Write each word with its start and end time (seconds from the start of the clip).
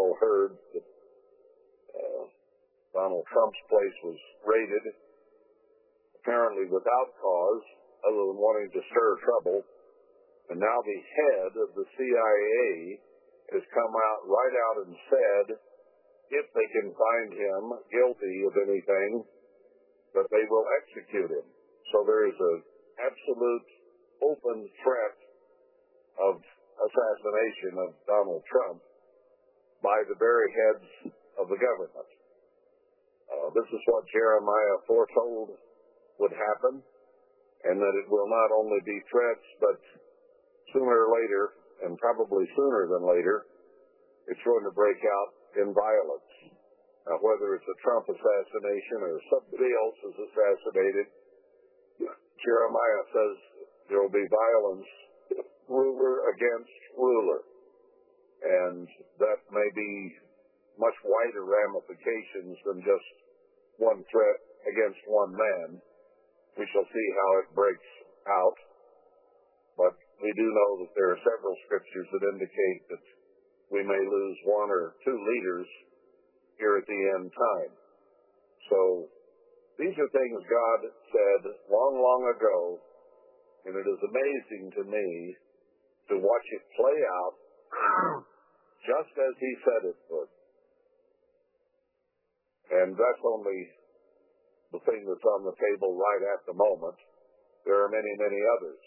all 0.00 0.16
heard 0.16 0.56
that 0.72 0.86
uh, 1.92 2.24
Donald 2.96 3.24
Trump's 3.28 3.62
place 3.68 3.98
was 4.00 4.20
raided, 4.48 4.84
apparently 6.16 6.72
without 6.72 7.12
cause, 7.20 7.64
other 8.08 8.32
than 8.32 8.40
wanting 8.40 8.72
to 8.72 8.80
stir 8.88 9.10
trouble. 9.20 9.60
And 10.48 10.58
now 10.58 10.78
the 10.80 11.00
head 11.04 11.52
of 11.52 11.70
the 11.76 11.86
CIA 11.94 12.96
has 13.52 13.64
come 13.76 13.92
out 13.92 14.20
right 14.24 14.56
out 14.56 14.76
and 14.88 14.94
said, 15.12 15.46
if 16.30 16.46
they 16.54 16.68
can 16.80 16.88
find 16.94 17.30
him 17.34 17.62
guilty 17.92 18.36
of 18.48 18.54
anything, 18.56 19.26
that 20.14 20.26
they 20.30 20.44
will 20.48 20.66
execute 20.80 21.30
him. 21.30 21.46
So 21.92 22.06
there 22.06 22.26
is 22.26 22.38
an 22.38 22.58
absolute 23.02 23.68
open 24.22 24.58
threat 24.82 25.16
of 26.22 26.34
assassination 26.80 27.74
of 27.82 27.90
Donald 28.06 28.42
Trump 28.46 28.80
by 29.80 29.98
the 30.08 30.18
very 30.20 30.48
heads 30.52 31.14
of 31.40 31.48
the 31.48 31.56
government. 31.56 32.10
Uh, 33.30 33.48
this 33.54 33.68
is 33.72 33.82
what 33.88 34.04
Jeremiah 34.12 34.78
foretold 34.86 35.56
would 36.18 36.34
happen, 36.34 36.82
and 37.64 37.76
that 37.80 37.94
it 38.00 38.06
will 38.10 38.28
not 38.28 38.50
only 38.52 38.80
be 38.84 38.98
threats, 39.08 39.46
but 39.60 39.78
sooner 40.72 41.08
or 41.08 41.10
later, 41.16 41.42
and 41.86 41.96
probably 41.96 42.44
sooner 42.56 42.92
than 42.92 43.08
later, 43.08 43.46
it's 44.28 44.44
going 44.44 44.64
to 44.68 44.74
break 44.76 45.00
out 45.00 45.30
in 45.64 45.72
violence. 45.72 46.30
Now, 47.08 47.16
whether 47.24 47.56
it's 47.56 47.66
a 47.66 47.78
Trump 47.80 48.04
assassination 48.06 48.98
or 49.00 49.16
somebody 49.32 49.70
else 49.72 49.98
is 50.12 50.16
assassinated, 50.30 51.06
Jeremiah 52.44 53.04
says 53.12 53.34
there 53.88 54.00
will 54.00 54.12
be 54.12 54.26
violence, 54.28 54.88
ruler 55.68 56.28
against 56.30 56.76
ruler. 56.94 57.40
And 58.40 58.88
that 59.20 59.40
may 59.52 59.68
be 59.76 59.92
much 60.80 60.96
wider 61.04 61.44
ramifications 61.44 62.56
than 62.64 62.80
just 62.80 63.08
one 63.76 64.00
threat 64.08 64.40
against 64.64 65.00
one 65.08 65.32
man. 65.36 65.68
We 66.56 66.64
shall 66.72 66.88
see 66.88 67.08
how 67.16 67.30
it 67.44 67.48
breaks 67.56 67.90
out. 68.28 68.58
But 69.76 69.96
we 70.20 70.30
do 70.36 70.46
know 70.48 70.70
that 70.84 70.92
there 70.96 71.10
are 71.16 71.20
several 71.24 71.56
scriptures 71.68 72.08
that 72.12 72.32
indicate 72.32 72.82
that 72.92 73.04
we 73.72 73.80
may 73.84 74.02
lose 74.02 74.38
one 74.44 74.68
or 74.68 74.96
two 75.04 75.16
leaders 75.16 75.68
here 76.58 76.76
at 76.76 76.84
the 76.84 77.00
end 77.16 77.32
time. 77.32 77.72
So 78.68 79.08
these 79.80 79.96
are 79.96 80.10
things 80.12 80.40
God 80.44 80.80
said 81.08 81.42
long, 81.72 81.94
long 81.96 82.22
ago, 82.36 82.58
and 83.64 83.72
it 83.72 83.86
is 83.88 84.00
amazing 84.04 84.64
to 84.76 84.82
me 84.84 85.08
to 86.12 86.14
watch 86.20 86.46
it 86.52 86.64
play 86.76 86.98
out 87.24 87.36
just 88.90 89.12
as 89.14 89.34
He 89.38 89.52
said 89.64 89.82
it 89.90 89.98
would. 90.10 90.30
And 92.70 92.94
that's 92.94 93.24
only 93.26 93.60
the 94.70 94.82
thing 94.86 95.02
that's 95.02 95.28
on 95.38 95.42
the 95.42 95.56
table 95.58 95.98
right 95.98 96.24
at 96.38 96.46
the 96.46 96.54
moment. 96.54 96.98
There 97.66 97.82
are 97.82 97.90
many, 97.90 98.12
many 98.16 98.40
others. 98.58 98.82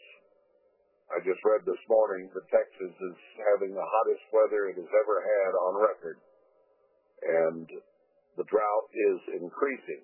I 1.11 1.19
just 1.21 1.43
read 1.43 1.67
this 1.67 1.83
morning 1.91 2.31
that 2.31 2.47
Texas 2.47 2.95
is 2.95 3.17
having 3.53 3.75
the 3.75 3.83
hottest 3.83 4.23
weather 4.31 4.71
it 4.71 4.79
has 4.79 4.87
ever 4.87 5.17
had 5.19 5.51
on 5.51 5.73
record. 5.83 6.17
And 7.21 7.67
the 8.39 8.47
drought 8.47 8.87
is 9.11 9.19
increasing. 9.43 10.03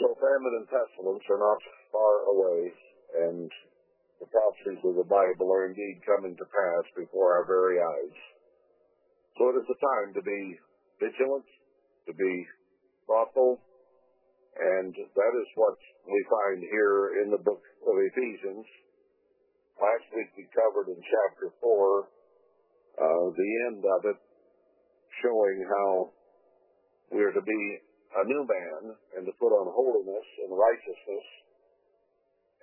So 0.00 0.14
famine 0.16 0.54
and 0.62 0.68
pestilence 0.70 1.22
are 1.30 1.42
not 1.42 1.60
far 1.92 2.14
away, 2.34 2.60
and 3.30 3.50
the 4.24 4.32
prophecies 4.32 4.80
of 4.80 4.96
the 4.96 5.04
Bible 5.04 5.52
are 5.52 5.68
indeed 5.68 6.00
coming 6.08 6.32
to 6.32 6.46
pass 6.48 6.84
before 6.96 7.36
our 7.36 7.44
very 7.44 7.76
eyes. 7.76 8.16
So 9.36 9.52
it 9.52 9.60
is 9.60 9.68
a 9.68 9.78
time 9.84 10.16
to 10.16 10.22
be 10.24 10.40
vigilant, 10.96 11.44
to 12.08 12.12
be 12.16 12.32
thoughtful, 13.04 13.60
and 14.56 14.96
that 14.96 15.34
is 15.36 15.48
what 15.60 15.76
we 16.08 16.16
find 16.24 16.64
here 16.64 17.20
in 17.20 17.36
the 17.36 17.42
book 17.44 17.60
of 17.84 17.94
Ephesians. 18.00 18.64
Last 19.76 20.08
week 20.16 20.30
we 20.40 20.48
covered 20.56 20.88
in 20.88 21.00
chapter 21.04 21.52
4 21.60 22.08
uh, 22.94 23.24
the 23.36 23.50
end 23.68 23.82
of 23.84 24.00
it, 24.08 24.18
showing 25.20 25.58
how 25.68 26.14
we 27.12 27.20
are 27.20 27.34
to 27.34 27.44
be 27.44 27.62
a 28.14 28.24
new 28.24 28.46
man 28.46 28.94
and 29.18 29.26
to 29.26 29.32
put 29.36 29.52
on 29.52 29.68
holiness 29.74 30.28
and 30.46 30.56
righteousness 30.56 31.26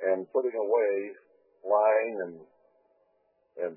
and 0.10 0.26
putting 0.32 0.56
away 0.56 1.12
lying 1.66 2.16
and 2.26 2.36
and 3.62 3.76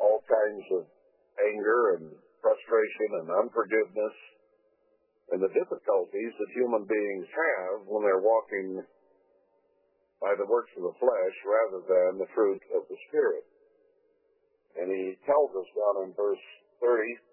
all 0.00 0.20
kinds 0.24 0.66
of 0.80 0.82
anger 1.52 2.00
and 2.00 2.04
frustration 2.40 3.10
and 3.22 3.28
unforgiveness 3.44 4.16
and 5.32 5.42
the 5.42 5.52
difficulties 5.52 6.32
that 6.38 6.56
human 6.56 6.86
beings 6.86 7.28
have 7.28 7.86
when 7.86 8.06
they're 8.06 8.22
walking 8.22 8.80
by 10.22 10.32
the 10.38 10.48
works 10.48 10.72
of 10.78 10.86
the 10.86 10.96
flesh 10.96 11.36
rather 11.44 11.80
than 11.84 12.10
the 12.18 12.30
fruit 12.32 12.62
of 12.72 12.88
the 12.88 12.98
Spirit. 13.10 13.44
And 14.80 14.88
he 14.88 15.18
tells 15.26 15.50
us 15.52 15.68
down 15.76 16.08
in 16.08 16.10
verse 16.16 16.44
30 16.80 17.26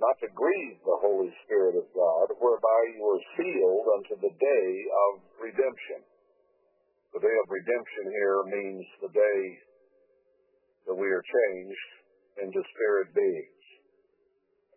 not 0.00 0.18
to 0.18 0.28
grieve 0.34 0.78
the 0.82 0.98
Holy 0.98 1.30
Spirit 1.46 1.78
of 1.78 1.86
God, 1.94 2.34
whereby 2.42 2.80
you 2.96 3.02
are 3.06 3.22
sealed 3.38 3.86
unto 4.02 4.14
the 4.18 4.34
day 4.34 4.70
of 4.88 5.10
redemption. 5.38 6.02
The 7.12 7.20
day 7.20 7.36
of 7.44 7.52
redemption 7.52 8.06
here 8.08 8.40
means 8.48 8.84
the 9.04 9.12
day 9.12 9.42
that 10.88 10.96
we 10.96 11.08
are 11.12 11.20
changed 11.20 11.90
into 12.40 12.60
spirit 12.72 13.12
beings. 13.12 13.64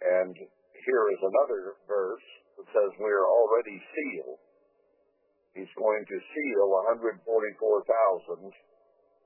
And 0.03 0.35
here 0.35 1.05
is 1.15 1.21
another 1.23 1.79
verse 1.87 2.27
that 2.59 2.67
says 2.75 2.91
we 2.99 3.07
are 3.07 3.29
already 3.31 3.79
sealed. 3.79 4.39
He's 5.55 5.71
going 5.79 6.03
to 6.03 6.17
seal 6.19 6.67
144,000 7.23 7.23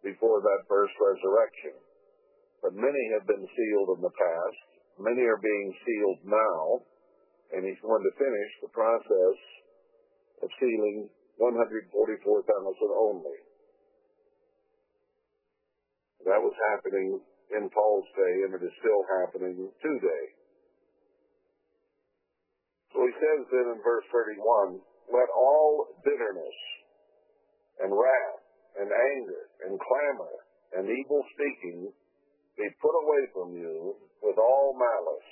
before 0.06 0.46
that 0.46 0.70
first 0.70 0.94
resurrection. 1.02 1.82
But 2.62 2.78
many 2.78 3.04
have 3.18 3.26
been 3.26 3.42
sealed 3.42 3.90
in 3.98 4.06
the 4.06 4.14
past. 4.14 4.68
Many 5.02 5.26
are 5.26 5.42
being 5.42 5.74
sealed 5.82 6.22
now. 6.30 6.86
And 7.58 7.66
he's 7.66 7.82
going 7.82 8.06
to 8.06 8.14
finish 8.22 8.52
the 8.62 8.70
process 8.70 9.38
of 10.46 10.50
sealing 10.62 11.10
144,000 11.40 12.52
only. 13.00 13.40
That 16.28 16.44
was 16.44 16.54
happening 16.76 17.24
in 17.56 17.64
Paul's 17.72 18.12
day, 18.14 18.36
and 18.44 18.52
it 18.60 18.62
is 18.62 18.76
still 18.84 19.04
happening 19.24 19.72
today. 19.80 20.26
So 22.92 23.08
he 23.08 23.14
says 23.16 23.40
then 23.48 23.68
in 23.72 23.80
verse 23.80 24.04
31, 24.12 24.84
let 25.16 25.30
all 25.32 25.96
bitterness 26.04 26.58
and 27.80 27.96
wrath 27.96 28.44
and 28.84 28.92
anger 28.92 29.44
and 29.64 29.80
clamor 29.80 30.36
and 30.76 30.86
evil 30.92 31.24
speaking 31.34 31.90
be 32.60 32.68
put 32.84 32.94
away 32.94 33.24
from 33.32 33.56
you 33.56 33.96
with 34.22 34.36
all 34.36 34.76
malice. 34.76 35.32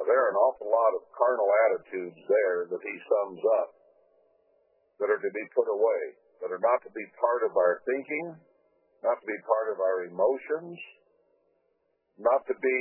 Now, 0.00 0.08
there 0.08 0.16
are 0.16 0.32
an 0.32 0.40
awful 0.40 0.66
lot 0.72 0.92
of 0.96 1.06
carnal 1.12 1.50
attitudes 1.68 2.18
there 2.26 2.66
that 2.72 2.82
he 2.82 2.96
sums 3.04 3.42
up 3.60 3.73
that 5.00 5.10
are 5.10 5.22
to 5.22 5.32
be 5.34 5.44
put 5.54 5.66
away, 5.66 6.02
that 6.42 6.50
are 6.54 6.62
not 6.62 6.80
to 6.86 6.92
be 6.94 7.04
part 7.18 7.42
of 7.46 7.56
our 7.56 7.82
thinking, 7.86 8.36
not 9.02 9.18
to 9.20 9.26
be 9.26 9.38
part 9.44 9.72
of 9.74 9.78
our 9.82 10.06
emotions, 10.06 10.78
not 12.18 12.46
to 12.46 12.54
be 12.54 12.80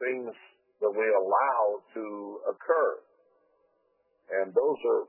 things 0.00 0.32
that 0.80 0.90
we 0.90 1.06
allow 1.06 1.60
to 1.94 2.04
occur. 2.48 2.90
And 4.42 4.50
those 4.50 4.80
are 4.88 5.02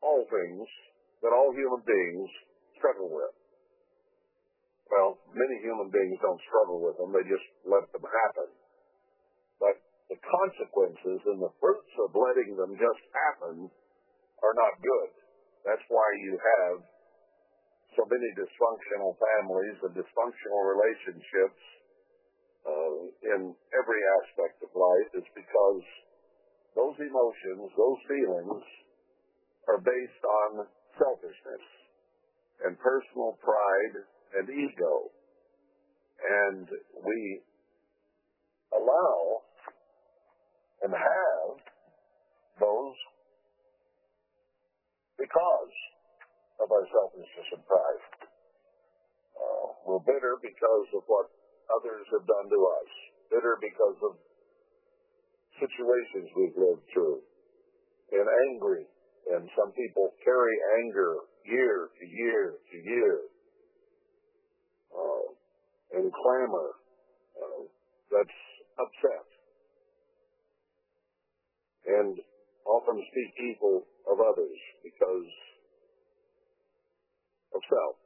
all 0.00 0.24
things 0.30 0.64
that 1.20 1.34
all 1.34 1.52
human 1.52 1.82
beings 1.84 2.30
struggle 2.78 3.10
with. 3.12 3.34
Well, 4.88 5.20
many 5.30 5.56
human 5.62 5.92
beings 5.92 6.18
don't 6.18 6.40
struggle 6.48 6.82
with 6.82 6.96
them, 6.98 7.12
they 7.14 7.26
just 7.28 7.46
let 7.68 7.84
them 7.92 8.02
happen. 8.02 8.50
But 9.60 9.76
the 10.10 10.18
consequences 10.18 11.20
and 11.30 11.38
the 11.38 11.52
fruits 11.60 11.94
of 12.02 12.10
letting 12.16 12.56
them 12.58 12.74
just 12.74 13.04
happen 13.12 13.70
are 14.42 14.56
not 14.56 14.74
good. 14.80 15.10
That's 15.64 15.84
why 15.88 16.08
you 16.24 16.34
have 16.40 16.76
so 17.96 18.06
many 18.08 18.28
dysfunctional 18.38 19.18
families 19.18 19.76
and 19.84 19.92
dysfunctional 19.92 20.62
relationships 20.72 21.62
uh, 22.64 23.00
in 23.34 23.40
every 23.72 24.02
aspect 24.22 24.62
of 24.62 24.70
life 24.72 25.10
is 25.16 25.28
because 25.34 25.84
those 26.76 26.96
emotions, 27.02 27.66
those 27.76 28.00
feelings 28.06 28.64
are 29.68 29.80
based 29.82 30.24
on 30.24 30.50
selfishness 30.96 31.64
and 32.64 32.78
personal 32.78 33.36
pride 33.42 33.96
and 34.38 34.46
ego. 34.48 34.94
And 36.20 36.68
we 37.04 37.40
allow 38.76 39.42
and 40.84 40.92
have 40.92 41.56
those 42.60 42.96
because 45.20 45.74
of 46.64 46.68
our 46.72 46.86
selfishness 46.88 47.48
and 47.52 47.64
pride. 47.68 48.04
Uh, 49.36 49.68
we're 49.84 50.04
bitter 50.08 50.40
because 50.40 50.88
of 50.96 51.04
what 51.04 51.28
others 51.68 52.08
have 52.16 52.24
done 52.24 52.48
to 52.48 52.60
us. 52.80 52.90
Bitter 53.28 53.60
because 53.60 53.98
of 54.00 54.12
situations 55.60 56.32
we've 56.36 56.56
lived 56.56 56.84
through. 56.92 57.20
And 58.16 58.26
angry. 58.52 58.88
And 59.30 59.44
some 59.54 59.70
people 59.76 60.16
carry 60.24 60.56
anger 60.82 61.20
year 61.44 61.92
to 61.92 62.04
year 62.04 62.56
to 62.56 62.76
year. 62.80 63.16
Uh, 64.90 65.26
and 66.00 66.08
clamor. 66.10 66.70
Uh, 67.36 67.62
that's 68.10 68.38
upset. 68.80 69.26
And 71.86 72.18
often 72.66 72.96
speak 73.00 73.30
evil 73.54 73.86
of 74.08 74.16
others 74.20 74.60
because 74.84 75.30
of 77.52 77.60
self. 77.68 77.96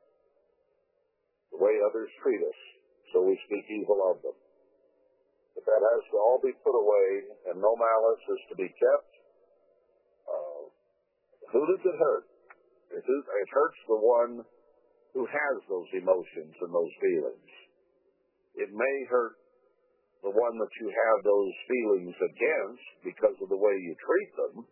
The 1.55 1.61
way 1.63 1.75
others 1.87 2.11
treat 2.23 2.43
us, 2.43 2.61
so 3.15 3.23
we 3.23 3.39
speak 3.47 3.65
evil 3.71 4.01
of 4.11 4.19
them. 4.23 4.35
But 5.55 5.65
that 5.71 5.83
has 5.87 6.03
to 6.11 6.17
all 6.19 6.43
be 6.43 6.51
put 6.67 6.75
away, 6.75 7.09
and 7.51 7.63
no 7.63 7.79
malice 7.79 8.25
is 8.27 8.43
to 8.51 8.55
be 8.59 8.67
kept. 8.67 9.13
Uh, 10.27 10.63
who 11.55 11.63
does 11.71 11.83
it 11.87 11.97
hurt? 11.99 12.27
It, 12.91 13.05
is, 13.07 13.23
it 13.23 13.51
hurts 13.55 13.81
the 13.87 14.01
one 14.03 14.43
who 15.15 15.23
has 15.31 15.57
those 15.71 15.91
emotions 15.95 16.55
and 16.59 16.75
those 16.75 16.95
feelings. 16.99 17.51
It 18.59 18.71
may 18.75 18.97
hurt 19.07 19.39
the 20.27 20.35
one 20.35 20.59
that 20.59 20.75
you 20.81 20.89
have 20.91 21.19
those 21.23 21.55
feelings 21.71 22.17
against 22.19 22.87
because 23.07 23.39
of 23.39 23.49
the 23.53 23.61
way 23.61 23.77
you 23.79 23.95
treat 24.03 24.31
them, 24.35 24.67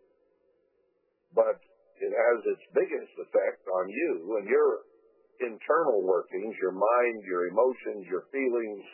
but 1.34 1.56
it 2.02 2.12
has 2.12 2.38
its 2.50 2.64
biggest 2.74 3.12
effect 3.20 3.62
on 3.68 3.84
you 3.88 4.36
and 4.40 4.46
your 4.48 4.84
internal 5.42 6.02
workings, 6.02 6.54
your 6.60 6.74
mind, 6.74 7.18
your 7.26 7.48
emotions, 7.50 8.06
your 8.10 8.26
feelings, 8.30 8.84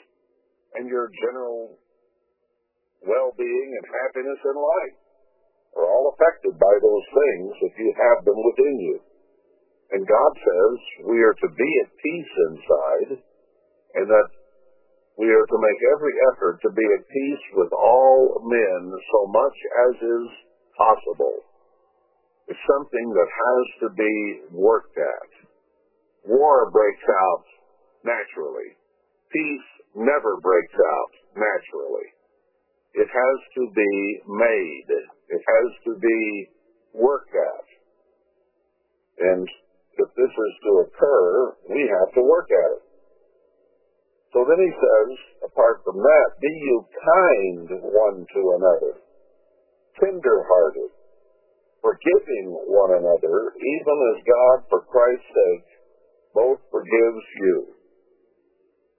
and 0.77 0.89
your 0.89 1.09
general 1.25 1.81
well-being 3.05 3.71
and 3.79 3.87
happiness 3.89 4.41
in 4.45 4.57
life 4.57 4.99
are 5.77 5.89
all 5.89 6.13
affected 6.17 6.55
by 6.59 6.75
those 6.83 7.07
things 7.13 7.51
if 7.71 7.75
you 7.79 7.91
have 7.95 8.25
them 8.25 8.39
within 8.39 8.77
you. 8.81 8.97
And 9.93 10.05
God 10.05 10.33
says 10.37 10.77
we 11.09 11.17
are 11.25 11.37
to 11.37 11.49
be 11.49 11.71
at 11.85 12.03
peace 12.03 12.33
inside 12.53 13.11
and 13.97 14.07
that 14.11 14.29
we 15.17 15.27
are 15.33 15.49
to 15.49 15.59
make 15.59 15.81
every 15.97 16.15
effort 16.35 16.61
to 16.63 16.71
be 16.77 16.85
at 16.85 17.09
peace 17.09 17.45
with 17.57 17.73
all 17.73 18.39
men 18.45 18.83
so 18.93 19.21
much 19.33 19.57
as 19.89 19.95
is 19.97 20.29
possible 20.77 21.48
is 22.49 22.57
something 22.65 23.09
that 23.13 23.31
has 23.31 23.67
to 23.85 23.89
be 23.95 24.15
worked 24.53 24.97
at. 24.97 25.31
War 26.25 26.71
breaks 26.71 27.09
out 27.09 27.45
naturally. 28.05 28.77
Peace 29.33 29.71
never 29.95 30.41
breaks 30.41 30.77
out 30.77 31.13
naturally. 31.37 32.09
It 32.95 33.09
has 33.09 33.39
to 33.61 33.65
be 33.77 33.95
made. 34.27 34.89
It 35.29 35.43
has 35.45 35.69
to 35.85 35.93
be 36.01 36.49
worked 36.95 37.35
at. 37.37 37.67
And 39.19 39.47
if 39.99 40.09
this 40.17 40.33
is 40.33 40.55
to 40.65 40.73
occur, 40.89 41.57
we 41.69 41.85
have 41.85 42.15
to 42.15 42.23
work 42.23 42.49
at 42.49 42.71
it. 42.81 42.85
So 44.33 44.45
then 44.45 44.61
he 44.61 44.73
says, 44.73 45.09
apart 45.53 45.81
from 45.85 45.97
that, 45.97 46.29
be 46.41 46.53
you 46.53 46.85
kind 46.93 47.69
one 47.81 48.19
to 48.25 48.41
another, 48.61 48.93
tender-hearted, 50.01 50.91
forgiving 51.89 52.53
one 52.69 52.93
another, 53.01 53.37
even 53.57 53.97
as 54.13 54.29
God, 54.29 54.59
for 54.69 54.85
Christ's 54.93 55.33
sake, 55.33 55.69
both 56.37 56.61
forgives 56.69 57.25
you. 57.41 57.57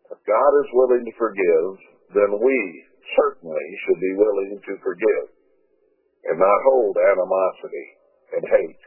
If 0.10 0.18
God 0.26 0.52
is 0.66 0.74
willing 0.74 1.06
to 1.06 1.14
forgive, 1.22 1.70
then 2.18 2.32
we 2.42 2.58
certainly 3.14 3.68
should 3.86 4.02
be 4.02 4.18
willing 4.18 4.58
to 4.58 4.74
forgive 4.82 5.26
and 6.34 6.42
not 6.42 6.66
hold 6.66 6.98
animosity 6.98 7.88
and 8.34 8.44
hate. 8.50 8.84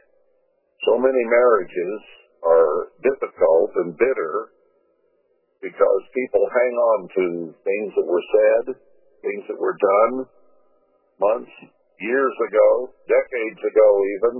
So 0.83 0.99
many 0.99 1.23
marriages 1.23 1.99
are 2.43 2.91
difficult 2.99 3.71
and 3.87 3.95
bitter 3.95 4.51
because 5.63 6.03
people 6.11 6.43
hang 6.43 6.75
on 6.75 6.99
to 7.07 7.25
things 7.63 7.91
that 7.95 8.07
were 8.07 8.27
said, 8.35 8.75
things 9.23 9.47
that 9.47 9.59
were 9.59 9.79
done 9.79 10.27
months, 11.23 11.55
years 12.03 12.35
ago, 12.51 12.69
decades 13.07 13.61
ago 13.63 13.89
even, 14.19 14.33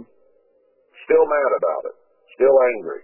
still 1.07 1.25
mad 1.25 1.51
about 1.55 1.83
it, 1.91 1.97
still 2.35 2.57
angry. 2.75 3.03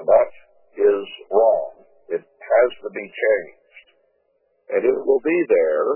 And 0.00 0.06
that 0.08 0.30
is 0.76 1.04
wrong. 1.32 1.84
It 2.08 2.22
has 2.24 2.70
to 2.84 2.90
be 2.92 3.04
changed. 3.04 3.86
And 4.70 4.82
it 4.84 4.98
will 5.02 5.22
be 5.24 5.40
there 5.48 5.88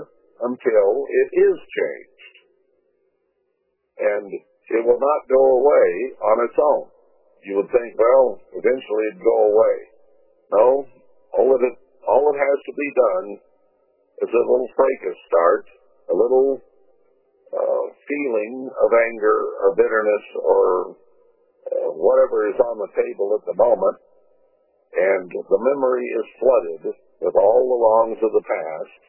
until 0.45 0.89
it 1.07 1.29
is 1.33 1.57
changed. 1.57 2.35
And 3.95 4.27
it 4.29 4.81
will 4.83 4.99
not 4.99 5.29
go 5.31 5.43
away 5.61 5.89
on 6.21 6.37
its 6.43 6.57
own. 6.59 6.85
You 7.45 7.61
would 7.61 7.69
think, 7.69 7.93
well, 7.95 8.41
eventually 8.57 9.03
it'd 9.13 9.21
go 9.21 9.39
away. 9.53 9.77
No, 10.51 10.65
all 11.37 11.49
it, 11.53 11.75
all 12.09 12.23
it 12.33 12.37
has 12.37 12.59
to 12.65 12.73
be 12.73 12.89
done 12.93 13.27
is 14.25 14.31
a 14.33 14.45
little 14.49 14.69
fracas 14.75 15.19
start, 15.29 15.65
a 16.09 16.15
little 16.15 16.61
feeling 18.07 18.69
of 18.69 18.89
anger 18.91 19.37
or 19.65 19.75
bitterness 19.75 20.25
or 20.41 20.97
uh, 21.65 21.89
whatever 21.97 22.49
is 22.49 22.59
on 22.59 22.77
the 22.77 22.91
table 22.93 23.33
at 23.39 23.45
the 23.45 23.57
moment, 23.57 23.97
and 24.95 25.27
the 25.27 25.61
memory 25.61 26.07
is 26.07 26.37
flooded 26.39 26.83
with 27.21 27.35
all 27.35 27.61
the 27.65 27.81
wrongs 27.81 28.19
of 28.21 28.31
the 28.31 28.45
past, 28.45 29.01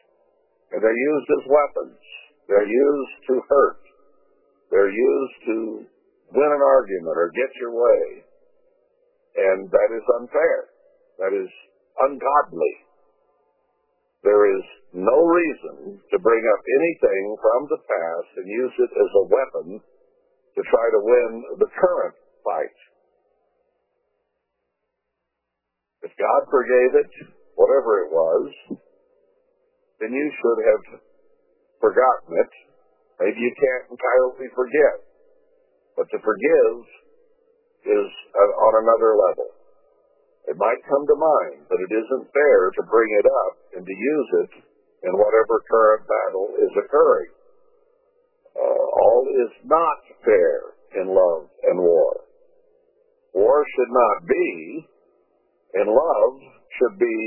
and 0.73 0.79
they're 0.81 1.05
used 1.13 1.29
as 1.37 1.45
weapons. 1.47 2.01
They're 2.47 2.67
used 2.67 3.17
to 3.27 3.35
hurt. 3.47 3.83
They're 4.71 4.91
used 4.91 5.39
to 5.47 5.57
win 6.31 6.51
an 6.51 6.63
argument 6.63 7.15
or 7.15 7.31
get 7.31 7.51
your 7.59 7.71
way. 7.71 8.03
And 9.37 9.69
that 9.69 9.89
is 9.95 10.05
unfair. 10.19 10.59
That 11.19 11.33
is 11.35 11.51
ungodly. 11.99 12.86
There 14.27 14.59
is 14.59 14.65
no 14.91 15.23
reason 15.23 16.03
to 16.03 16.17
bring 16.19 16.43
up 16.51 16.61
anything 16.67 17.23
from 17.39 17.61
the 17.71 17.79
past 17.79 18.29
and 18.35 18.51
use 18.51 18.75
it 18.75 18.91
as 18.91 19.11
a 19.15 19.27
weapon 19.31 19.79
to 19.79 20.61
try 20.67 20.85
to 20.91 20.99
win 20.99 21.31
the 21.63 21.71
current 21.79 22.15
fight. 22.43 22.77
If 26.03 26.11
God 26.19 26.41
forgave 26.51 27.07
it, 27.07 27.11
whatever 27.55 28.03
it 28.03 28.11
was, 28.11 28.51
then 30.03 30.11
you 30.11 30.27
should 30.27 30.59
have 30.75 30.99
forgotten 31.79 32.35
it. 32.35 32.53
Maybe 33.23 33.39
you 33.39 33.53
can't 33.55 33.95
entirely 33.95 34.51
forget, 34.51 35.07
but 35.95 36.05
to 36.11 36.19
forgive 36.19 36.75
is 37.95 38.11
on 38.35 38.73
another 38.75 39.15
level. 39.15 39.56
It 40.47 40.55
might 40.55 40.79
come 40.87 41.03
to 41.03 41.17
mind, 41.19 41.67
but 41.67 41.83
it 41.83 41.91
isn't 41.91 42.31
fair 42.31 42.71
to 42.71 42.83
bring 42.87 43.11
it 43.19 43.27
up 43.27 43.55
and 43.75 43.83
to 43.83 43.95
use 43.95 44.29
it 44.47 44.51
in 45.03 45.13
whatever 45.13 45.59
current 45.69 46.07
battle 46.07 46.47
is 46.55 46.73
occurring. 46.79 47.31
Uh, 48.55 48.83
all 49.03 49.23
is 49.43 49.51
not 49.67 49.99
fair 50.23 50.57
in 51.03 51.07
love 51.11 51.51
and 51.67 51.77
war. 51.77 52.23
War 53.33 53.59
should 53.75 53.91
not 53.91 54.17
be, 54.25 54.87
and 55.75 55.91
love 55.91 56.33
should 56.79 56.97
be 56.97 57.19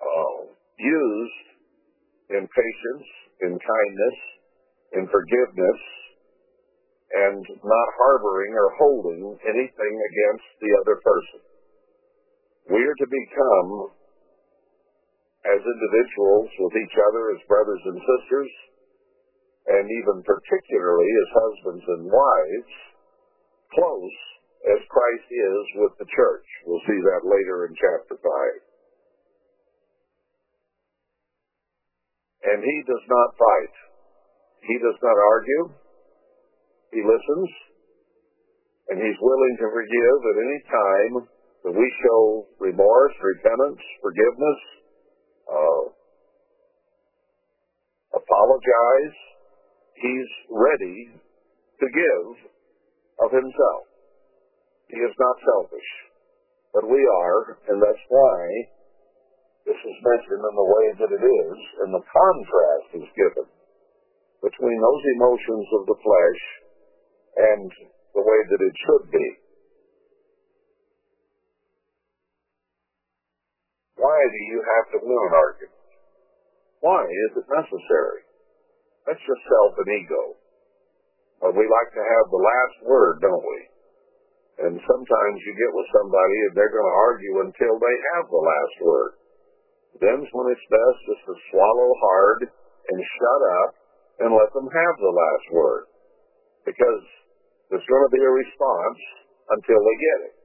uh, 0.00 0.38
used 0.78 1.46
in 2.30 2.46
patience, 2.46 3.08
in 3.42 3.58
kindness, 3.58 4.18
in 4.94 5.04
forgiveness, 5.10 5.80
and 7.10 7.42
not 7.62 7.88
harboring 7.98 8.52
or 8.54 8.70
holding 8.78 9.38
anything 9.46 9.94
against 9.98 10.48
the 10.62 10.70
other 10.80 10.96
person. 11.02 11.45
We 12.66 12.82
are 12.82 12.98
to 12.98 13.06
become, 13.06 13.70
as 15.46 15.62
individuals 15.62 16.50
with 16.58 16.74
each 16.82 16.96
other, 16.98 17.30
as 17.30 17.46
brothers 17.46 17.82
and 17.86 17.98
sisters, 18.02 18.50
and 19.66 19.86
even 19.86 20.22
particularly 20.26 21.06
as 21.06 21.38
husbands 21.46 21.86
and 21.86 22.10
wives, 22.10 22.74
close 23.70 24.18
as 24.66 24.82
Christ 24.90 25.28
is 25.30 25.66
with 25.78 25.94
the 26.02 26.10
church. 26.10 26.48
We'll 26.66 26.82
see 26.90 27.00
that 27.06 27.22
later 27.22 27.70
in 27.70 27.74
chapter 27.78 28.18
5. 28.18 28.26
And 32.50 32.62
he 32.62 32.78
does 32.86 33.06
not 33.06 33.38
fight. 33.38 33.74
He 34.66 34.76
does 34.82 34.98
not 35.02 35.18
argue. 35.18 35.70
He 36.94 37.02
listens. 37.02 37.50
And 38.90 38.98
he's 39.02 39.18
willing 39.22 39.54
to 39.58 39.66
forgive 39.70 40.18
at 40.30 40.36
any 40.42 40.60
time 40.66 41.14
that 41.66 41.74
we 41.74 41.88
show 42.06 42.46
remorse, 42.62 43.14
repentance, 43.18 43.82
forgiveness, 43.98 44.60
uh, 45.50 45.84
apologize. 48.14 49.16
He's 49.98 50.30
ready 50.46 51.10
to 51.82 51.86
give 51.90 52.26
of 53.26 53.34
himself. 53.34 53.84
He 54.86 55.02
is 55.02 55.14
not 55.18 55.36
selfish, 55.42 55.90
but 56.70 56.86
we 56.86 57.02
are, 57.02 57.58
and 57.66 57.82
that's 57.82 58.06
why 58.06 58.38
This 59.66 59.82
is 59.82 59.98
mentioned 59.98 60.46
in 60.46 60.54
the 60.54 60.70
way 60.78 60.86
that 60.94 61.10
it 61.10 61.24
is, 61.26 61.58
and 61.82 61.90
the 61.90 62.06
contrast 62.06 63.02
is 63.02 63.18
given 63.18 63.50
between 64.38 64.78
those 64.78 65.04
emotions 65.18 65.66
of 65.74 65.82
the 65.90 65.98
flesh 66.06 66.42
and 67.34 67.66
the 68.14 68.22
way 68.22 68.40
that 68.46 68.62
it 68.62 68.74
should 68.86 69.10
be. 69.10 69.26
Why 73.96 74.18
do 74.20 74.40
you 74.52 74.58
have 74.60 74.86
to 74.92 74.98
win 75.04 75.16
an 75.16 75.34
argument? 75.34 75.84
Why 76.84 77.02
is 77.08 77.30
it 77.40 77.48
necessary? 77.48 78.22
That's 79.08 79.22
just 79.24 79.42
self 79.48 79.72
and 79.80 79.90
ego. 79.90 80.22
But 81.40 81.56
we 81.56 81.64
like 81.64 81.90
to 81.96 82.04
have 82.04 82.26
the 82.28 82.42
last 82.42 82.76
word, 82.84 83.20
don't 83.20 83.44
we? 83.44 83.60
And 84.56 84.74
sometimes 84.80 85.38
you 85.44 85.52
get 85.52 85.72
with 85.72 85.88
somebody 85.92 86.36
and 86.48 86.52
they're 86.56 86.72
going 86.72 86.88
to 86.88 87.02
argue 87.08 87.34
until 87.44 87.76
they 87.76 87.96
have 88.16 88.24
the 88.28 88.40
last 88.40 88.76
word. 88.80 89.12
Then's 90.00 90.28
when 90.32 90.48
it's 90.52 90.68
best 90.72 90.98
just 91.08 91.24
to 91.28 91.34
swallow 91.52 91.90
hard 92.00 92.40
and 92.48 93.12
shut 93.20 93.42
up 93.64 93.70
and 94.24 94.30
let 94.32 94.52
them 94.52 94.68
have 94.68 94.96
the 95.00 95.12
last 95.12 95.46
word. 95.52 95.84
Because 96.64 97.04
there's 97.68 97.84
going 97.84 98.04
to 98.08 98.16
be 98.16 98.24
a 98.24 98.32
response 98.32 99.00
until 99.52 99.80
they 99.80 99.96
get 100.00 100.18
it. 100.32 100.35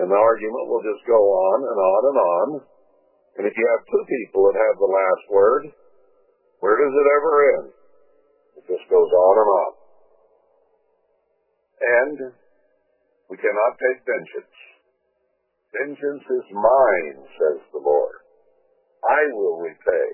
And 0.00 0.08
the 0.08 0.16
argument 0.16 0.68
will 0.72 0.84
just 0.84 1.04
go 1.04 1.20
on 1.20 1.58
and 1.68 1.78
on 1.78 2.02
and 2.08 2.18
on. 2.18 2.48
And 3.36 3.44
if 3.44 3.54
you 3.56 3.64
have 3.76 3.84
two 3.88 4.04
people 4.08 4.48
that 4.48 4.56
have 4.56 4.76
the 4.80 4.88
last 4.88 5.24
word, 5.28 5.62
where 6.60 6.76
does 6.80 6.94
it 6.94 7.08
ever 7.16 7.32
end? 7.56 7.68
It 8.56 8.64
just 8.72 8.86
goes 8.88 9.10
on 9.12 9.34
and 9.36 9.50
on. 9.52 9.72
And 11.82 12.18
we 13.28 13.36
cannot 13.36 13.72
take 13.80 14.04
vengeance. 14.04 14.56
Vengeance 15.72 16.26
is 16.28 16.46
mine, 16.52 17.18
says 17.36 17.60
the 17.72 17.80
Lord. 17.80 18.16
I 19.02 19.20
will 19.32 19.58
repay. 19.60 20.08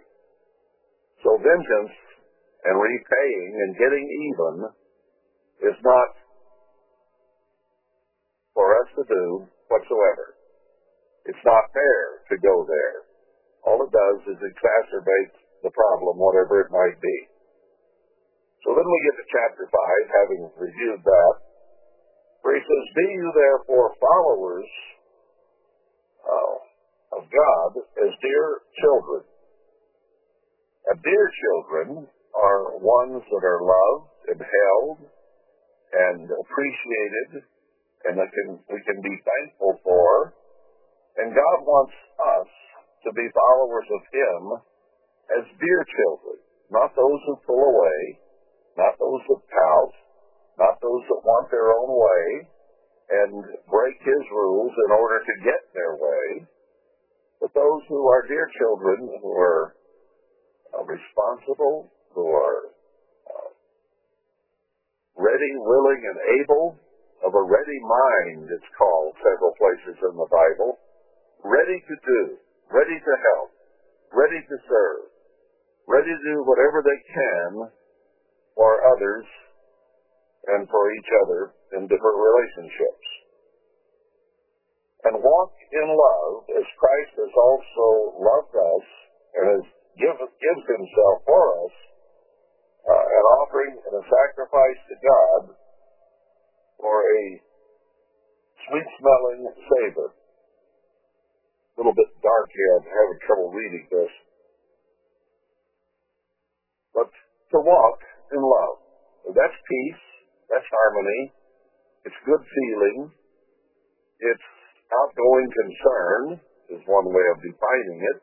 So 1.22 1.36
vengeance 1.36 1.94
and 2.64 2.78
repaying 2.78 3.52
and 3.58 3.78
getting 3.78 4.06
even 4.06 4.54
is 5.70 5.78
not 5.82 6.10
for 8.54 8.74
us 8.80 8.88
to 8.96 9.04
do 9.06 9.48
whatsoever. 9.68 10.36
It's 11.28 11.44
not 11.44 11.72
fair 11.76 12.24
to 12.32 12.36
go 12.40 12.64
there. 12.64 12.98
All 13.68 13.80
it 13.84 13.92
does 13.92 14.20
is 14.32 14.40
exacerbate 14.40 15.36
the 15.62 15.72
problem, 15.72 16.16
whatever 16.16 16.64
it 16.64 16.72
might 16.72 16.96
be. 17.00 17.18
So 18.64 18.74
then 18.74 18.88
we 18.88 18.98
get 19.06 19.16
to 19.20 19.26
chapter 19.28 19.64
5, 19.68 20.18
having 20.24 20.42
reviewed 20.56 21.02
that, 21.04 21.34
where 22.42 22.56
he 22.56 22.62
says, 22.64 22.84
Be 22.96 23.06
you 23.12 23.28
therefore 23.34 23.94
followers 24.00 24.70
uh, 26.24 26.56
of 27.20 27.22
God 27.28 27.70
as 28.02 28.12
dear 28.24 28.44
children. 28.80 29.22
And 30.88 30.96
dear 31.04 31.26
children 31.28 31.88
are 32.34 32.78
ones 32.80 33.20
that 33.20 33.44
are 33.44 33.62
loved 33.62 34.12
and 34.32 34.40
held 34.40 34.98
and 35.92 36.24
appreciated 36.24 37.44
and 38.08 38.16
that 38.16 38.32
can, 38.32 38.56
we 38.72 38.80
can 38.88 38.98
be 39.04 39.16
thankful 39.20 39.76
for. 39.84 40.32
And 41.20 41.36
God 41.36 41.58
wants 41.68 41.92
us 42.40 42.48
to 43.04 43.10
be 43.12 43.26
followers 43.36 43.88
of 43.92 44.02
Him 44.08 44.42
as 45.36 45.44
dear 45.60 45.80
children, 45.84 46.40
not 46.72 46.96
those 46.96 47.20
who 47.28 47.44
pull 47.44 47.60
away, 47.60 48.00
not 48.80 48.96
those 48.96 49.22
that 49.28 49.42
pout, 49.44 49.94
not 50.56 50.80
those 50.80 51.04
that 51.12 51.20
want 51.20 51.52
their 51.52 51.68
own 51.76 51.90
way 51.92 52.24
and 53.08 53.32
break 53.68 53.96
His 54.00 54.24
rules 54.32 54.72
in 54.88 54.90
order 54.92 55.20
to 55.20 55.44
get 55.44 55.62
their 55.76 55.94
way, 56.00 56.48
but 57.40 57.52
those 57.54 57.82
who 57.88 58.08
are 58.08 58.26
dear 58.26 58.48
children 58.58 59.20
who 59.20 59.32
are 59.32 59.76
uh, 60.74 60.84
responsible, 60.84 61.92
who 62.14 62.26
are 62.26 62.60
uh, 63.28 63.50
ready, 65.16 65.52
willing, 65.56 66.02
and 66.02 66.18
able, 66.40 66.76
of 67.26 67.34
a 67.34 67.44
ready 67.44 67.78
mind, 67.82 68.46
it's 68.50 68.72
called 68.78 69.14
several 69.18 69.54
places 69.58 69.98
in 69.98 70.14
the 70.14 70.30
Bible, 70.30 70.78
ready 71.42 71.78
to 71.82 71.94
do, 72.06 72.20
ready 72.70 72.98
to 72.98 73.14
help, 73.34 73.50
ready 74.14 74.38
to 74.38 74.56
serve, 74.68 75.10
ready 75.90 76.10
to 76.14 76.22
do 76.22 76.36
whatever 76.46 76.82
they 76.82 77.00
can 77.10 77.50
for 78.54 78.70
others 78.94 79.26
and 80.54 80.68
for 80.70 80.92
each 80.94 81.10
other 81.26 81.40
in 81.76 81.90
different 81.90 82.18
relationships. 82.18 83.06
And 85.06 85.22
walk 85.22 85.52
in 85.72 85.88
love 85.94 86.32
as 86.58 86.66
Christ 86.78 87.14
has 87.22 87.34
also 87.34 87.86
loved 88.18 88.54
us 88.54 88.86
and 89.38 89.44
has 89.58 89.66
give, 89.98 90.18
gives 90.18 90.64
himself 90.66 91.16
for 91.26 91.44
us 91.66 91.74
uh, 92.88 93.04
an 93.06 93.24
offering 93.42 93.74
and 93.78 93.94
a 93.94 94.04
sacrifice 94.06 94.80
to 94.90 94.96
God 94.98 95.42
for 96.78 96.96
a 97.02 97.22
sweet 98.66 98.88
smelling 98.98 99.42
savor. 99.52 100.08
A 100.10 101.74
little 101.78 101.94
bit 101.94 102.10
dark 102.22 102.48
here. 102.50 102.72
I'm 102.78 102.88
having 102.90 103.18
trouble 103.26 103.50
reading 103.54 103.86
this. 103.90 104.12
But 106.94 107.10
to 107.54 107.58
walk 107.62 107.98
in 108.32 108.42
love. 108.42 108.76
That's 109.34 109.58
peace. 109.68 110.04
That's 110.50 110.66
harmony. 110.66 111.32
It's 112.06 112.20
good 112.26 112.42
feeling. 112.42 113.12
It's 114.18 114.48
outgoing 114.90 115.48
concern 115.52 116.22
is 116.74 116.82
one 116.88 117.06
way 117.12 117.26
of 117.30 117.38
defining 117.38 118.00
it. 118.02 118.18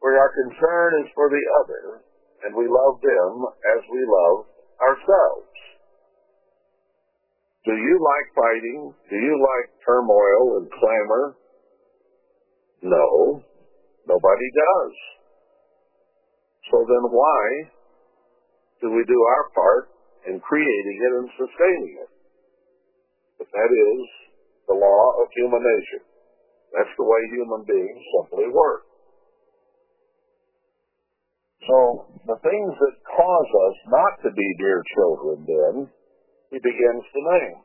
Where 0.00 0.16
our 0.16 0.32
concern 0.46 1.04
is 1.04 1.08
for 1.14 1.28
the 1.28 1.44
other 1.64 2.02
and 2.44 2.54
we 2.54 2.70
love 2.70 2.96
them 3.02 3.32
as 3.76 3.80
we 3.90 4.02
love 4.06 4.46
ourselves. 4.78 5.50
Do 7.68 7.76
you 7.76 8.00
like 8.00 8.28
fighting? 8.32 8.80
Do 9.12 9.16
you 9.20 9.34
like 9.36 9.68
turmoil 9.84 10.56
and 10.56 10.72
clamor? 10.72 11.36
No, 12.80 13.44
nobody 14.08 14.48
does. 14.56 14.94
So 16.72 16.80
then 16.80 17.04
why 17.12 17.44
do 18.80 18.88
we 18.88 19.04
do 19.04 19.20
our 19.20 19.44
part 19.52 19.84
in 20.32 20.40
creating 20.40 20.96
it 20.96 21.12
and 21.20 21.28
sustaining 21.36 21.94
it? 22.08 22.10
But 23.36 23.52
that 23.52 23.68
is 23.68 24.00
the 24.64 24.80
law 24.80 25.04
of 25.20 25.28
human 25.36 25.60
nature. 25.60 26.08
That's 26.72 26.96
the 26.96 27.04
way 27.04 27.20
human 27.36 27.68
beings 27.68 28.02
simply 28.16 28.48
work. 28.48 28.88
So 31.68 32.08
the 32.24 32.40
things 32.40 32.72
that 32.80 32.96
cause 33.12 33.50
us 33.68 33.76
not 33.92 34.12
to 34.24 34.30
be 34.32 34.48
dear 34.56 34.80
children 34.96 35.44
then, 35.44 35.74
he 36.50 36.58
begins 36.58 37.04
to 37.12 37.20
name. 37.36 37.58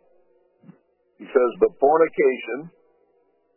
He 1.23 1.25
says, 1.27 1.51
but 1.59 1.71
fornication 1.79 2.71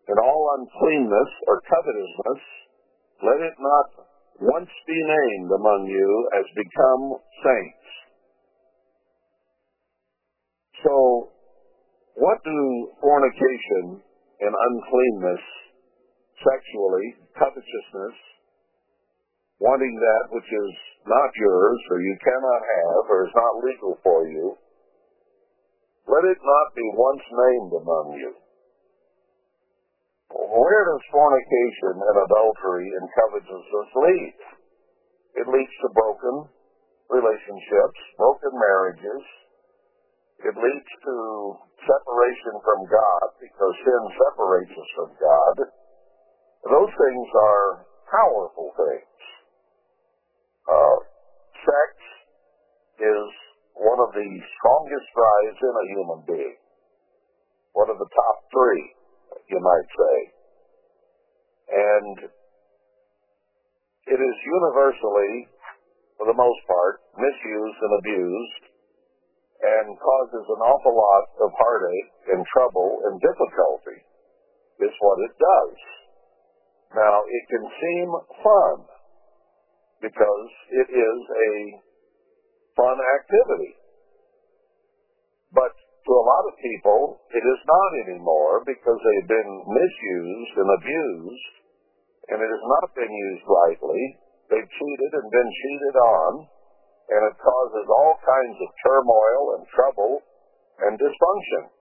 and 0.06 0.18
all 0.23 0.42
uncleanness 0.59 1.30
or 1.50 1.61
covetousness, 1.66 2.42
let 3.26 3.40
it 3.42 3.56
not 3.59 4.06
once 4.38 4.71
be 4.87 4.99
named 5.02 5.50
among 5.50 5.88
you 5.90 6.11
as 6.38 6.47
become 6.54 7.04
saints. 7.42 7.88
So, 10.85 11.33
what 12.14 12.38
do 12.45 12.59
fornication 13.00 14.04
and 14.40 14.52
uncleanness, 14.54 15.45
sexually, 16.38 17.06
covetousness, 17.35 18.16
wanting 19.59 19.97
that 19.97 20.25
which 20.37 20.47
is 20.47 20.73
not 21.09 21.30
yours 21.35 21.80
or 21.90 21.99
you 22.00 22.14
cannot 22.21 22.62
have 22.62 23.02
or 23.09 23.18
is 23.25 23.35
not 23.35 23.64
legal 23.64 23.99
for 24.04 24.28
you, 24.28 24.56
let 26.06 26.22
it 26.22 26.38
not 26.38 26.68
be 26.75 26.86
once 26.94 27.26
named 27.26 27.72
among 27.82 28.06
you. 28.14 28.32
Where 30.30 30.84
does 30.86 31.04
fornication 31.10 31.94
and 31.98 32.16
adultery 32.22 32.86
and 32.94 33.06
covetousness 33.10 33.90
lead? 33.94 34.38
It 35.42 35.46
leads 35.50 35.75
to 35.82 35.88
broken 35.94 36.50
relationships, 37.10 38.00
broken 38.18 38.52
marriages. 38.54 39.22
It 40.46 40.54
leads 40.54 40.92
to 41.06 41.16
separation 41.86 42.54
from 42.62 42.80
God 42.90 43.26
because 43.40 43.75
sin 43.82 44.02
separates 44.14 44.75
us 44.75 44.90
from 44.94 45.10
God. 45.18 45.56
Those 46.66 46.92
things 46.92 47.28
are 47.34 47.86
powerful 48.10 48.70
things. 48.75 49.18
Uh, 50.66 50.96
sex 51.62 51.90
is 52.98 53.26
one 53.76 54.00
of 54.00 54.11
the 54.16 54.28
strongest 54.56 55.09
drives 55.12 55.61
in 55.61 55.75
a 55.76 55.88
human 55.92 56.21
being. 56.25 56.59
One 57.76 57.92
of 57.92 58.00
the 58.00 58.09
top 58.09 58.37
three, 58.49 58.85
you 59.52 59.61
might 59.61 59.88
say. 59.92 60.16
And 61.66 62.16
it 64.06 64.21
is 64.23 64.37
universally, 64.49 65.50
for 66.16 66.25
the 66.25 66.38
most 66.40 66.61
part, 66.64 67.04
misused 67.21 67.80
and 67.85 67.95
abused 68.00 68.64
and 69.56 69.99
causes 69.99 70.47
an 70.56 70.61
awful 70.64 70.95
lot 70.97 71.25
of 71.45 71.50
heartache 71.56 72.12
and 72.33 72.45
trouble 72.52 73.00
and 73.09 73.21
difficulty 73.21 74.00
is 74.80 74.95
what 75.00 75.18
it 75.25 75.35
does. 75.37 75.76
Now, 76.97 77.16
it 77.25 77.45
can 77.50 77.64
seem 77.64 78.09
fun 78.40 78.76
because 80.00 80.50
it 80.71 80.88
is 80.92 81.18
a 81.28 81.52
fun 82.76 82.97
activity. 83.18 83.73
But 85.50 85.73
to 85.73 86.12
a 86.12 86.28
lot 86.28 86.45
of 86.47 86.54
people, 86.62 87.18
it 87.35 87.42
is 87.42 87.61
not 87.66 87.90
anymore 88.06 88.62
because 88.62 89.00
they've 89.00 89.30
been 89.33 89.52
misused 89.66 90.54
and 90.61 90.71
abused, 90.71 91.54
and 92.30 92.38
it 92.38 92.50
has 92.52 92.64
not 92.78 92.95
been 92.95 93.11
used 93.11 93.47
rightly. 93.49 94.02
They've 94.52 94.71
cheated 94.71 95.12
and 95.18 95.26
been 95.33 95.50
cheated 95.50 95.97
on, 95.99 96.33
and 97.11 97.23
it 97.26 97.37
causes 97.42 97.87
all 97.90 98.14
kinds 98.23 98.59
of 98.62 98.68
turmoil 98.87 99.42
and 99.59 99.62
trouble 99.75 100.23
and 100.87 100.95
dysfunction. 100.95 101.75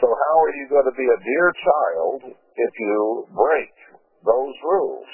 So 0.00 0.06
how 0.06 0.36
are 0.42 0.54
you 0.54 0.66
going 0.70 0.88
to 0.90 0.98
be 0.98 1.06
a 1.06 1.22
dear 1.22 1.46
child 1.54 2.20
if 2.34 2.72
you 2.78 3.26
break 3.34 3.74
those 4.22 4.56
rules? 4.62 5.10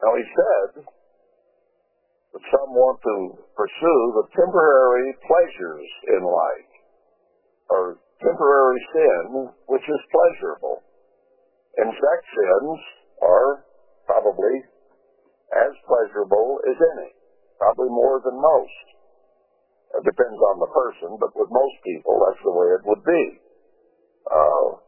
Now 0.00 0.12
he 0.16 0.24
said 0.24 0.84
some 2.42 2.70
want 2.74 2.98
to 2.98 3.16
pursue 3.54 4.02
the 4.18 4.26
temporary 4.34 5.14
pleasures 5.22 5.88
in 6.18 6.22
life, 6.26 6.72
or 7.70 7.98
temporary 8.18 8.80
sin, 8.90 9.54
which 9.70 9.86
is 9.86 10.00
pleasurable. 10.10 10.82
And 11.78 11.90
sex 11.90 12.18
sins 12.34 12.78
are 13.22 13.66
probably 14.06 14.66
as 15.54 15.72
pleasurable 15.86 16.58
as 16.66 16.78
any, 16.98 17.10
probably 17.58 17.90
more 17.90 18.18
than 18.24 18.34
most. 18.34 18.86
It 19.94 20.02
depends 20.02 20.40
on 20.50 20.58
the 20.58 20.70
person, 20.74 21.18
but 21.22 21.30
with 21.38 21.50
most 21.54 21.76
people, 21.86 22.18
that's 22.18 22.42
the 22.42 22.50
way 22.50 22.68
it 22.74 22.82
would 22.82 23.04
be. 23.06 23.24
Uh, 24.26 24.82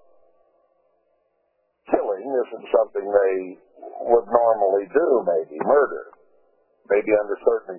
killing 1.94 2.26
isn't 2.26 2.66
something 2.74 3.06
they 3.06 3.38
would 4.02 4.26
normally 4.26 4.86
do, 4.90 5.08
maybe 5.22 5.62
murder. 5.62 6.15
Maybe 6.86 7.10
under 7.18 7.36
certain 7.42 7.78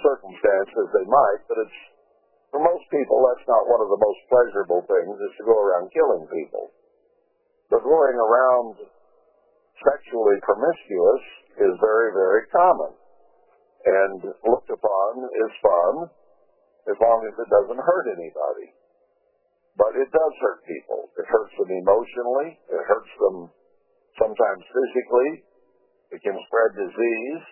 circumstances 0.00 0.86
they 0.96 1.06
might, 1.06 1.42
but 1.48 1.58
it's 1.60 1.80
for 2.52 2.60
most 2.60 2.84
people 2.92 3.16
that's 3.24 3.48
not 3.48 3.64
one 3.64 3.80
of 3.80 3.88
the 3.88 4.00
most 4.00 4.20
pleasurable 4.28 4.84
things 4.84 5.16
is 5.16 5.32
to 5.40 5.48
go 5.48 5.56
around 5.56 5.88
killing 5.88 6.28
people. 6.28 6.72
But 7.72 7.80
going 7.80 8.16
around 8.20 8.76
sexually 9.80 10.36
promiscuous 10.44 11.24
is 11.64 11.74
very, 11.80 12.12
very 12.12 12.44
common 12.52 12.92
and 13.82 14.20
looked 14.44 14.68
upon 14.68 15.10
as 15.24 15.52
fun 15.64 15.94
as 16.92 16.96
long 17.00 17.24
as 17.24 17.34
it 17.40 17.48
doesn't 17.48 17.80
hurt 17.80 18.06
anybody. 18.12 18.68
But 19.72 19.96
it 19.96 20.12
does 20.12 20.34
hurt 20.44 20.60
people. 20.68 21.08
It 21.16 21.24
hurts 21.24 21.56
them 21.56 21.72
emotionally. 21.72 22.60
It 22.68 22.82
hurts 22.84 23.12
them 23.16 23.48
sometimes 24.20 24.64
physically. 24.68 25.30
It 26.12 26.20
can 26.20 26.36
spread 26.36 26.70
disease. 26.76 27.44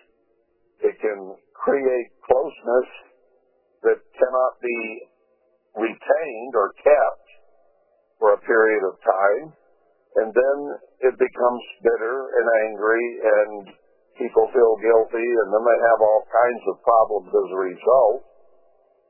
It 0.81 0.95
can 0.97 1.19
create 1.53 2.09
closeness 2.25 2.89
that 3.85 3.99
cannot 4.17 4.53
be 4.61 4.79
retained 5.77 6.53
or 6.57 6.73
kept 6.81 7.27
for 8.17 8.33
a 8.33 8.43
period 8.45 8.83
of 8.85 8.95
time. 9.01 9.45
And 10.21 10.29
then 10.29 10.57
it 11.07 11.15
becomes 11.15 11.63
bitter 11.81 12.17
and 12.35 12.47
angry 12.67 13.05
and 13.23 13.51
people 14.19 14.45
feel 14.51 14.73
guilty 14.77 15.23
and 15.23 15.47
then 15.49 15.63
they 15.63 15.79
have 15.81 16.01
all 16.03 16.23
kinds 16.27 16.63
of 16.67 16.83
problems 16.83 17.31
as 17.31 17.47
a 17.49 17.63
result 17.63 18.21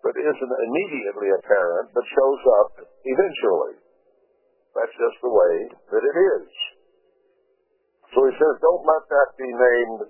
that 0.05 0.17
isn't 0.17 0.53
immediately 0.69 1.29
apparent 1.41 1.89
but 1.93 2.05
shows 2.05 2.41
up 2.61 2.71
eventually. 3.03 3.75
That's 4.77 4.95
just 4.95 5.17
the 5.19 5.33
way 5.33 5.55
that 5.91 6.03
it 6.05 6.15
is. 6.15 6.47
So 8.15 8.23
he 8.27 8.33
says, 8.35 8.53
don't 8.61 8.85
let 8.87 9.03
that 9.07 9.29
be 9.39 9.50
named 9.51 10.01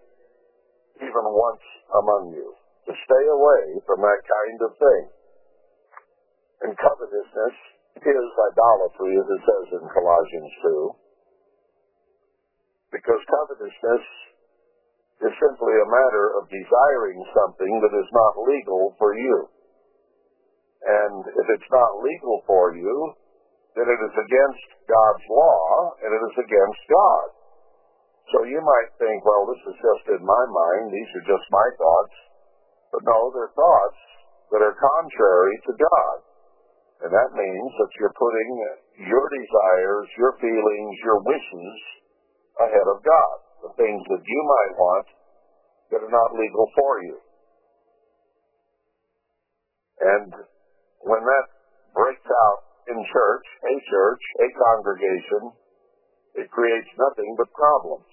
even 1.01 1.25
once 1.33 1.65
among 1.97 2.33
you. 2.33 2.53
To 2.89 2.93
stay 2.93 3.25
away 3.29 3.65
from 3.85 4.01
that 4.01 4.21
kind 4.25 4.59
of 4.65 4.71
thing. 4.77 5.03
And 6.65 6.71
covetousness 6.77 7.57
is 8.01 8.29
idolatry, 8.53 9.13
as 9.17 9.27
it 9.29 9.41
says 9.45 9.67
in 9.81 9.85
Colossians 9.89 10.53
2. 12.89 12.93
Because 12.93 13.21
covetousness 13.29 14.05
is 15.21 15.33
simply 15.37 15.75
a 15.77 15.93
matter 15.93 16.25
of 16.41 16.49
desiring 16.49 17.21
something 17.37 17.73
that 17.85 17.93
is 17.93 18.09
not 18.09 18.33
legal 18.49 18.97
for 18.97 19.13
you. 19.13 19.37
And 20.81 21.21
if 21.29 21.47
it's 21.53 21.71
not 21.71 22.01
legal 22.01 22.41
for 22.49 22.73
you, 22.73 23.13
then 23.77 23.85
it 23.85 24.01
is 24.01 24.15
against 24.17 24.67
God's 24.89 25.25
law 25.29 25.93
and 26.01 26.09
it 26.09 26.21
is 26.25 26.37
against 26.41 26.81
God. 26.89 27.40
So 28.29 28.45
you 28.45 28.61
might 28.61 28.91
think, 29.01 29.25
well, 29.25 29.49
this 29.49 29.63
is 29.73 29.77
just 29.81 30.05
in 30.13 30.21
my 30.21 30.43
mind. 30.45 30.93
These 30.93 31.11
are 31.17 31.25
just 31.25 31.45
my 31.49 31.67
thoughts. 31.75 32.15
But 32.93 33.03
no, 33.07 33.33
they're 33.33 33.55
thoughts 33.57 34.01
that 34.53 34.61
are 34.61 34.77
contrary 34.77 35.55
to 35.65 35.73
God. 35.73 36.17
And 37.01 37.11
that 37.11 37.33
means 37.33 37.71
that 37.81 37.91
you're 37.97 38.13
putting 38.13 38.51
your 39.09 39.25
desires, 39.25 40.07
your 40.21 40.33
feelings, 40.37 40.95
your 41.01 41.19
wishes 41.25 41.77
ahead 42.61 42.87
of 42.87 43.01
God 43.01 43.37
the 43.61 43.73
things 43.77 44.01
that 44.09 44.23
you 44.25 44.41
might 44.41 44.73
want 44.77 45.07
that 45.93 46.01
are 46.01 46.13
not 46.13 46.33
legal 46.33 46.65
for 46.73 46.93
you. 47.05 47.17
And 50.01 50.33
when 51.05 51.21
that 51.21 51.45
breaks 51.93 52.25
out 52.25 52.61
in 52.89 52.97
church, 52.97 53.45
a 53.69 53.75
church, 53.85 54.23
a 54.41 54.47
congregation, 54.57 55.53
it 56.35 56.47
creates 56.51 56.91
nothing 56.95 57.35
but 57.37 57.51
problems. 57.51 58.11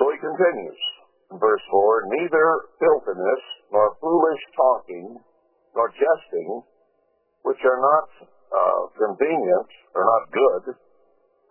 So 0.00 0.08
he 0.08 0.16
continues 0.16 0.80
in 1.28 1.36
verse 1.36 1.60
4 1.70 2.08
Neither 2.16 2.46
filthiness, 2.80 3.42
nor 3.68 3.96
foolish 4.00 4.42
talking, 4.56 5.20
nor 5.76 5.92
jesting, 5.92 6.64
which 7.44 7.60
are 7.68 7.80
not 7.80 8.08
uh, 8.48 8.82
convenient, 8.96 9.70
or 9.94 10.02
not 10.08 10.32
good, 10.32 10.74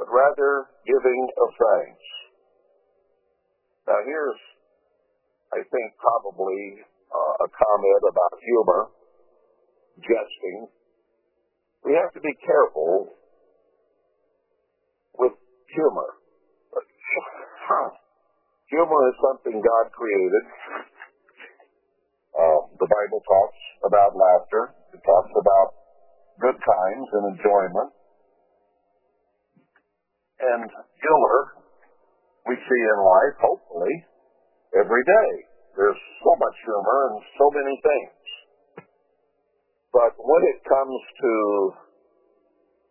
but 0.02 0.08
rather 0.10 0.74
giving 0.88 1.22
of 1.46 1.50
thanks. 1.54 2.06
Now 3.86 4.02
here's, 4.02 4.42
I 5.54 5.62
think, 5.62 5.88
probably 6.02 6.82
uh, 7.14 7.46
a 7.46 7.48
comment 7.54 8.02
about 8.10 8.34
humor, 8.42 8.82
jesting. 10.02 10.74
We 11.86 11.94
have 11.94 12.12
to 12.18 12.22
be 12.22 12.34
careful 12.42 13.19
humor. 15.76 16.10
humor 18.70 19.02
is 19.10 19.18
something 19.22 19.58
God 19.62 19.86
created. 19.92 20.44
Uh, 22.34 22.60
the 22.80 22.88
Bible 22.88 23.22
talks 23.26 23.62
about 23.84 24.16
laughter. 24.16 24.74
It 24.94 25.02
talks 25.04 25.34
about 25.34 25.68
good 26.40 26.58
times 26.58 27.08
and 27.14 27.36
enjoyment 27.36 27.92
and 30.40 30.70
humor 30.72 31.40
we 32.48 32.56
see 32.56 32.82
in 32.82 33.00
life, 33.04 33.36
hopefully, 33.44 33.96
every 34.74 35.04
day. 35.04 35.30
There's 35.76 36.02
so 36.24 36.32
much 36.40 36.58
humor 36.66 37.00
and 37.12 37.18
so 37.38 37.46
many 37.52 37.76
things. 37.84 38.88
But 39.92 40.16
when 40.18 40.44
it 40.50 40.60
comes 40.66 41.00
to 41.22 41.34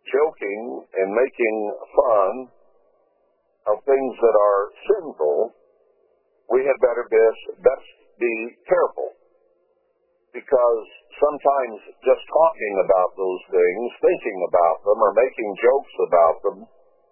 joking 0.07 0.61
and 0.95 1.07
making 1.11 1.57
fun 1.95 2.31
of 3.73 3.85
things 3.85 4.13
that 4.19 4.35
are 4.35 4.63
sinful, 4.89 5.37
we 6.49 6.65
had 6.65 6.77
better 6.81 7.05
best, 7.09 7.41
best 7.61 7.89
be 8.17 8.33
careful. 8.65 9.13
Because 10.33 10.85
sometimes 11.17 11.77
just 12.05 12.23
talking 12.29 12.75
about 12.85 13.09
those 13.17 13.43
things, 13.49 13.85
thinking 14.01 14.39
about 14.49 14.77
them, 14.85 14.97
or 15.01 15.11
making 15.13 15.49
jokes 15.57 15.95
about 16.05 16.37
them, 16.45 16.59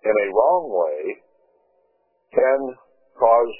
in 0.05 0.13
a 0.13 0.27
wrong 0.33 0.65
way 0.69 1.01
can 2.33 2.61
cause 3.17 3.55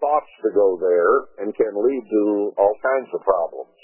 thoughts 0.00 0.32
to 0.42 0.50
go 0.56 0.76
there 0.80 1.44
and 1.44 1.54
can 1.54 1.72
lead 1.76 2.04
to 2.08 2.24
all 2.56 2.74
kinds 2.80 3.10
of 3.12 3.20
problems. 3.20 3.78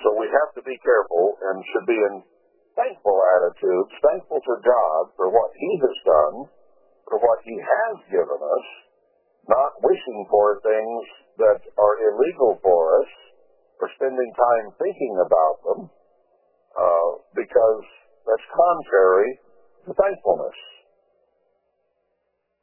So 0.00 0.16
we 0.16 0.28
have 0.28 0.50
to 0.56 0.62
be 0.64 0.76
careful 0.80 1.36
and 1.36 1.56
should 1.72 1.88
be 1.88 2.00
in 2.00 2.14
thankful 2.80 3.18
attitudes, 3.36 3.92
thankful 4.00 4.40
to 4.40 4.56
God 4.64 5.02
for 5.16 5.28
what 5.28 5.52
He 5.52 5.70
has 5.84 5.96
done, 6.08 6.36
for 7.04 7.20
what 7.20 7.44
He 7.44 7.56
has 7.60 7.94
given 8.08 8.40
us, 8.40 8.66
not 9.48 9.76
wishing 9.84 10.20
for 10.32 10.64
things 10.64 11.02
that 11.44 11.60
are 11.76 11.96
illegal 12.08 12.56
for 12.64 13.04
us, 13.04 13.10
or 13.80 13.88
spending 13.96 14.32
time 14.32 14.66
thinking 14.80 15.14
about 15.20 15.56
them, 15.64 15.80
uh, 16.72 17.10
because 17.36 17.84
that's 18.24 18.48
contrary 18.48 19.30
to 19.84 19.92
thankfulness. 19.96 20.58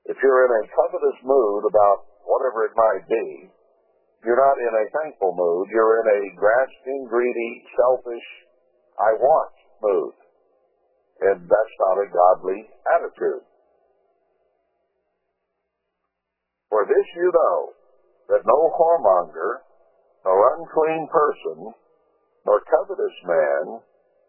If 0.10 0.18
you're 0.24 0.46
in 0.50 0.54
a 0.62 0.70
covetous 0.72 1.20
mood 1.26 1.62
about 1.68 2.10
whatever 2.26 2.66
it 2.66 2.74
might 2.74 3.06
be, 3.06 3.52
you're 4.26 4.40
not 4.40 4.58
in 4.58 4.74
a 4.74 4.86
thankful 4.98 5.36
mood. 5.36 5.68
You're 5.70 6.02
in 6.02 6.08
a 6.10 6.22
grasping, 6.40 7.06
greedy, 7.06 7.52
selfish, 7.76 8.28
I 8.98 9.14
want 9.14 9.57
mood. 9.82 10.16
And 11.22 11.50
that's 11.50 11.76
not 11.82 11.98
a 11.98 12.12
godly 12.14 12.60
attitude. 12.94 13.46
For 16.70 16.86
this 16.86 17.08
you 17.16 17.32
know, 17.32 17.58
that 18.30 18.46
no 18.46 18.60
whoremonger, 18.76 19.64
nor 20.26 20.38
unclean 20.60 21.08
person, 21.08 21.74
nor 22.46 22.62
covetous 22.68 23.18
man, 23.24 23.82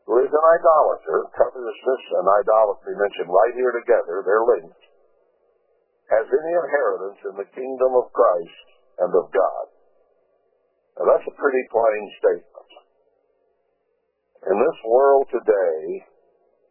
who 0.06 0.24
is 0.24 0.30
an 0.32 0.44
idolater, 0.56 1.28
covetousness 1.36 2.02
and 2.16 2.26
idolatry 2.40 2.96
mentioned 2.96 3.28
right 3.28 3.54
here 3.54 3.74
together, 3.76 4.24
they're 4.24 4.48
linked, 4.56 4.84
has 6.08 6.24
any 6.24 6.52
inheritance 6.56 7.20
in 7.28 7.34
the 7.36 7.50
kingdom 7.52 7.92
of 7.92 8.08
Christ 8.16 8.66
and 9.04 9.12
of 9.12 9.28
God. 9.28 9.66
Now 10.96 11.04
that's 11.12 11.28
a 11.28 11.36
pretty 11.36 11.64
plain 11.68 12.02
statement. 12.16 12.70
In 14.48 14.56
this 14.56 14.80
world 14.88 15.28
today, 15.28 16.00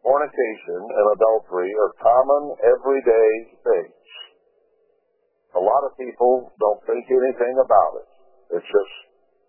fornication 0.02 0.82
and 0.82 1.06
adultery 1.14 1.70
are 1.78 1.94
common 2.02 2.58
everyday 2.58 3.30
things. 3.62 4.06
A 5.54 5.62
lot 5.62 5.86
of 5.86 5.94
people 5.94 6.50
don't 6.58 6.82
think 6.90 7.06
anything 7.06 7.54
about 7.62 8.02
it. 8.02 8.08
It's 8.58 8.66
just 8.66 8.94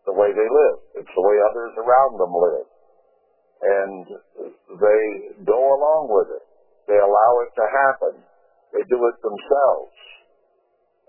the 0.06 0.14
way 0.14 0.30
they 0.30 0.46
live. 0.46 0.78
It's 1.02 1.10
the 1.10 1.26
way 1.26 1.38
others 1.42 1.74
around 1.82 2.14
them 2.22 2.34
live. 2.38 2.70
And 3.66 4.04
they 4.78 5.04
go 5.50 5.58
along 5.58 6.14
with 6.14 6.30
it. 6.30 6.46
They 6.86 7.02
allow 7.02 7.32
it 7.50 7.52
to 7.58 7.66
happen. 7.66 8.14
They 8.78 8.86
do 8.86 9.00
it 9.10 9.18
themselves. 9.26 9.98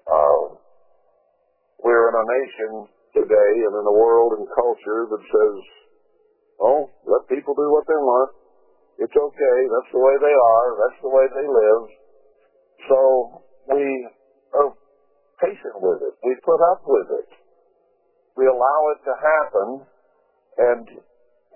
Uh, 0.08 0.44
we're 1.84 2.08
in 2.08 2.16
a 2.16 2.26
nation 2.32 2.70
today 3.12 3.52
and 3.68 3.74
in 3.76 3.84
a 3.84 3.96
world 3.96 4.40
and 4.40 4.48
culture 4.56 5.04
that 5.04 5.20
says, 5.20 5.79
oh, 6.60 6.92
let 7.08 7.28
people 7.28 7.56
do 7.56 7.68
what 7.72 7.88
they 7.88 8.00
want. 8.00 8.30
It's 9.00 9.16
okay. 9.16 9.58
That's 9.72 9.92
the 9.96 10.02
way 10.04 10.14
they 10.20 10.36
are. 10.36 10.68
That's 10.76 11.00
the 11.00 11.12
way 11.12 11.24
they 11.32 11.48
live. 11.48 11.84
So 12.88 12.98
we 13.72 13.82
are 14.54 14.70
patient 15.40 15.76
with 15.80 16.04
it. 16.04 16.14
We 16.20 16.36
put 16.44 16.60
up 16.60 16.84
with 16.84 17.08
it. 17.24 17.30
We 18.36 18.44
allow 18.44 18.80
it 18.92 19.00
to 19.08 19.14
happen 19.16 19.68
and 20.60 20.84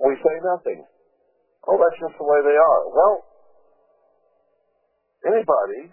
we 0.00 0.12
say 0.24 0.36
nothing. 0.40 0.84
Oh, 1.68 1.76
that's 1.80 2.00
just 2.00 2.16
the 2.16 2.24
way 2.24 2.40
they 2.44 2.56
are. 2.56 2.82
Well, 2.92 3.16
anybody 5.28 5.92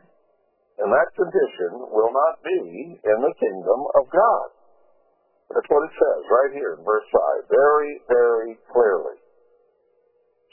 in 0.79 0.87
that 0.87 1.09
condition 1.15 1.91
will 1.91 2.11
not 2.11 2.39
be 2.43 2.95
in 2.95 3.17
the 3.23 3.33
kingdom 3.39 3.79
of 3.99 4.03
God. 4.07 4.60
That's 5.53 5.71
what 5.71 5.83
it 5.85 5.93
says 5.95 6.21
right 6.31 6.51
here 6.55 6.79
in 6.79 6.81
verse 6.83 7.07
5, 7.11 7.51
very, 7.51 7.91
very 8.07 8.51
clearly. 8.71 9.17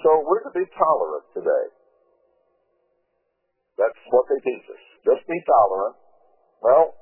So 0.03 0.23
we're 0.27 0.45
to 0.47 0.55
be 0.55 0.67
tolerant 0.79 1.27
today. 1.35 1.67
That's 3.79 4.03
what 4.11 4.27
they 4.31 4.41
teach 4.43 4.67
us. 4.71 4.85
Just 5.07 5.23
be 5.27 5.39
tolerant. 5.47 5.97
Well, 6.63 6.95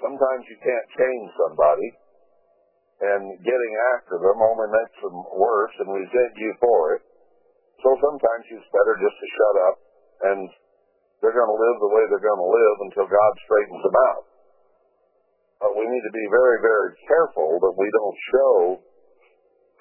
sometimes 0.00 0.44
you 0.48 0.58
can't 0.60 0.88
change 0.96 1.28
somebody, 1.40 1.88
and 2.98 3.22
getting 3.40 3.72
after 3.94 4.18
them 4.18 4.38
only 4.42 4.68
makes 4.74 4.98
them 5.00 5.16
worse 5.38 5.74
and 5.80 5.88
resent 5.94 6.34
you 6.36 6.52
for 6.58 6.98
it. 6.98 7.02
So 7.78 7.94
sometimes 8.02 8.44
it's 8.50 8.74
better 8.74 8.94
just 8.98 9.16
to 9.16 9.28
shut 9.38 9.56
up 9.70 9.76
and 10.18 10.40
they're 11.22 11.34
going 11.34 11.50
to 11.50 11.62
live 11.62 11.78
the 11.78 11.92
way 11.94 12.02
they're 12.10 12.26
going 12.26 12.42
to 12.42 12.50
live 12.50 12.76
until 12.90 13.06
God 13.06 13.32
straightens 13.46 13.82
them 13.86 13.98
out. 14.10 14.24
But 15.58 15.74
we 15.74 15.82
need 15.82 16.04
to 16.06 16.14
be 16.14 16.26
very, 16.30 16.62
very 16.62 16.94
careful 17.06 17.58
that 17.58 17.74
we 17.74 17.88
don't 17.90 18.18
show 18.30 18.54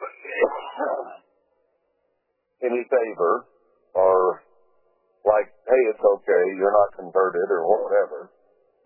any 2.65 2.81
favor 2.89 3.45
or 3.93 4.41
like, 5.25 5.53
hey, 5.69 5.83
it's 5.93 6.01
okay, 6.01 6.43
you're 6.57 6.73
not 6.73 6.97
converted 6.97 7.45
or 7.51 7.61
whatever. 7.67 8.31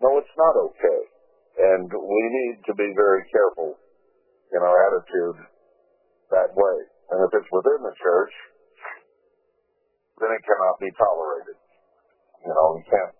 No, 0.02 0.18
it's 0.18 0.36
not 0.36 0.56
okay. 0.68 1.00
And 1.52 1.88
we 1.88 2.22
need 2.28 2.64
to 2.66 2.74
be 2.74 2.92
very 2.96 3.24
careful 3.30 3.78
in 4.52 4.60
our 4.60 4.76
attitude 4.88 5.46
that 6.32 6.50
way. 6.52 6.76
And 7.12 7.24
if 7.24 7.30
it's 7.32 7.52
within 7.52 7.80
the 7.84 7.94
church, 7.96 8.34
then 10.20 10.32
it 10.32 10.42
cannot 10.44 10.80
be 10.80 10.90
tolerated. 10.96 11.56
You 12.42 12.52
know, 12.52 12.68
we 12.74 12.82
can't 12.88 13.14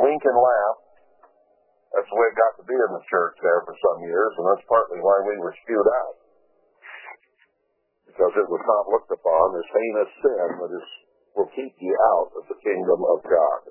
wink 0.00 0.22
and 0.24 0.38
laugh. 0.38 0.83
That's 1.94 2.10
the 2.10 2.18
way 2.18 2.26
it 2.26 2.34
got 2.34 2.58
to 2.58 2.66
be 2.66 2.74
in 2.74 2.90
the 2.90 3.06
church 3.06 3.38
there 3.38 3.62
for 3.62 3.76
some 3.78 4.02
years, 4.02 4.32
and 4.34 4.44
that's 4.50 4.66
partly 4.66 4.98
why 4.98 5.14
we 5.30 5.38
were 5.38 5.54
spewed 5.62 5.90
out. 6.02 6.18
Because 8.10 8.34
it 8.34 8.50
was 8.50 8.64
not 8.66 8.90
looked 8.90 9.14
upon 9.14 9.46
as 9.54 9.66
heinous 9.70 10.12
sin 10.18 10.48
that 10.58 10.72
is, 10.74 10.88
will 11.38 11.50
keep 11.54 11.74
you 11.78 11.94
out 12.18 12.34
of 12.34 12.50
the 12.50 12.58
kingdom 12.66 12.98
of 12.98 13.18
God. 13.22 13.62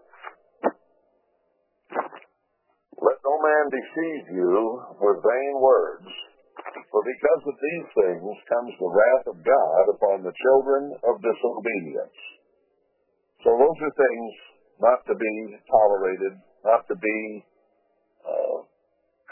Let 3.04 3.20
no 3.28 3.36
man 3.44 3.66
deceive 3.76 4.26
you 4.40 4.56
with 5.04 5.20
vain 5.20 5.54
words, 5.60 6.08
for 6.96 7.04
because 7.04 7.44
of 7.44 7.56
these 7.60 7.88
things 7.92 8.32
comes 8.48 8.72
the 8.80 8.88
wrath 8.88 9.26
of 9.36 9.38
God 9.44 9.84
upon 10.00 10.24
the 10.24 10.32
children 10.32 10.96
of 11.12 11.20
disobedience. 11.20 12.20
So 13.44 13.52
those 13.52 13.80
are 13.84 13.96
things 14.00 14.32
not 14.80 15.04
to 15.12 15.16
be 15.20 15.36
tolerated, 15.68 16.40
not 16.64 16.88
to 16.88 16.96
be 16.96 17.44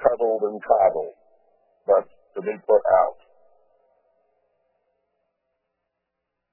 cuddled 0.01 0.41
and 0.49 0.57
coddled, 0.65 1.15
but 1.85 2.05
to 2.35 2.39
be 2.41 2.55
put 2.65 2.83
out. 3.05 3.19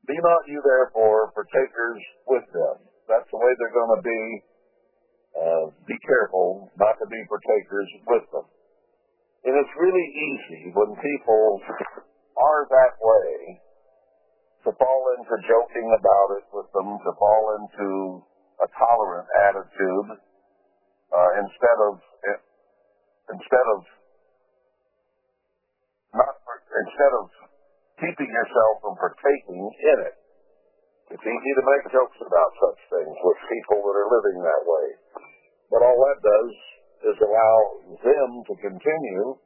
Be 0.08 0.16
not 0.24 0.48
you 0.48 0.60
therefore 0.64 1.32
partakers 1.36 2.00
with 2.28 2.46
them. 2.52 2.76
That's 3.08 3.28
the 3.28 3.36
way 3.36 3.52
they're 3.60 3.76
going 3.76 3.94
to 3.96 4.04
be. 4.04 4.22
Uh, 5.36 5.66
be 5.84 5.96
careful 6.04 6.72
not 6.80 6.96
to 6.96 7.06
be 7.06 7.20
partakers 7.28 7.90
with 8.08 8.24
them. 8.32 8.46
And 9.44 9.54
it's 9.54 9.74
really 9.76 10.08
easy 10.08 10.72
when 10.72 10.96
people 10.96 11.60
are 12.36 12.62
that 12.72 12.94
way 13.00 13.60
to 14.64 14.70
fall 14.74 15.02
into 15.16 15.36
joking 15.46 15.88
about 15.92 16.28
it 16.40 16.46
with 16.56 16.68
them, 16.72 16.88
to 17.04 17.12
fall 17.20 17.44
into 17.60 17.88
a 18.64 18.68
tolerant 18.74 19.28
attitude 19.46 20.08
uh, 21.12 21.30
instead 21.38 21.78
of 21.86 22.00
instead 23.32 23.66
of 23.76 23.80
not 26.14 26.34
instead 26.48 27.12
of 27.20 27.26
keeping 28.00 28.30
yourself 28.30 28.74
from 28.80 28.94
partaking 28.96 29.62
in 29.62 29.98
it. 30.06 30.16
It's 31.08 31.24
easy 31.24 31.52
to 31.56 31.64
make 31.64 31.84
jokes 31.88 32.20
about 32.20 32.52
such 32.60 32.80
things 32.92 33.16
with 33.16 33.38
people 33.48 33.80
that 33.80 33.96
are 33.96 34.10
living 34.12 34.38
that 34.44 34.62
way. 34.62 34.86
But 35.72 35.80
all 35.80 35.98
that 36.04 36.20
does 36.20 36.52
is 37.12 37.16
allow 37.24 37.56
them 37.96 38.30
to 38.44 38.54
continue 38.60 39.36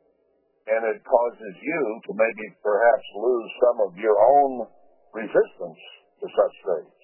and 0.66 0.82
it 0.94 1.02
causes 1.02 1.54
you 1.58 1.80
to 2.06 2.10
maybe 2.14 2.46
perhaps 2.62 3.06
lose 3.18 3.50
some 3.66 3.78
of 3.82 3.90
your 3.98 4.14
own 4.14 4.66
resistance 5.10 5.82
to 6.22 6.26
such 6.30 6.56
things. 6.66 6.98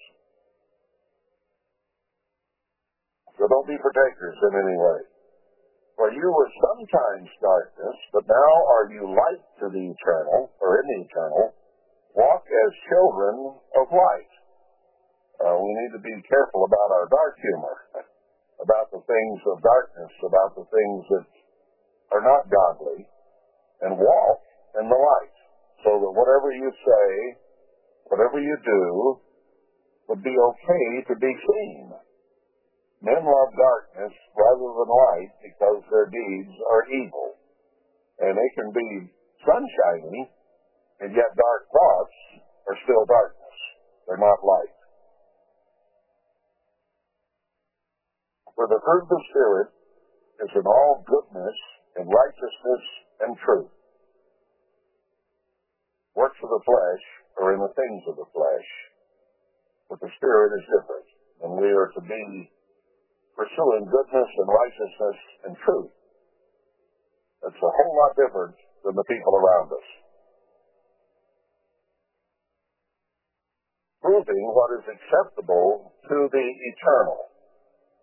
So 3.35 3.47
don't 3.47 3.67
be 3.67 3.79
partakers 3.79 4.37
in 4.47 4.53
any 4.63 4.77
way. 4.79 4.99
For 5.99 6.07
you 6.15 6.31
were 6.31 6.47
sometimes 6.63 7.27
darkness, 7.43 7.97
but 8.15 8.23
now 8.23 8.53
are 8.71 8.87
you 8.87 9.03
light 9.03 9.43
to 9.59 9.67
the 9.67 9.83
eternal, 9.83 10.47
or 10.63 10.79
in 10.79 10.85
the 10.87 10.99
eternal. 11.03 11.51
Walk 12.15 12.47
as 12.47 12.71
children 12.87 13.59
of 13.75 13.85
light. 13.91 14.33
Uh, 15.43 15.59
we 15.59 15.71
need 15.75 15.91
to 15.91 15.99
be 15.99 16.15
careful 16.23 16.63
about 16.63 16.89
our 16.95 17.07
dark 17.11 17.35
humor, 17.43 17.75
about 18.63 18.87
the 18.95 19.03
things 19.03 19.39
of 19.43 19.59
darkness, 19.59 20.13
about 20.23 20.55
the 20.55 20.63
things 20.71 21.03
that 21.11 21.27
are 22.15 22.23
not 22.23 22.47
godly, 22.47 23.03
and 23.83 23.99
walk 23.99 24.39
in 24.79 24.87
the 24.87 25.01
light, 25.03 25.37
so 25.83 25.99
that 25.99 26.13
whatever 26.15 26.55
you 26.55 26.71
say, 26.79 27.07
whatever 28.07 28.39
you 28.39 28.55
do, 28.63 29.19
would 30.07 30.23
be 30.23 30.31
okay 30.31 30.87
to 31.11 31.15
be 31.19 31.33
seen. 31.35 31.91
Men 32.99 33.23
love 33.23 33.51
darkness 33.55 34.11
rather 34.35 34.69
than 34.75 34.89
light 34.91 35.31
because 35.39 35.79
their 35.87 36.11
deeds 36.11 36.55
are 36.67 36.83
evil. 36.91 37.39
And 38.19 38.35
they 38.35 38.51
can 38.59 38.69
be 38.75 38.89
sunshiny, 39.47 40.27
and 40.99 41.15
yet 41.15 41.31
dark 41.31 41.63
thoughts 41.71 42.17
are 42.67 42.77
still 42.83 43.07
darkness. 43.07 43.57
They're 44.03 44.19
not 44.19 44.43
light. 44.43 44.75
For 48.59 48.67
the 48.67 48.83
fruit 48.83 49.07
of 49.07 49.11
the 49.15 49.23
Spirit 49.31 49.69
is 50.43 50.51
in 50.59 50.67
all 50.67 50.99
goodness 51.07 51.57
and 51.95 52.11
righteousness 52.11 52.83
and 53.23 53.31
truth. 53.39 53.71
Works 56.19 56.39
of 56.43 56.51
the 56.51 56.63
flesh 56.67 57.03
are 57.39 57.55
in 57.55 57.63
the 57.63 57.71
things 57.71 58.03
of 58.11 58.19
the 58.19 58.27
flesh, 58.35 58.69
but 59.87 60.03
the 60.03 60.11
Spirit 60.19 60.51
is 60.59 60.67
different, 60.67 61.07
and 61.39 61.55
we 61.55 61.71
are 61.71 61.87
to 61.95 62.03
be 62.03 62.51
pursuing 63.39 63.87
goodness 63.87 64.29
and 64.35 64.49
righteousness 64.51 65.19
and 65.47 65.53
truth. 65.63 65.95
that's 67.39 67.55
a 67.55 67.71
whole 67.71 67.95
lot 67.95 68.11
different 68.19 68.51
than 68.83 68.91
the 68.99 69.07
people 69.07 69.31
around 69.31 69.71
us. 69.71 69.87
Proving 74.03 74.43
what 74.51 74.75
is 74.75 74.91
acceptable 74.91 75.95
to 76.11 76.17
the 76.35 76.47
eternal. 76.75 77.31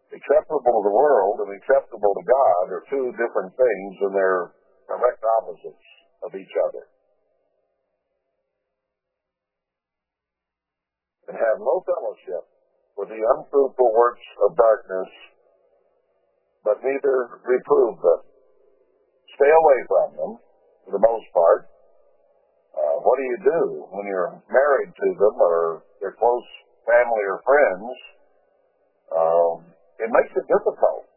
Acceptable 0.08 0.64
to 0.64 0.84
the 0.88 0.96
world 0.96 1.44
and 1.44 1.52
acceptable 1.52 2.12
to 2.16 2.24
God 2.24 2.64
are 2.72 2.84
two 2.88 3.12
different 3.20 3.52
things 3.52 3.92
and 4.08 4.16
they're 4.16 4.56
direct 4.88 5.20
opposites 5.20 5.88
of 6.24 6.32
each 6.32 6.54
other. 6.64 6.88
And 11.28 11.36
have 11.36 11.60
no 11.60 11.84
fellowship 11.84 12.55
with 12.96 13.12
the 13.12 13.20
unfruitful 13.20 13.90
works 13.92 14.24
of 14.48 14.56
darkness, 14.56 15.10
but 16.64 16.80
neither 16.80 17.40
reprove 17.44 18.00
them. 18.00 18.20
Stay 19.36 19.52
away 19.52 19.78
from 19.86 20.08
them, 20.16 20.32
for 20.84 20.90
the 20.96 21.04
most 21.04 21.28
part. 21.36 21.68
Uh, 22.72 22.96
what 23.04 23.16
do 23.20 23.24
you 23.24 23.38
do 23.44 23.60
when 23.92 24.04
you're 24.08 24.32
married 24.48 24.92
to 24.92 25.08
them 25.16 25.36
or 25.40 25.84
they're 26.00 26.16
close 26.16 26.44
family 26.84 27.24
or 27.24 27.38
friends? 27.44 27.88
Um, 29.12 29.56
it 30.00 30.08
makes 30.12 30.32
it 30.36 30.44
difficult 30.48 31.08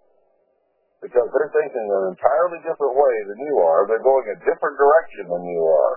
because 0.99 1.27
they're 1.31 1.55
thinking 1.55 1.87
an 1.87 2.03
entirely 2.11 2.59
different 2.63 2.95
way 2.95 3.15
than 3.27 3.39
you 3.39 3.55
are. 3.59 3.87
They're 3.87 4.03
going 4.03 4.27
a 4.35 4.39
different 4.43 4.75
direction 4.75 5.25
than 5.31 5.43
you 5.47 5.63
are. 5.63 5.95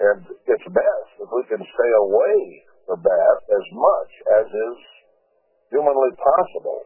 And 0.00 0.20
it's 0.48 0.68
best 0.72 1.10
if 1.20 1.28
we 1.28 1.44
can 1.52 1.60
stay 1.60 1.92
away 2.00 2.64
from 2.86 3.00
that 3.02 3.36
as 3.48 3.66
much 3.72 4.12
as 4.40 4.46
is 4.46 4.78
humanly 5.70 6.12
possible. 6.16 6.82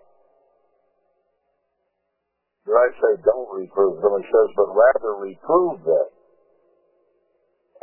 Did 2.65 2.77
I 2.77 2.89
say 2.97 3.13
don't 3.25 3.51
reprove 3.53 4.01
them? 4.01 4.15
It 4.21 4.25
says, 4.25 4.49
but 4.57 4.69
rather 4.73 5.13
reprove 5.21 5.85
them. 5.85 6.09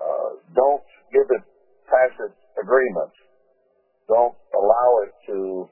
Uh, 0.02 0.30
don't 0.58 0.86
give 1.14 1.28
it 1.30 1.44
tacit 1.86 2.34
agreement. 2.58 3.14
Don't 4.10 4.36
allow 4.58 4.90
it 5.06 5.14
to 5.30 5.70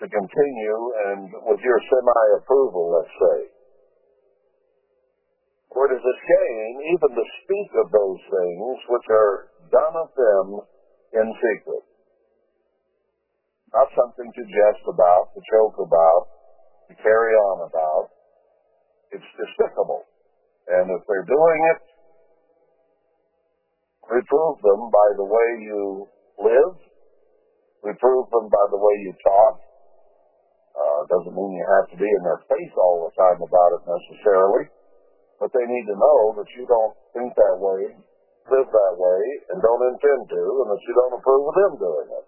to 0.00 0.08
continue 0.08 0.80
and 1.12 1.28
with 1.44 1.60
your 1.60 1.76
semi-approval, 1.76 2.84
let's 2.96 3.14
say. 3.20 3.38
For 5.76 5.86
it 5.86 5.92
is 5.92 6.00
a 6.00 6.16
shame 6.24 6.76
even 6.96 7.10
to 7.20 7.24
speak 7.44 7.70
of 7.84 7.92
those 7.92 8.22
things 8.32 8.76
which 8.88 9.08
are 9.12 9.49
done 9.70 9.94
of 9.96 10.10
them 10.14 10.46
in 11.14 11.26
secret. 11.38 11.84
Not 13.70 13.86
something 13.94 14.26
to 14.26 14.42
jest 14.42 14.82
about, 14.90 15.30
to 15.34 15.40
joke 15.46 15.78
about, 15.78 16.22
to 16.90 16.94
carry 16.98 17.32
on 17.38 17.70
about. 17.70 18.10
It's 19.14 19.30
despicable. 19.38 20.06
And 20.66 20.90
if 20.90 21.02
they're 21.06 21.26
doing 21.26 21.60
it, 21.74 21.80
reprove 24.10 24.58
them 24.62 24.80
by 24.90 25.08
the 25.18 25.26
way 25.26 25.48
you 25.62 26.06
live, 26.42 26.74
reprove 27.82 28.26
them 28.30 28.46
by 28.50 28.64
the 28.74 28.78
way 28.78 28.94
you 29.06 29.14
talk, 29.22 29.54
uh, 30.74 31.00
doesn't 31.10 31.34
mean 31.34 31.58
you 31.58 31.66
have 31.66 31.90
to 31.90 31.98
be 31.98 32.06
in 32.06 32.22
their 32.26 32.42
face 32.50 32.74
all 32.78 33.06
the 33.06 33.14
time 33.14 33.38
about 33.42 33.70
it 33.78 33.82
necessarily, 33.86 34.66
but 35.38 35.50
they 35.54 35.66
need 35.66 35.86
to 35.86 35.96
know 35.98 36.18
that 36.38 36.50
you 36.58 36.66
don't 36.66 36.94
think 37.14 37.34
that 37.34 37.56
way, 37.58 37.94
live 38.48 38.68
that 38.72 38.94
way, 38.96 39.20
and 39.52 39.60
don't 39.60 39.84
intend 39.92 40.22
to, 40.32 40.42
and 40.64 40.68
that 40.72 40.82
you 40.86 40.94
don't 40.96 41.18
approve 41.20 41.44
of 41.48 41.54
them 41.54 41.72
doing 41.76 42.08
it. 42.08 42.26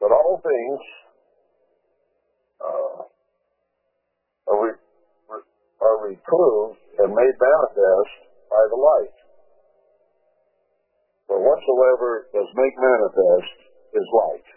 But 0.00 0.12
all 0.12 0.38
things 0.42 0.80
uh, 2.60 3.00
are, 4.52 4.60
re- 4.62 4.82
are 5.80 5.98
reproved 6.06 6.78
and 6.98 7.10
made 7.10 7.36
manifest 7.40 8.14
by 8.50 8.62
the 8.70 8.78
light. 8.78 9.18
For 11.26 11.38
whatsoever 11.40 12.28
does 12.32 12.48
make 12.56 12.74
manifest 12.78 13.56
is 13.92 14.06
light. 14.12 14.48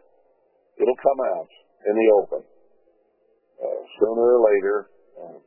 It'll 0.77 1.01
come 1.03 1.19
out 1.35 1.51
in 1.85 1.93
the 1.95 2.07
open. 2.15 2.43
Uh, 3.61 3.81
sooner 3.99 4.39
or 4.39 4.41
later, 4.41 4.89
uh, 5.19 5.37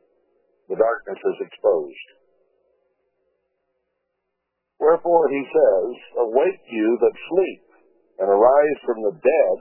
the 0.69 0.77
darkness 0.77 1.21
is 1.21 1.39
exposed. 1.45 2.07
Wherefore 4.79 5.29
he 5.29 5.43
says, 5.45 5.87
Awake 6.29 6.63
you 6.69 6.97
that 7.01 7.15
sleep, 7.29 7.65
and 8.19 8.27
arise 8.29 8.79
from 8.85 8.99
the 9.03 9.15
dead, 9.19 9.59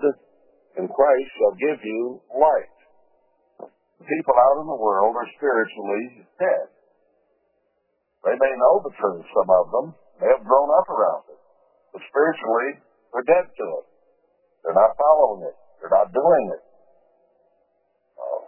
and 0.79 0.91
Christ 0.91 1.31
shall 1.39 1.57
give 1.59 1.81
you 1.85 2.21
light. 2.35 2.79
People 4.05 4.37
out 4.37 4.61
in 4.61 4.69
the 4.69 4.83
world 4.83 5.17
are 5.17 5.37
spiritually 5.39 6.29
dead. 6.39 6.69
They 8.25 8.37
may 8.37 8.53
know 8.57 8.81
the 8.85 8.97
truth, 8.97 9.25
some 9.33 9.51
of 9.53 9.67
them. 9.73 9.87
They 10.21 10.29
have 10.29 10.45
grown 10.45 10.71
up 10.73 10.89
around 10.89 11.25
it. 11.29 11.41
But 11.93 12.03
spiritually, 12.09 12.85
they're 13.13 13.29
dead 13.29 13.47
to 13.49 13.67
it. 13.81 13.87
They're 14.65 14.77
not 14.77 14.97
following 14.97 15.45
it. 15.49 15.57
They're 15.81 15.93
not 15.93 16.09
doing 16.13 16.45
it. 16.57 16.63
Uh, 18.17 18.45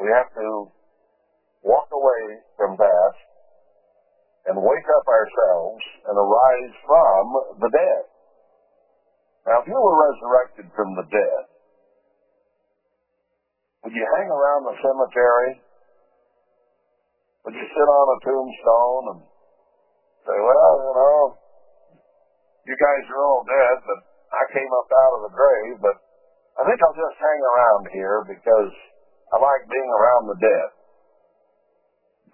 we 0.00 0.08
have 0.12 0.32
to 0.32 0.75
walk 1.66 1.90
away 1.90 2.22
from 2.54 2.78
that 2.78 3.14
and 4.46 4.62
wake 4.62 4.88
up 4.94 5.06
ourselves 5.10 5.82
and 6.06 6.14
arise 6.14 6.74
from 6.86 7.24
the 7.58 7.70
dead. 7.74 8.02
Now, 9.46 9.62
if 9.62 9.66
you 9.66 9.74
were 9.74 9.98
resurrected 9.98 10.70
from 10.78 10.94
the 10.94 11.06
dead, 11.10 11.42
would 13.82 13.94
you 13.94 14.06
hang 14.18 14.30
around 14.30 14.62
the 14.66 14.78
cemetery? 14.78 15.62
Would 17.46 17.54
you 17.54 17.66
sit 17.66 17.88
on 17.90 18.06
a 18.10 18.18
tombstone 18.26 19.04
and 19.14 19.20
say, 20.26 20.38
well, 20.38 20.72
you 20.82 20.94
know, 20.98 21.18
you 22.66 22.74
guys 22.74 23.04
are 23.10 23.22
all 23.22 23.46
dead, 23.46 23.76
but 23.86 24.00
I 24.34 24.42
came 24.50 24.72
up 24.74 24.90
out 24.90 25.12
of 25.18 25.22
the 25.30 25.34
grave, 25.34 25.78
but 25.78 25.96
I 26.58 26.66
think 26.66 26.78
I'll 26.82 26.98
just 26.98 27.18
hang 27.22 27.40
around 27.46 27.84
here 27.94 28.18
because 28.26 28.74
I 29.30 29.38
like 29.38 29.62
being 29.70 29.90
around 29.94 30.24
the 30.26 30.38
dead. 30.42 30.75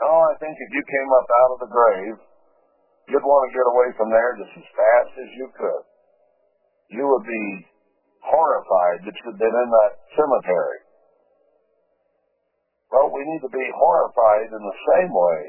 No, 0.03 0.11
I 0.11 0.35
think 0.43 0.59
if 0.59 0.71
you 0.75 0.83
came 0.83 1.11
up 1.15 1.29
out 1.31 1.51
of 1.55 1.59
the 1.63 1.71
grave, 1.71 2.19
you'd 3.07 3.23
want 3.23 3.43
to 3.47 3.55
get 3.55 3.71
away 3.71 3.89
from 3.95 4.11
there 4.11 4.35
just 4.35 4.51
as 4.59 4.67
fast 4.75 5.13
as 5.15 5.31
you 5.39 5.47
could. 5.55 5.85
You 6.91 7.07
would 7.07 7.23
be 7.23 7.47
horrified 8.27 9.07
that 9.07 9.15
you'd 9.15 9.39
been 9.39 9.55
in 9.55 9.71
that 9.71 9.93
cemetery. 10.19 10.81
Well, 12.91 13.15
we 13.15 13.23
need 13.23 13.43
to 13.47 13.55
be 13.55 13.67
horrified 13.79 14.51
in 14.51 14.63
the 14.63 14.79
same 14.91 15.13
way 15.15 15.43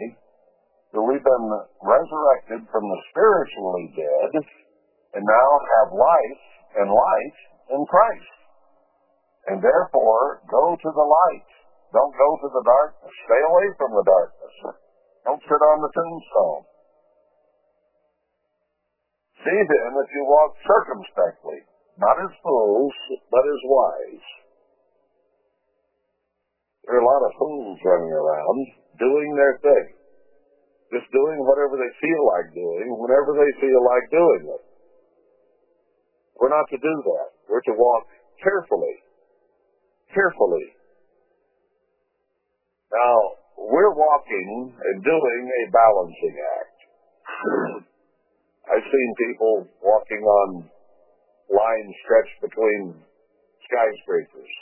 that 0.93 1.01
we've 1.01 1.25
been 1.25 1.49
resurrected 1.81 2.61
from 2.69 2.85
the 2.85 2.99
spiritually 3.09 3.89
dead 3.97 4.31
and 5.17 5.23
now 5.25 5.49
have 5.81 5.97
life 5.97 6.43
and 6.77 6.87
light 6.93 7.37
in 7.73 7.81
Christ. 7.89 8.37
And 9.49 9.57
therefore, 9.59 10.45
go 10.45 10.77
to 10.77 10.89
the 10.93 11.07
light. 11.09 11.52
Don't 11.93 12.15
go 12.17 12.29
to 12.41 12.49
the 12.49 12.65
darkness. 12.65 13.13
Stay 13.29 13.41
away 13.45 13.67
from 13.77 13.91
the 13.93 14.05
darkness. 14.09 14.55
Don't 15.29 15.43
sit 15.45 15.61
on 15.61 15.77
the 15.85 15.93
tombstone. 15.93 16.63
See 19.45 19.61
then 19.61 19.91
that 19.93 20.09
you 20.09 20.23
walk 20.25 20.57
circumspectly, 20.65 21.59
not 22.01 22.17
as 22.17 22.33
fools, 22.41 22.95
but 23.29 23.45
as 23.45 23.61
wise. 23.69 24.27
There 26.83 26.97
are 26.97 27.05
a 27.05 27.07
lot 27.07 27.23
of 27.29 27.37
fools 27.37 27.77
running 27.85 28.11
around 28.11 28.57
doing 28.97 29.29
their 29.37 29.55
thing. 29.61 29.87
Just 30.91 31.09
doing 31.13 31.39
whatever 31.45 31.77
they 31.77 31.93
feel 32.01 32.21
like 32.33 32.49
doing, 32.53 32.87
whenever 32.97 33.37
they 33.37 33.51
feel 33.61 33.81
like 33.85 34.05
doing 34.09 34.43
it. 34.49 34.63
We're 36.41 36.53
not 36.53 36.67
to 36.73 36.77
do 36.77 36.93
that. 37.05 37.29
We're 37.49 37.65
to 37.69 37.75
walk 37.77 38.03
carefully. 38.41 38.95
Carefully. 40.13 40.82
Now, 42.93 43.17
we're 43.57 43.97
walking 43.97 44.69
and 44.69 44.97
doing 45.03 45.43
a 45.49 45.63
balancing 45.73 46.35
act. 46.61 46.79
I've 48.69 48.85
seen 48.85 49.09
people 49.17 49.67
walking 49.81 50.21
on 50.21 50.69
lines 51.49 51.93
stretched 52.05 52.39
between 52.41 53.01
skyscrapers 53.65 54.53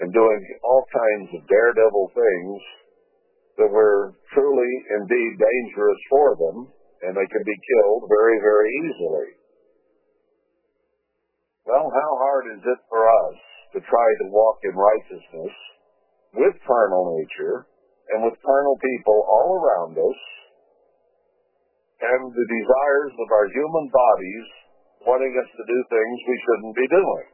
and 0.00 0.14
doing 0.14 0.40
all 0.62 0.86
kinds 0.86 1.28
of 1.34 1.48
daredevil 1.50 2.06
things 2.14 2.60
that 3.58 3.70
were 3.70 4.14
truly 4.32 4.72
indeed 5.02 5.32
dangerous 5.36 6.00
for 6.08 6.38
them 6.38 6.72
and 7.02 7.12
they 7.18 7.26
could 7.26 7.44
be 7.44 7.58
killed 7.58 8.06
very, 8.06 8.38
very 8.38 8.70
easily. 8.86 9.28
Well, 11.66 11.90
how 11.90 12.10
hard 12.22 12.44
is 12.54 12.62
it 12.62 12.80
for 12.88 13.02
us 13.02 13.36
to 13.74 13.78
try 13.82 14.08
to 14.22 14.30
walk 14.30 14.58
in 14.62 14.74
righteousness 14.74 15.54
with 16.32 16.56
carnal 16.64 17.16
nature 17.16 17.68
and 18.12 18.24
with 18.24 18.36
carnal 18.40 18.76
people 18.80 19.18
all 19.28 19.60
around 19.60 19.96
us 19.96 20.20
and 22.02 22.22
the 22.32 22.48
desires 22.48 23.14
of 23.14 23.28
our 23.30 23.46
human 23.52 23.86
bodies 23.92 24.46
wanting 25.06 25.34
us 25.38 25.50
to 25.54 25.64
do 25.66 25.78
things 25.86 26.16
we 26.26 26.38
shouldn't 26.42 26.76
be 26.76 26.88
doing? 26.88 27.26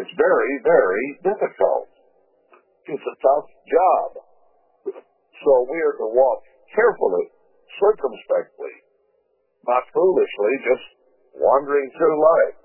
It's 0.00 0.14
very, 0.18 0.54
very 0.64 1.06
difficult. 1.22 1.88
It's 2.88 3.06
a 3.06 3.20
tough 3.20 3.48
job. 3.68 4.08
So 5.44 5.52
we 5.70 5.78
are 5.78 5.96
to 6.02 6.08
walk 6.14 6.40
carefully, 6.74 7.26
circumspectly, 7.78 8.74
not 9.66 9.84
foolishly, 9.92 10.54
just 10.66 10.86
wandering 11.36 11.90
through 11.96 12.16
life. 12.16 12.58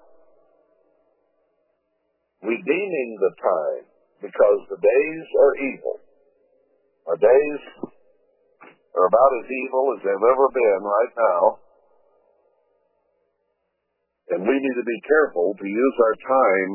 Redeeming 2.40 3.10
the 3.20 3.34
time 3.36 3.89
because 4.22 4.60
the 4.70 4.80
days 4.80 5.26
are 5.40 5.54
evil. 5.64 5.96
Our 7.08 7.18
days 7.18 7.62
are 8.96 9.08
about 9.08 9.32
as 9.40 9.48
evil 9.48 9.84
as 9.96 10.00
they've 10.04 10.30
ever 10.30 10.48
been 10.54 10.82
right 10.84 11.14
now. 11.16 11.44
And 14.30 14.42
we 14.46 14.54
need 14.54 14.78
to 14.78 14.86
be 14.86 15.00
careful 15.08 15.56
to 15.58 15.66
use 15.68 15.96
our 16.06 16.16
time 16.22 16.72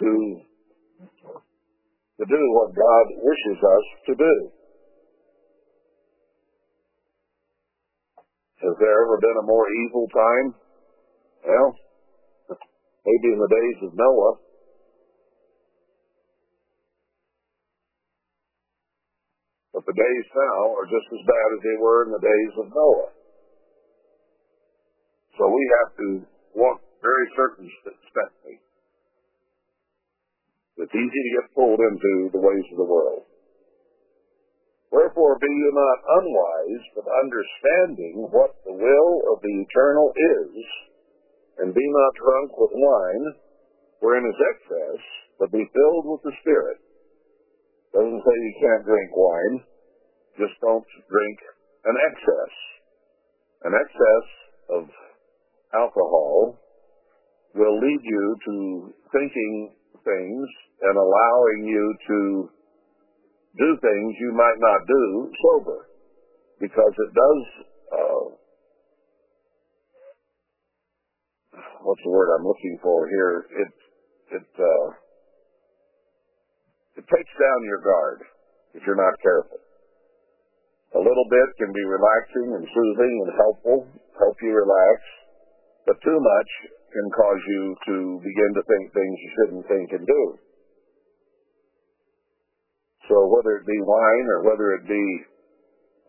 to, 0.00 0.10
to 2.20 2.24
do 2.26 2.42
what 2.52 2.74
God 2.76 3.04
wishes 3.16 3.58
us 3.64 3.86
to 4.06 4.14
do. 4.14 4.34
Has 8.60 8.76
there 8.76 8.92
ever 8.92 9.16
been 9.16 9.38
a 9.40 9.46
more 9.46 9.66
evil 9.86 10.06
time? 10.12 10.54
Well, 11.48 11.68
maybe 13.08 13.32
in 13.32 13.40
the 13.40 13.48
days 13.48 13.88
of 13.88 13.96
Noah. 13.96 14.49
The 19.90 19.98
days 19.98 20.26
now 20.30 20.70
are 20.78 20.86
just 20.86 21.08
as 21.10 21.22
bad 21.26 21.48
as 21.58 21.62
they 21.66 21.78
were 21.82 22.06
in 22.06 22.14
the 22.14 22.22
days 22.22 22.54
of 22.62 22.70
Noah. 22.70 23.10
So 25.34 25.50
we 25.50 25.64
have 25.82 25.90
to 25.98 26.08
walk 26.54 26.78
very 27.02 27.26
circumspectly. 27.34 28.62
It's 30.78 30.94
easy 30.94 31.20
to 31.26 31.34
get 31.42 31.54
pulled 31.58 31.82
into 31.82 32.30
the 32.30 32.38
ways 32.38 32.66
of 32.70 32.78
the 32.78 32.86
world. 32.86 33.26
Wherefore 34.94 35.42
be 35.42 35.50
you 35.50 35.70
not 35.74 35.98
unwise, 36.22 36.84
but 36.94 37.10
understanding 37.10 38.30
what 38.30 38.54
the 38.62 38.78
will 38.78 39.12
of 39.34 39.42
the 39.42 39.54
eternal 39.66 40.14
is, 40.14 40.54
and 41.66 41.74
be 41.74 41.82
not 41.82 42.14
drunk 42.14 42.54
with 42.54 42.70
wine, 42.78 43.26
wherein 43.98 44.22
is 44.22 44.38
excess, 44.54 45.02
but 45.42 45.50
be 45.50 45.66
filled 45.74 46.06
with 46.14 46.22
the 46.22 46.34
Spirit. 46.46 46.78
Doesn't 47.90 48.22
say 48.22 48.34
you 48.38 48.54
can't 48.62 48.86
drink 48.86 49.10
wine, 49.18 49.66
just 50.38 50.54
don't 50.60 50.86
drink 51.08 51.38
an 51.84 51.96
excess. 52.10 52.52
An 53.62 53.72
excess 53.76 54.26
of 54.70 54.82
alcohol 55.74 56.58
will 57.54 57.76
lead 57.80 58.02
you 58.02 58.36
to 58.46 58.54
thinking 59.12 59.74
things 60.04 60.48
and 60.82 60.96
allowing 60.96 61.66
you 61.66 61.94
to 62.08 62.50
do 63.58 63.68
things 63.82 64.14
you 64.20 64.32
might 64.32 64.58
not 64.58 64.86
do 64.86 65.32
sober. 65.42 65.86
Because 66.60 66.92
it 66.92 67.12
does 67.14 67.42
uh, 67.92 68.24
what's 71.82 72.02
the 72.04 72.10
word 72.10 72.28
I'm 72.36 72.46
looking 72.46 72.78
for 72.82 73.08
here? 73.08 73.46
It 73.50 73.72
it 74.36 74.48
uh, 74.58 74.88
it 76.96 77.04
takes 77.08 77.32
down 77.40 77.64
your 77.64 77.80
guard 77.80 78.20
if 78.74 78.82
you're 78.86 78.96
not 78.96 79.14
careful 79.22 79.58
a 80.94 81.00
little 81.00 81.28
bit 81.30 81.48
can 81.58 81.70
be 81.70 81.84
relaxing 81.86 82.48
and 82.58 82.64
soothing 82.66 83.14
and 83.26 83.30
helpful 83.38 83.78
help 84.18 84.36
you 84.42 84.50
relax 84.50 84.98
but 85.86 85.96
too 86.02 86.18
much 86.20 86.50
can 86.92 87.06
cause 87.14 87.42
you 87.46 87.62
to 87.86 87.96
begin 88.22 88.50
to 88.54 88.62
think 88.66 88.84
things 88.92 89.16
you 89.18 89.30
shouldn't 89.38 89.66
think 89.66 89.88
and 89.90 90.06
do. 90.06 90.22
So 93.08 93.16
whether 93.26 93.58
it 93.58 93.66
be 93.66 93.80
wine 93.82 94.26
or 94.30 94.46
whether 94.46 94.70
it 94.78 94.86
be 94.86 95.06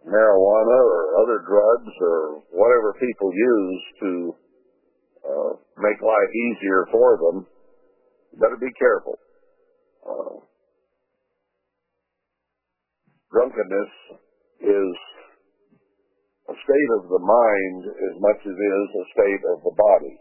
marijuana 0.06 0.80
or 0.86 1.02
other 1.22 1.40
drugs 1.46 1.94
or 2.02 2.46
whatever 2.54 2.94
people 3.02 3.30
use 3.34 3.82
to 4.02 4.12
uh, 5.26 5.52
make 5.78 6.02
life 6.02 6.32
easier 6.34 6.86
for 6.92 7.18
them, 7.18 7.46
you 8.34 8.38
better 8.38 8.58
be 8.58 8.74
careful. 8.78 9.18
Uh, 10.02 10.36
drunkenness 13.34 14.22
is 14.62 14.94
a 16.50 16.56
state 16.56 16.92
of 17.02 17.10
the 17.10 17.22
mind 17.22 17.82
as 17.90 18.16
much 18.22 18.42
as 18.46 18.56
it 18.56 18.72
is 18.78 18.92
a 18.94 19.06
state 19.14 19.44
of 19.54 19.58
the 19.66 19.76
body. 19.78 20.16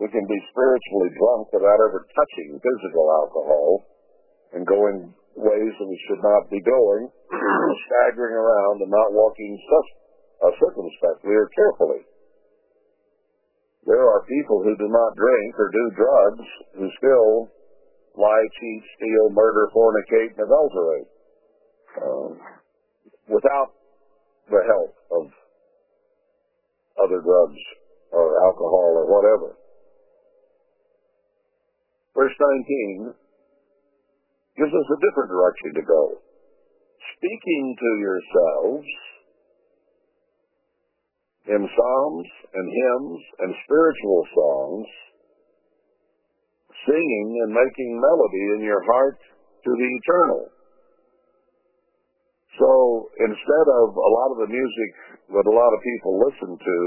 We 0.00 0.08
can 0.08 0.24
be 0.24 0.48
spiritually 0.52 1.10
drunk 1.12 1.52
without 1.52 1.80
ever 1.84 2.08
touching 2.08 2.56
physical 2.56 3.06
alcohol 3.20 3.68
and 4.56 4.64
going 4.64 5.12
ways 5.36 5.72
that 5.76 5.88
we 5.88 6.00
should 6.08 6.22
not 6.24 6.48
be 6.48 6.60
going, 6.64 7.04
staggering 7.86 8.34
around 8.34 8.82
and 8.82 8.90
not 8.90 9.12
walking 9.12 9.52
uh, 10.40 10.52
circumspectly 10.56 11.36
or 11.36 11.48
carefully. 11.52 12.02
There 13.84 14.00
are 14.00 14.24
people 14.24 14.64
who 14.64 14.76
do 14.76 14.88
not 14.88 15.16
drink 15.16 15.50
or 15.56 15.68
do 15.72 15.84
drugs 15.96 16.48
who 16.76 16.86
still 17.00 17.48
lie, 18.16 18.48
cheat, 18.60 18.82
steal, 18.96 19.30
murder, 19.32 19.68
fornicate, 19.72 20.36
and 20.36 20.44
adulterate 20.44 21.08
um, 21.98 22.30
without 23.30 23.70
the 24.50 24.62
help 24.66 24.92
of 25.14 25.24
other 26.98 27.22
drugs 27.22 27.62
or 28.10 28.34
alcohol 28.42 28.90
or 28.98 29.06
whatever. 29.06 29.54
Verse 32.14 32.34
19 33.06 33.14
gives 34.58 34.74
us 34.74 34.88
a 34.90 35.02
different 35.06 35.30
direction 35.30 35.70
to 35.78 35.84
go. 35.86 36.02
Speaking 37.16 37.64
to 37.78 37.90
yourselves 38.02 38.88
in 41.46 41.62
psalms 41.62 42.28
and 42.52 42.66
hymns 42.66 43.22
and 43.38 43.50
spiritual 43.64 44.22
songs, 44.34 44.86
singing 46.84 47.28
and 47.46 47.52
making 47.54 48.00
melody 48.00 48.44
in 48.58 48.60
your 48.66 48.82
heart 48.92 49.18
to 49.64 49.70
the 49.70 49.88
eternal. 50.02 50.42
So 52.58 52.70
instead 53.20 53.66
of 53.78 53.86
a 53.94 54.10
lot 54.10 54.28
of 54.34 54.38
the 54.46 54.50
music 54.50 54.90
that 55.30 55.46
a 55.46 55.54
lot 55.54 55.70
of 55.70 55.80
people 55.86 56.12
listen 56.18 56.50
to 56.58 56.78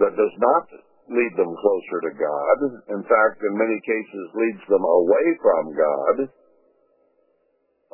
that 0.00 0.16
does 0.16 0.36
not 0.40 0.66
lead 1.12 1.32
them 1.36 1.52
closer 1.52 1.98
to 2.08 2.12
God, 2.16 2.56
in 2.96 3.02
fact, 3.04 3.44
in 3.44 3.52
many 3.52 3.78
cases 3.84 4.24
leads 4.40 4.64
them 4.72 4.80
away 4.80 5.26
from 5.44 5.62
God, 5.76 6.16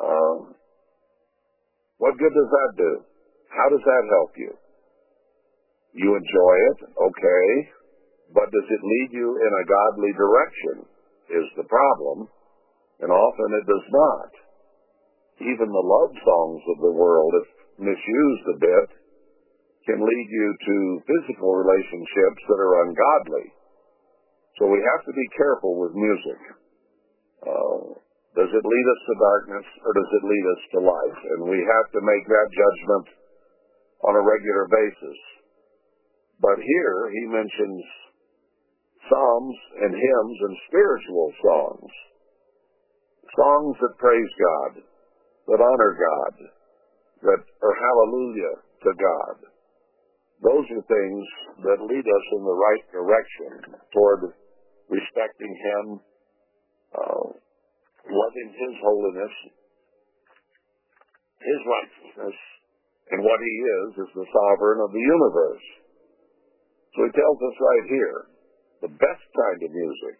um, 0.00 0.38
what 1.98 2.16
good 2.16 2.32
does 2.32 2.50
that 2.50 2.72
do? 2.78 2.92
How 3.50 3.68
does 3.68 3.84
that 3.84 4.04
help 4.08 4.32
you? 4.38 4.52
You 5.92 6.14
enjoy 6.14 6.54
it, 6.70 6.78
okay, 6.94 7.46
but 8.32 8.46
does 8.54 8.68
it 8.70 8.82
lead 8.86 9.10
you 9.12 9.28
in 9.34 9.52
a 9.52 9.66
godly 9.66 10.12
direction 10.14 10.76
is 11.34 11.46
the 11.58 11.66
problem, 11.66 12.30
and 13.02 13.10
often 13.10 13.48
it 13.58 13.66
does 13.66 13.86
not. 13.90 14.30
Even 15.40 15.68
the 15.72 15.88
love 15.88 16.12
songs 16.20 16.62
of 16.76 16.78
the 16.84 16.96
world, 16.96 17.32
if 17.40 17.48
misused 17.80 18.46
a 18.52 18.60
bit, 18.60 18.88
can 19.88 20.04
lead 20.04 20.28
you 20.28 20.48
to 20.52 20.76
physical 21.08 21.56
relationships 21.56 22.42
that 22.44 22.60
are 22.60 22.84
ungodly. 22.84 23.48
So 24.60 24.68
we 24.68 24.84
have 24.84 25.02
to 25.08 25.14
be 25.16 25.36
careful 25.40 25.80
with 25.80 25.96
music. 25.96 26.40
Uh, 27.40 27.96
does 28.36 28.52
it 28.52 28.64
lead 28.68 28.86
us 28.92 29.02
to 29.08 29.24
darkness 29.24 29.66
or 29.80 29.92
does 29.96 30.10
it 30.12 30.28
lead 30.28 30.46
us 30.52 30.62
to 30.76 30.78
life? 30.84 31.20
And 31.34 31.40
we 31.48 31.60
have 31.64 31.88
to 31.96 32.00
make 32.04 32.24
that 32.28 32.48
judgment 32.52 33.06
on 34.04 34.14
a 34.20 34.26
regular 34.26 34.68
basis. 34.68 35.18
But 36.40 36.60
here 36.60 36.98
he 37.10 37.32
mentions 37.32 37.82
psalms 39.08 39.58
and 39.80 39.92
hymns 39.96 40.38
and 40.44 40.56
spiritual 40.68 41.28
songs. 41.42 41.92
Songs 43.32 43.76
that 43.80 43.96
praise 43.98 44.32
God, 44.36 44.72
that 45.50 45.58
honor 45.58 45.92
God, 45.98 46.34
that 47.26 47.42
are 47.42 47.76
hallelujah 47.76 48.54
to 48.86 48.90
God. 48.94 49.36
Those 50.46 50.66
are 50.78 50.84
things 50.86 51.24
that 51.66 51.84
lead 51.90 52.06
us 52.06 52.26
in 52.38 52.42
the 52.46 52.58
right 52.70 52.86
direction 52.94 53.50
toward 53.90 54.30
respecting 54.88 55.52
Him, 55.52 55.84
uh, 56.94 57.26
loving 58.06 58.50
His 58.54 58.74
holiness, 58.78 59.34
His 61.42 61.60
righteousness, 61.66 62.38
and 63.10 63.20
what 63.26 63.42
He 63.42 63.54
is 63.58 64.06
is 64.06 64.10
the 64.14 64.30
sovereign 64.30 64.80
of 64.86 64.94
the 64.94 65.02
universe. 65.02 65.66
So 66.94 66.98
He 67.04 67.12
tells 67.12 67.38
us 67.42 67.56
right 67.58 67.86
here, 67.90 68.18
the 68.86 68.94
best 68.96 69.24
kind 69.34 69.60
of 69.66 69.70
music, 69.74 70.18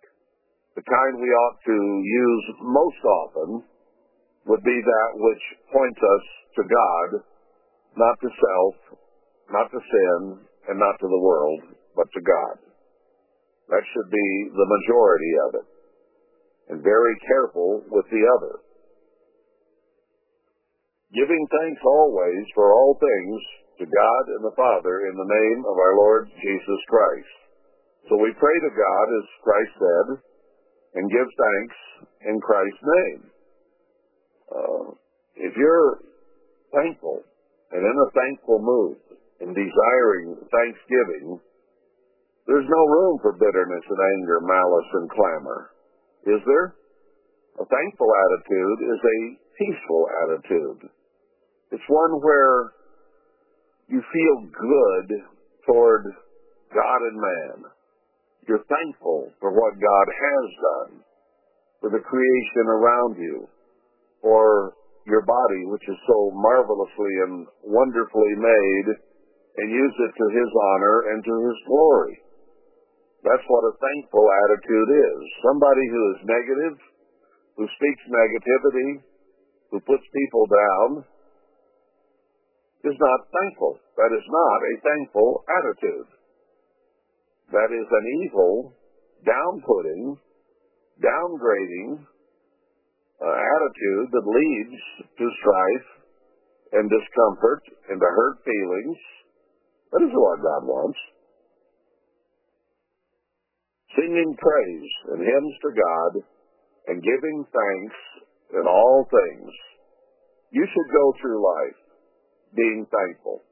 the 0.75 0.85
kind 0.85 1.23
we 1.23 1.31
ought 1.31 1.59
to 1.65 1.79
use 2.03 2.45
most 2.61 3.03
often, 3.07 3.51
would 4.51 4.67
be 4.67 4.81
that 4.83 5.11
which 5.15 5.45
points 5.71 6.03
us 6.03 6.25
to 6.59 6.63
God, 6.67 7.09
not 7.95 8.19
to 8.19 8.31
self, 8.35 8.99
not 9.55 9.71
to 9.71 9.79
sin, 9.79 10.43
and 10.67 10.77
not 10.79 10.99
to 10.99 11.07
the 11.07 11.23
world, 11.23 11.71
but 11.95 12.11
to 12.11 12.21
God. 12.21 12.59
That 13.71 13.87
should 13.95 14.11
be 14.11 14.29
the 14.51 14.67
majority 14.67 15.33
of 15.47 15.51
it. 15.63 15.69
And 16.75 16.83
very 16.83 17.15
careful 17.31 17.87
with 17.95 18.07
the 18.11 18.23
other. 18.27 18.55
Giving 21.15 21.47
thanks 21.51 21.83
always 21.87 22.45
for 22.55 22.75
all 22.75 22.99
things 22.99 23.39
to 23.79 23.87
God 23.87 24.25
and 24.35 24.43
the 24.43 24.59
Father 24.59 25.07
in 25.07 25.15
the 25.15 25.31
name 25.31 25.61
of 25.63 25.79
our 25.79 25.95
Lord 25.95 26.27
Jesus 26.43 26.81
Christ. 26.91 27.39
So 28.11 28.19
we 28.19 28.35
pray 28.35 28.57
to 28.67 28.73
God, 28.75 29.07
as 29.15 29.27
Christ 29.47 29.75
said, 29.79 30.07
and 30.99 31.11
give 31.11 31.31
thanks 31.39 31.79
in 32.27 32.37
Christ's 32.43 32.83
name. 32.83 33.30
Uh, 34.51 34.93
if 35.37 35.53
you're 35.57 36.03
thankful 36.75 37.23
and 37.71 37.83
in 37.83 37.97
a 37.97 38.11
thankful 38.11 38.59
mood 38.59 38.99
and 39.41 39.55
desiring 39.55 40.37
thanksgiving, 40.51 41.39
there's 42.47 42.67
no 42.67 42.83
room 42.91 43.19
for 43.23 43.39
bitterness 43.39 43.87
and 43.87 44.01
anger, 44.19 44.43
malice 44.43 44.91
and 44.95 45.11
clamor. 45.11 45.71
Is 46.27 46.43
there? 46.45 46.75
A 47.63 47.65
thankful 47.65 48.11
attitude 48.11 48.79
is 48.91 49.01
a 49.01 49.19
peaceful 49.59 50.03
attitude. 50.25 50.91
It's 51.71 51.89
one 51.89 52.19
where 52.23 52.73
you 53.89 54.03
feel 54.03 54.37
good 54.51 55.07
toward 55.67 56.05
God 56.75 57.01
and 57.11 57.19
man. 57.21 57.71
You're 58.49 58.65
thankful 58.67 59.31
for 59.39 59.53
what 59.53 59.75
God 59.79 60.07
has 60.11 60.47
done, 60.59 60.93
for 61.81 61.91
the 61.91 62.03
creation 62.03 62.67
around 62.67 63.17
you, 63.19 63.47
for 64.23 64.77
your 65.09 65.25
body, 65.25 65.63
which 65.73 65.85
is 65.89 65.99
so 66.07 66.19
marvelously 66.37 67.15
and 67.27 67.35
wonderfully 67.65 68.35
made, 68.37 68.89
and 69.57 69.67
use 69.69 69.97
it 69.97 70.13
to 70.15 70.27
His 70.31 70.51
honor 70.77 70.97
and 71.13 71.19
to 71.25 71.35
His 71.49 71.59
glory. 71.67 72.15
That's 73.25 73.47
what 73.49 73.69
a 73.69 73.77
thankful 73.77 74.25
attitude 74.25 74.91
is. 74.97 75.21
Somebody 75.45 75.85
who 75.93 76.03
is 76.15 76.21
negative, 76.25 76.77
who 77.57 77.67
speaks 77.69 78.05
negativity, 78.09 78.91
who 79.71 79.81
puts 79.85 80.05
people 80.09 80.45
down, 80.49 81.05
is 82.85 82.97
not 82.97 83.21
thankful. 83.29 83.77
That 83.97 84.13
is 84.17 84.25
not 84.25 84.59
a 84.65 84.75
thankful 84.81 85.45
attitude. 85.53 86.09
That 87.53 87.71
is 87.77 87.89
an 87.91 88.07
evil, 88.25 88.73
down-putting, 89.27 90.17
downgrading 91.03 92.07
Uh, 93.21 93.29
attitude 93.29 94.09
that 94.17 94.25
leads 94.25 94.81
to 95.21 95.25
strife 95.45 95.89
and 96.73 96.89
discomfort 96.89 97.61
and 97.93 98.01
to 98.01 98.09
hurt 98.17 98.41
feelings. 98.49 98.97
That 99.93 100.09
is 100.09 100.15
what 100.17 100.41
God 100.41 100.65
wants. 100.65 100.99
Singing 103.93 104.33
praise 104.41 104.93
and 105.13 105.21
hymns 105.21 105.57
to 105.61 105.71
God 105.77 106.13
and 106.89 107.05
giving 107.05 107.45
thanks 107.53 107.99
in 108.57 108.65
all 108.65 109.05
things. 109.13 109.53
You 110.51 110.65
should 110.65 110.91
go 110.95 111.13
through 111.21 111.45
life 111.45 111.81
being 112.57 112.87
thankful. 112.89 113.43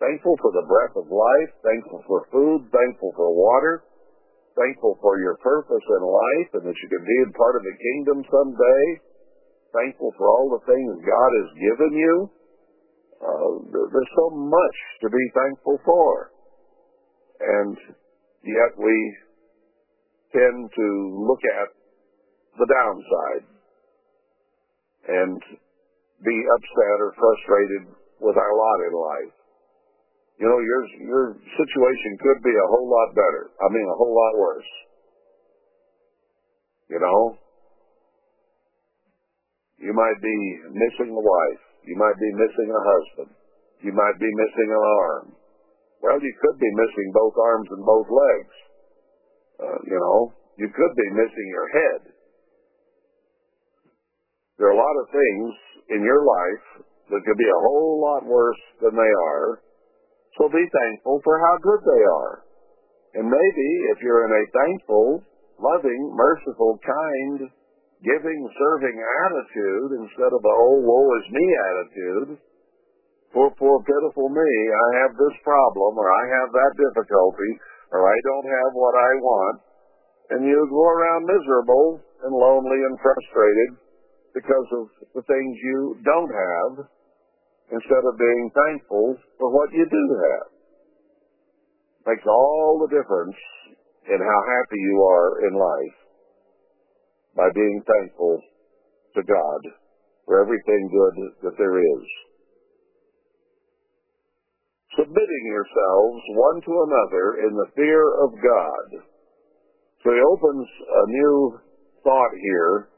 Thankful 0.00 0.34
for 0.42 0.50
the 0.50 0.66
breath 0.66 0.96
of 0.98 1.06
life, 1.06 1.52
thankful 1.62 2.02
for 2.10 2.26
food, 2.32 2.66
thankful 2.74 3.12
for 3.14 3.30
water, 3.30 3.84
thankful 4.56 4.98
for 5.00 5.18
your 5.20 5.36
purpose 5.40 5.84
in 5.84 6.02
life 6.02 6.50
and 6.60 6.64
that 6.68 6.78
you 6.78 6.88
can 6.88 7.04
be 7.04 7.18
a 7.24 7.36
part 7.36 7.56
of 7.56 7.62
the 7.64 7.76
kingdom 7.76 8.18
someday, 8.28 8.84
thankful 9.72 10.12
for 10.16 10.28
all 10.28 10.52
the 10.52 10.64
things 10.68 10.92
God 11.04 11.32
has 11.40 11.50
given 11.56 11.92
you. 11.96 12.16
Uh, 13.22 13.50
there's 13.70 14.14
so 14.18 14.28
much 14.34 14.78
to 15.00 15.08
be 15.08 15.24
thankful 15.32 15.78
for. 15.84 16.32
And 17.40 17.76
yet 18.44 18.72
we 18.78 18.96
tend 20.32 20.70
to 20.74 20.88
look 21.28 21.42
at 21.62 21.68
the 22.58 22.68
downside 22.68 23.46
and 25.08 25.40
be 26.24 26.36
upset 26.54 26.96
or 27.00 27.14
frustrated 27.18 27.94
with 28.20 28.36
our 28.36 28.54
lot 28.54 28.78
in 28.86 28.94
life. 28.94 29.41
You 30.40 30.46
know, 30.48 30.58
your 30.58 30.82
your 31.04 31.24
situation 31.36 32.10
could 32.20 32.40
be 32.42 32.54
a 32.54 32.68
whole 32.70 32.88
lot 32.88 33.14
better. 33.14 33.52
I 33.60 33.68
mean, 33.68 33.86
a 33.86 33.98
whole 33.98 34.14
lot 34.14 34.34
worse. 34.40 34.72
You 36.88 37.00
know, 37.00 37.36
you 39.80 39.92
might 39.92 40.18
be 40.20 40.36
missing 40.72 41.10
a 41.12 41.22
wife. 41.22 41.62
You 41.84 41.96
might 41.96 42.18
be 42.18 42.30
missing 42.36 42.68
a 42.70 42.82
husband. 42.82 43.30
You 43.82 43.92
might 43.92 44.16
be 44.18 44.30
missing 44.30 44.70
an 44.70 44.84
arm. 45.02 45.26
Well, 46.02 46.18
you 46.18 46.34
could 46.42 46.58
be 46.58 46.72
missing 46.74 47.08
both 47.14 47.34
arms 47.38 47.68
and 47.70 47.82
both 47.86 48.08
legs. 48.10 48.54
Uh, 49.62 49.78
you 49.86 49.98
know, 49.98 50.34
you 50.58 50.68
could 50.70 50.94
be 50.94 51.08
missing 51.14 51.48
your 51.50 51.68
head. 51.70 52.00
There 54.58 54.68
are 54.68 54.78
a 54.78 54.82
lot 54.82 54.96
of 55.02 55.06
things 55.10 55.50
in 55.90 56.02
your 56.02 56.22
life 56.22 56.86
that 57.10 57.22
could 57.26 57.38
be 57.38 57.50
a 57.50 57.62
whole 57.66 57.98
lot 58.02 58.26
worse 58.26 58.62
than 58.82 58.94
they 58.94 59.12
are. 59.34 59.62
So 60.38 60.48
be 60.48 60.64
thankful 60.64 61.20
for 61.24 61.36
how 61.40 61.54
good 61.60 61.82
they 61.84 62.02
are. 62.08 62.34
And 63.20 63.28
maybe 63.28 63.68
if 63.92 64.00
you're 64.00 64.24
in 64.24 64.32
a 64.32 64.50
thankful, 64.56 65.20
loving, 65.60 66.02
merciful, 66.16 66.80
kind, 66.80 67.52
giving, 68.00 68.40
serving 68.56 68.96
attitude 69.28 69.90
instead 70.00 70.32
of 70.32 70.40
a 70.40 70.54
oh 70.56 70.80
woe 70.80 71.08
is 71.20 71.26
me 71.28 71.46
attitude, 71.52 72.30
poor, 73.36 73.52
poor, 73.60 73.84
pitiful 73.84 74.28
me, 74.32 74.50
I 74.72 74.88
have 75.04 75.12
this 75.20 75.36
problem 75.44 75.92
or 76.00 76.08
I 76.08 76.24
have 76.40 76.50
that 76.50 76.72
difficulty 76.80 77.52
or 77.92 78.08
I 78.08 78.16
don't 78.24 78.48
have 78.48 78.72
what 78.72 78.96
I 78.96 79.12
want, 79.20 79.58
and 80.32 80.40
you 80.48 80.56
go 80.72 80.84
around 80.88 81.28
miserable 81.28 82.00
and 82.24 82.32
lonely 82.32 82.80
and 82.88 82.96
frustrated 83.04 83.70
because 84.32 84.68
of 84.80 84.84
the 85.12 85.24
things 85.28 85.52
you 85.60 86.00
don't 86.00 86.32
have, 86.32 86.88
instead 87.72 88.04
of 88.04 88.20
being 88.20 88.52
thankful 88.52 89.16
for 89.40 89.48
what 89.48 89.72
you 89.72 89.88
do 89.88 90.04
have. 90.20 90.48
Makes 92.04 92.28
all 92.28 92.84
the 92.84 92.92
difference 92.92 93.38
in 94.04 94.20
how 94.20 94.40
happy 94.44 94.80
you 94.80 95.00
are 95.00 95.48
in 95.48 95.54
life 95.56 95.98
by 97.36 97.48
being 97.54 97.80
thankful 97.88 98.40
to 99.16 99.22
God 99.22 99.60
for 100.26 100.42
everything 100.42 100.90
good 100.92 101.16
that 101.48 101.56
there 101.56 101.78
is. 101.80 102.04
Submitting 104.98 105.44
yourselves 105.48 106.20
one 106.36 106.60
to 106.60 106.72
another 106.84 107.48
in 107.48 107.52
the 107.56 107.70
fear 107.74 108.04
of 108.20 108.30
God. 108.36 108.86
So 110.04 110.12
he 110.12 110.20
opens 110.20 110.68
a 110.68 111.04
new 111.08 111.60
thought 112.04 112.34
here 112.36 112.88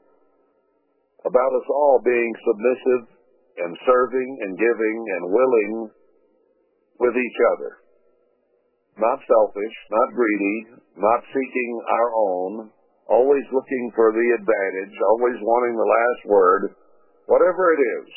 about 1.25 1.53
us 1.55 1.69
all 1.71 2.01
being 2.05 2.33
submissive 2.43 3.14
and 3.59 3.73
serving 3.87 4.31
and 4.43 4.59
giving 4.59 4.99
and 4.99 5.25
willing 5.31 5.73
with 6.99 7.15
each 7.15 7.41
other. 7.55 7.85
Not 8.99 9.19
selfish, 9.27 9.77
not 9.91 10.15
greedy, 10.15 10.59
not 10.99 11.21
seeking 11.35 11.73
our 11.91 12.11
own, 12.15 12.53
always 13.11 13.43
looking 13.51 13.91
for 13.95 14.15
the 14.15 14.29
advantage, 14.39 14.95
always 15.11 15.39
wanting 15.43 15.75
the 15.75 15.93
last 15.99 16.23
word, 16.31 16.63
whatever 17.27 17.75
it 17.75 17.83
is. 17.83 18.09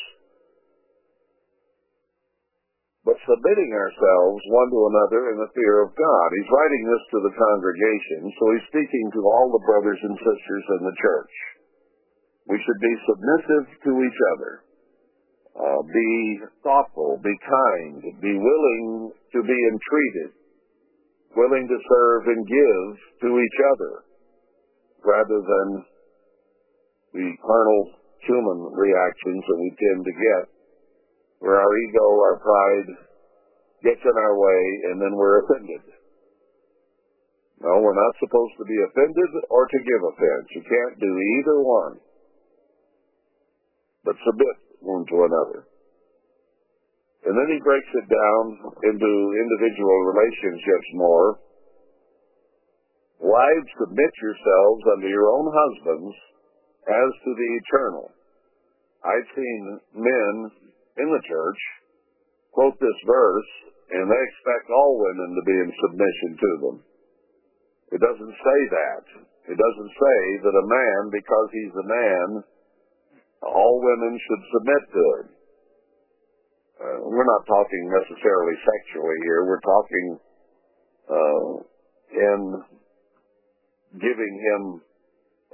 But 3.02 3.18
submitting 3.24 3.72
ourselves 3.72 4.42
one 4.52 4.70
to 4.70 4.80
another 4.92 5.22
in 5.32 5.38
the 5.40 5.54
fear 5.56 5.82
of 5.82 5.96
God. 5.96 6.28
He's 6.36 6.54
writing 6.54 6.82
this 6.86 7.04
to 7.08 7.18
the 7.24 7.34
congregation, 7.34 8.20
so 8.36 8.44
he's 8.52 8.70
speaking 8.70 9.06
to 9.16 9.22
all 9.24 9.48
the 9.48 9.64
brothers 9.64 10.00
and 10.02 10.16
sisters 10.18 10.66
in 10.78 10.82
the 10.84 10.98
church. 11.00 11.34
We 12.52 12.60
should 12.60 12.80
be 12.84 12.94
submissive 13.08 13.64
to 13.88 13.92
each 14.04 14.20
other. 14.36 14.67
Uh, 15.58 15.82
be 15.90 16.38
thoughtful, 16.62 17.18
be 17.18 17.34
kind, 17.42 17.98
be 18.22 18.30
willing 18.30 19.10
to 19.34 19.42
be 19.42 19.58
entreated, 19.74 20.30
willing 21.34 21.66
to 21.66 21.78
serve 21.82 22.30
and 22.30 22.46
give 22.46 22.86
to 23.26 23.28
each 23.42 23.58
other, 23.74 23.92
rather 25.02 25.42
than 25.42 25.66
the 27.10 27.28
carnal 27.42 27.90
human 28.22 28.70
reactions 28.70 29.42
that 29.50 29.58
we 29.58 29.70
tend 29.82 30.00
to 30.06 30.14
get, 30.14 30.44
where 31.42 31.58
our 31.58 31.72
ego, 31.90 32.06
our 32.22 32.38
pride 32.38 32.88
gets 33.82 34.02
in 34.06 34.14
our 34.14 34.38
way 34.38 34.62
and 34.90 35.02
then 35.02 35.10
we're 35.10 35.42
offended. 35.42 35.82
No, 37.58 37.82
we're 37.82 37.98
not 37.98 38.14
supposed 38.22 38.54
to 38.62 38.64
be 38.64 38.78
offended 38.86 39.30
or 39.50 39.66
to 39.66 39.78
give 39.82 40.02
offense. 40.06 40.46
You 40.54 40.62
can't 40.62 41.00
do 41.02 41.10
either 41.10 41.58
one. 41.58 41.94
But 44.06 44.14
submit 44.22 44.67
one 44.80 45.04
to 45.06 45.16
another. 45.24 45.66
And 47.26 47.34
then 47.34 47.48
he 47.50 47.66
breaks 47.66 47.92
it 47.98 48.08
down 48.08 48.44
into 48.88 49.10
individual 49.36 49.98
relationships 50.14 50.88
more. 50.94 51.40
Wives, 53.18 53.70
submit 53.82 54.12
yourselves 54.22 54.82
unto 54.94 55.08
your 55.10 55.26
own 55.34 55.46
husbands 55.50 56.14
as 56.86 57.10
to 57.24 57.30
the 57.34 57.50
eternal. 57.58 58.06
I've 59.02 59.28
seen 59.34 59.62
men 59.98 60.34
in 61.02 61.08
the 61.10 61.24
church 61.26 61.60
quote 62.54 62.78
this 62.78 63.00
verse, 63.06 63.50
and 63.90 64.10
they 64.10 64.22
expect 64.22 64.70
all 64.74 64.98
women 64.98 65.30
to 65.30 65.42
be 65.46 65.56
in 65.58 65.70
submission 65.70 66.30
to 66.38 66.50
them. 66.62 66.76
It 67.94 68.00
doesn't 68.02 68.36
say 68.36 68.60
that. 68.74 69.04
It 69.48 69.56
doesn't 69.56 69.92
say 69.96 70.20
that 70.44 70.60
a 70.60 70.70
man, 70.70 71.02
because 71.08 71.48
he's 71.52 71.76
a 71.76 71.88
man, 71.88 72.26
all 73.42 73.80
women 73.80 74.18
should 74.18 74.42
submit 74.52 74.82
to 74.92 75.02
him. 75.02 75.26
Uh, 76.78 76.98
we're 77.10 77.26
not 77.26 77.42
talking 77.46 77.82
necessarily 77.90 78.54
sexually 78.62 79.18
here. 79.26 79.42
We're 79.46 79.66
talking 79.66 80.06
uh, 81.10 81.50
in 82.14 82.40
giving 83.98 84.34
him 84.38 84.62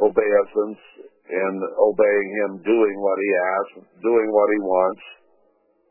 obeisance 0.04 0.82
and 1.24 1.56
obeying 1.80 2.28
him, 2.44 2.50
doing 2.60 2.96
what 3.00 3.16
he 3.16 3.30
asks, 3.32 3.88
doing 4.04 4.28
what 4.28 4.48
he 4.52 4.60
wants. 4.60 5.04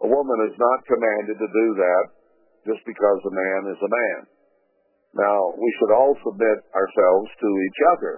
A 0.05 0.07
woman 0.07 0.39
is 0.51 0.55
not 0.59 0.85
commanded 0.85 1.37
to 1.41 1.49
do 1.49 1.67
that 1.81 2.05
just 2.69 2.83
because 2.85 3.19
a 3.25 3.33
man 3.33 3.61
is 3.73 3.79
a 3.81 3.89
man. 3.89 4.19
Now, 5.13 5.53
we 5.57 5.69
should 5.77 5.93
all 5.93 6.13
submit 6.25 6.57
ourselves 6.73 7.29
to 7.41 7.49
each 7.49 7.81
other. 7.97 8.15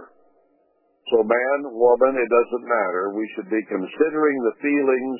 So 1.14 1.22
man, 1.22 1.60
woman, 1.70 2.18
it 2.18 2.30
doesn't 2.34 2.66
matter. 2.66 3.14
We 3.14 3.30
should 3.36 3.50
be 3.50 3.62
considering 3.70 4.38
the 4.42 4.58
feelings 4.58 5.20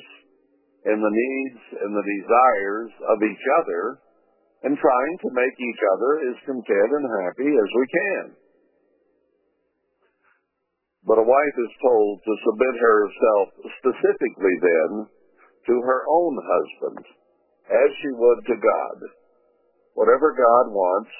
and 0.86 0.98
the 0.98 1.14
needs 1.14 1.62
and 1.78 1.92
the 1.94 2.06
desires 2.06 2.92
of 3.06 3.18
each 3.22 3.46
other 3.62 4.02
and 4.66 4.74
trying 4.74 5.16
to 5.22 5.30
make 5.30 5.56
each 5.62 5.82
other 5.94 6.10
as 6.26 6.46
content 6.46 6.90
and 6.90 7.06
happy 7.22 7.50
as 7.54 7.70
we 7.70 7.86
can. 7.86 8.24
But 11.06 11.22
a 11.22 11.30
wife 11.30 11.56
is 11.62 11.74
told 11.78 12.14
to 12.18 12.42
submit 12.50 12.76
herself 12.82 13.46
specifically 13.78 14.56
then 14.58 14.90
to 15.70 15.74
her 15.86 16.02
own 16.10 16.34
husband, 16.34 17.04
as 17.70 17.88
she 18.02 18.10
would 18.10 18.40
to 18.42 18.56
God. 18.58 18.98
Whatever 19.94 20.34
God 20.34 20.66
wants, 20.74 21.14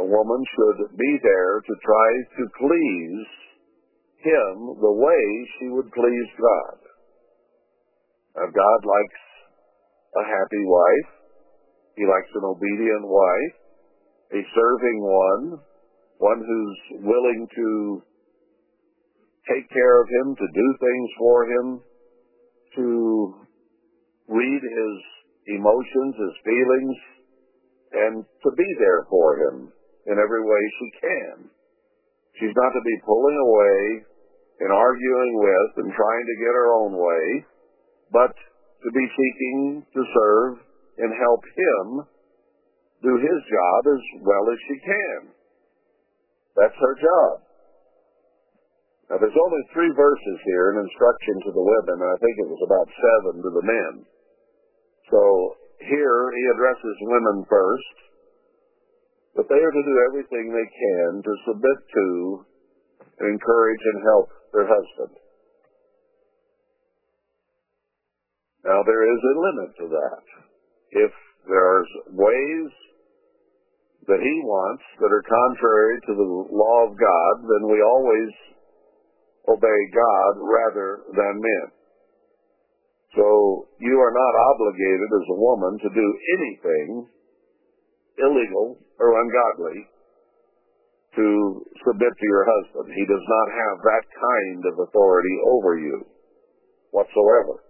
a 0.00 0.04
woman 0.04 0.40
should 0.44 0.92
be 0.92 1.12
there 1.24 1.56
to 1.64 1.74
try 1.80 2.10
to 2.36 2.44
please 2.60 3.47
him 4.22 4.76
the 4.80 4.94
way 4.98 5.24
she 5.58 5.68
would 5.68 5.90
please 5.92 6.30
God. 6.38 6.78
Now, 8.36 8.46
God 8.50 8.80
likes 8.86 9.22
a 10.16 10.24
happy 10.24 10.64
wife. 10.64 11.10
He 11.96 12.06
likes 12.06 12.30
an 12.34 12.44
obedient 12.46 13.04
wife, 13.06 13.56
a 14.32 14.40
serving 14.54 14.98
one, 15.02 15.58
one 16.18 16.38
who's 16.38 17.02
willing 17.02 17.46
to 17.54 18.02
take 19.50 19.68
care 19.70 20.02
of 20.02 20.06
him, 20.08 20.36
to 20.36 20.46
do 20.54 20.66
things 20.78 21.10
for 21.18 21.44
him, 21.44 21.66
to 22.76 23.34
read 24.28 24.62
his 24.62 24.94
emotions, 25.58 26.14
his 26.14 26.36
feelings, 26.44 26.96
and 27.92 28.14
to 28.22 28.50
be 28.56 28.68
there 28.78 29.06
for 29.08 29.38
him 29.38 29.72
in 30.06 30.16
every 30.20 30.44
way 30.44 30.62
she 30.78 30.88
can. 31.00 31.50
She's 32.38 32.54
not 32.54 32.70
to 32.70 32.82
be 32.84 33.02
pulling 33.04 33.38
away 33.40 34.04
and 34.60 34.70
arguing 34.74 35.32
with 35.38 35.70
and 35.84 35.90
trying 35.94 36.26
to 36.26 36.40
get 36.42 36.52
her 36.54 36.70
own 36.74 36.92
way, 36.98 37.26
but 38.10 38.34
to 38.34 38.88
be 38.90 39.06
seeking 39.06 39.86
to 39.94 40.02
serve 40.02 40.52
and 40.98 41.10
help 41.14 41.42
him 41.46 41.86
do 43.02 43.14
his 43.14 43.40
job 43.46 43.80
as 43.94 44.02
well 44.26 44.44
as 44.50 44.58
she 44.66 44.76
can. 44.82 45.20
That's 46.58 46.74
her 46.74 46.94
job. 46.98 47.34
Now 49.08 49.16
there's 49.22 49.40
only 49.40 49.62
three 49.72 49.92
verses 49.94 50.38
here 50.44 50.74
in 50.74 50.84
instruction 50.84 51.34
to 51.46 51.50
the 51.54 51.64
women, 51.64 51.96
and 52.02 52.10
I 52.10 52.18
think 52.18 52.34
it 52.42 52.50
was 52.50 52.62
about 52.66 52.88
seven 52.90 53.34
to 53.40 53.50
the 53.54 53.64
men. 53.64 53.94
So 55.08 55.20
here 55.80 56.20
he 56.34 56.44
addresses 56.52 57.08
women 57.08 57.46
first, 57.48 57.96
but 59.38 59.46
they 59.48 59.56
are 59.62 59.74
to 59.74 59.86
do 59.86 59.96
everything 60.10 60.50
they 60.50 60.68
can 60.68 61.10
to 61.22 61.32
submit 61.46 61.78
to, 61.94 62.06
encourage, 63.20 63.82
and 63.94 64.02
help 64.04 64.28
their 64.52 64.66
husband. 64.68 65.14
Now 68.64 68.82
there 68.84 69.04
is 69.06 69.20
a 69.22 69.40
limit 69.40 69.70
to 69.80 69.86
that. 69.88 70.24
If 70.90 71.12
there's 71.48 71.90
ways 72.12 72.70
that 74.08 74.20
he 74.20 74.36
wants 74.44 74.84
that 75.00 75.12
are 75.12 75.24
contrary 75.24 76.00
to 76.00 76.12
the 76.16 76.28
law 76.52 76.78
of 76.88 76.96
God, 76.96 77.34
then 77.44 77.68
we 77.68 77.80
always 77.80 78.30
obey 79.48 79.80
God 79.92 80.32
rather 80.44 80.88
than 81.16 81.40
men. 81.40 81.66
So 83.16 83.68
you 83.80 83.96
are 83.96 84.12
not 84.12 84.34
obligated 84.52 85.08
as 85.16 85.26
a 85.32 85.40
woman 85.40 85.72
to 85.80 85.88
do 85.88 86.08
anything 86.36 86.88
illegal 88.20 88.76
or 88.98 89.20
ungodly 89.20 89.88
to 91.18 91.28
submit 91.82 92.14
to 92.14 92.26
your 92.30 92.46
husband. 92.46 92.94
He 92.94 93.06
does 93.10 93.26
not 93.26 93.48
have 93.50 93.78
that 93.82 94.04
kind 94.06 94.60
of 94.70 94.74
authority 94.86 95.36
over 95.50 95.74
you 95.74 96.06
whatsoever. 96.94 97.66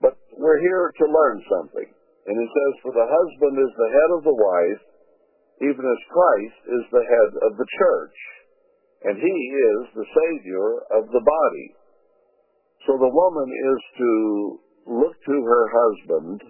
But 0.00 0.16
we're 0.40 0.62
here 0.64 0.88
to 0.88 1.04
learn 1.04 1.38
something. 1.52 1.88
And 2.28 2.36
it 2.36 2.48
says, 2.48 2.72
For 2.80 2.92
the 2.96 3.08
husband 3.08 3.54
is 3.60 3.72
the 3.76 3.92
head 3.92 4.10
of 4.16 4.22
the 4.24 4.38
wife, 4.40 4.82
even 5.68 5.84
as 5.84 6.12
Christ 6.12 6.60
is 6.64 6.84
the 6.92 7.04
head 7.04 7.30
of 7.44 7.52
the 7.60 7.68
church. 7.76 8.18
And 9.04 9.16
he 9.20 9.38
is 9.52 9.80
the 9.94 10.08
Savior 10.08 10.68
of 10.96 11.12
the 11.12 11.24
body. 11.24 11.68
So 12.88 12.96
the 12.96 13.12
woman 13.12 13.48
is 13.52 13.80
to 14.00 14.12
look 14.96 15.16
to 15.28 15.36
her 15.44 15.64
husband 15.68 16.40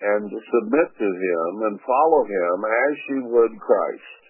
and 0.00 0.24
submit 0.32 0.88
to 0.96 1.10
him 1.12 1.50
and 1.68 1.76
follow 1.84 2.24
him 2.24 2.56
as 2.64 2.92
she 3.04 3.18
would 3.28 3.54
Christ. 3.60 4.20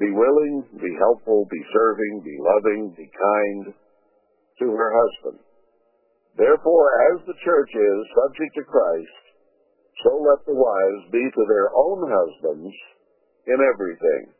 Be 0.00 0.10
willing, 0.14 0.64
be 0.80 0.92
helpful, 0.96 1.44
be 1.50 1.62
serving, 1.72 2.22
be 2.24 2.36
loving, 2.40 2.94
be 2.96 3.10
kind 3.10 3.74
to 4.60 4.66
her 4.70 4.90
husband. 4.94 5.44
Therefore, 6.38 6.86
as 7.12 7.26
the 7.26 7.38
church 7.44 7.72
is 7.74 8.14
subject 8.14 8.54
to 8.54 8.64
Christ, 8.64 9.24
so 10.06 10.14
let 10.22 10.40
the 10.46 10.54
wives 10.54 11.10
be 11.10 11.24
to 11.26 11.44
their 11.50 11.74
own 11.74 12.06
husbands 12.06 12.74
in 13.46 13.58
everything, 13.58 14.30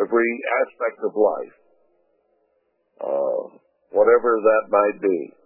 every 0.00 0.30
aspect 0.64 0.98
of 1.04 1.12
life, 1.12 1.56
uh, 3.04 3.42
whatever 3.92 4.40
that 4.40 4.64
might 4.72 4.98
be. 5.02 5.37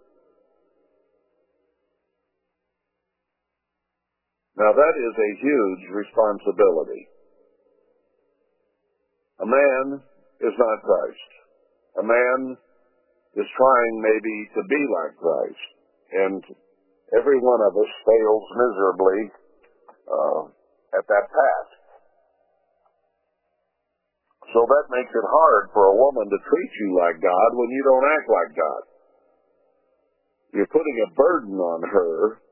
Now 4.57 4.69
that 4.69 4.95
is 4.95 5.15
a 5.17 5.39
huge 5.41 5.83
responsibility. 5.97 7.09
A 9.41 9.47
man 9.49 9.85
is 10.45 10.55
not 10.57 10.85
Christ. 10.85 11.31
A 11.99 12.05
man 12.05 12.57
is 13.33 13.47
trying 13.57 13.95
maybe 13.97 14.35
to 14.53 14.61
be 14.69 14.81
like 14.93 15.13
Christ. 15.17 15.65
And 16.13 16.41
every 17.17 17.39
one 17.41 17.61
of 17.65 17.73
us 17.73 17.91
fails 18.05 18.45
miserably 18.53 19.21
uh, 20.05 20.43
at 21.01 21.05
that 21.09 21.25
task. 21.33 21.73
So 24.53 24.61
that 24.69 24.85
makes 24.93 25.09
it 25.09 25.27
hard 25.33 25.73
for 25.73 25.89
a 25.89 25.97
woman 25.97 26.29
to 26.29 26.45
treat 26.45 26.71
you 26.77 26.89
like 27.01 27.17
God 27.17 27.49
when 27.57 27.69
you 27.73 27.81
don't 27.89 28.05
act 28.05 28.27
like 28.29 28.51
God. 28.53 28.83
You're 30.53 30.69
putting 30.69 30.97
a 31.01 31.13
burden 31.17 31.57
on 31.57 31.81
her 31.89 32.42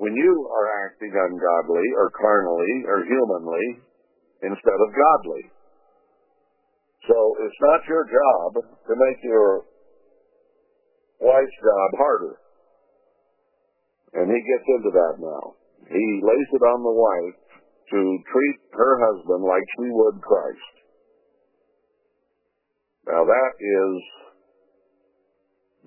when 0.00 0.16
you 0.16 0.32
are 0.48 0.88
acting 0.88 1.12
ungodly 1.12 1.88
or 2.00 2.08
carnally 2.16 2.88
or 2.88 3.04
humanly 3.04 3.84
instead 4.40 4.80
of 4.80 4.96
godly. 4.96 5.44
So 7.04 7.16
it's 7.44 7.60
not 7.60 7.84
your 7.84 8.08
job 8.08 8.64
to 8.64 8.94
make 8.96 9.20
your 9.22 9.68
wife's 11.20 11.58
job 11.60 11.90
harder. 12.00 12.34
And 14.16 14.32
he 14.32 14.40
gets 14.40 14.66
into 14.80 14.90
that 14.96 15.14
now. 15.20 15.44
He 15.84 16.04
lays 16.24 16.48
it 16.48 16.64
on 16.64 16.80
the 16.80 16.96
wife 16.96 17.40
to 17.92 18.00
treat 18.32 18.58
her 18.72 18.92
husband 19.04 19.44
like 19.44 19.64
she 19.76 19.88
would 19.92 20.16
Christ. 20.24 20.74
Now 23.04 23.24
that 23.28 23.52
is 23.60 23.96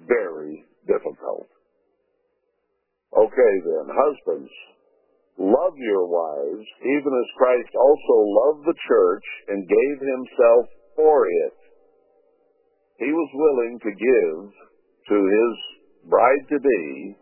very 0.06 0.66
difficult. 0.86 1.50
Okay 3.14 3.54
then, 3.62 3.86
husbands, 3.94 4.52
love 5.38 5.78
your 5.78 6.06
wives, 6.10 6.66
even 6.82 7.12
as 7.14 7.38
Christ 7.38 7.70
also 7.78 8.18
loved 8.26 8.66
the 8.66 8.80
church 8.90 9.28
and 9.50 9.70
gave 9.70 9.98
himself 10.02 10.66
for 10.96 11.28
it. 11.28 11.54
He 12.98 13.12
was 13.14 13.30
willing 13.34 13.80
to 13.82 13.92
give 13.92 14.40
to 15.10 15.18
his 15.18 15.54
bride 16.10 16.46
to 16.50 16.60
be 16.60 17.18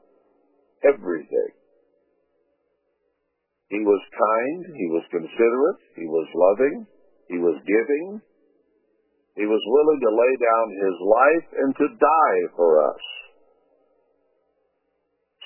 everything. 0.88 1.52
He 3.70 3.80
was 3.80 4.04
kind, 4.12 4.62
he 4.76 4.88
was 4.92 5.04
considerate, 5.12 5.82
he 5.96 6.08
was 6.08 6.28
loving, 6.36 6.88
he 7.28 7.40
was 7.40 7.56
giving, 7.64 8.20
he 9.36 9.48
was 9.48 9.64
willing 9.64 10.00
to 10.04 10.12
lay 10.12 10.34
down 10.44 10.68
his 10.76 10.98
life 11.08 11.48
and 11.64 11.72
to 11.76 11.88
die 11.96 12.42
for 12.56 12.84
us. 12.84 13.04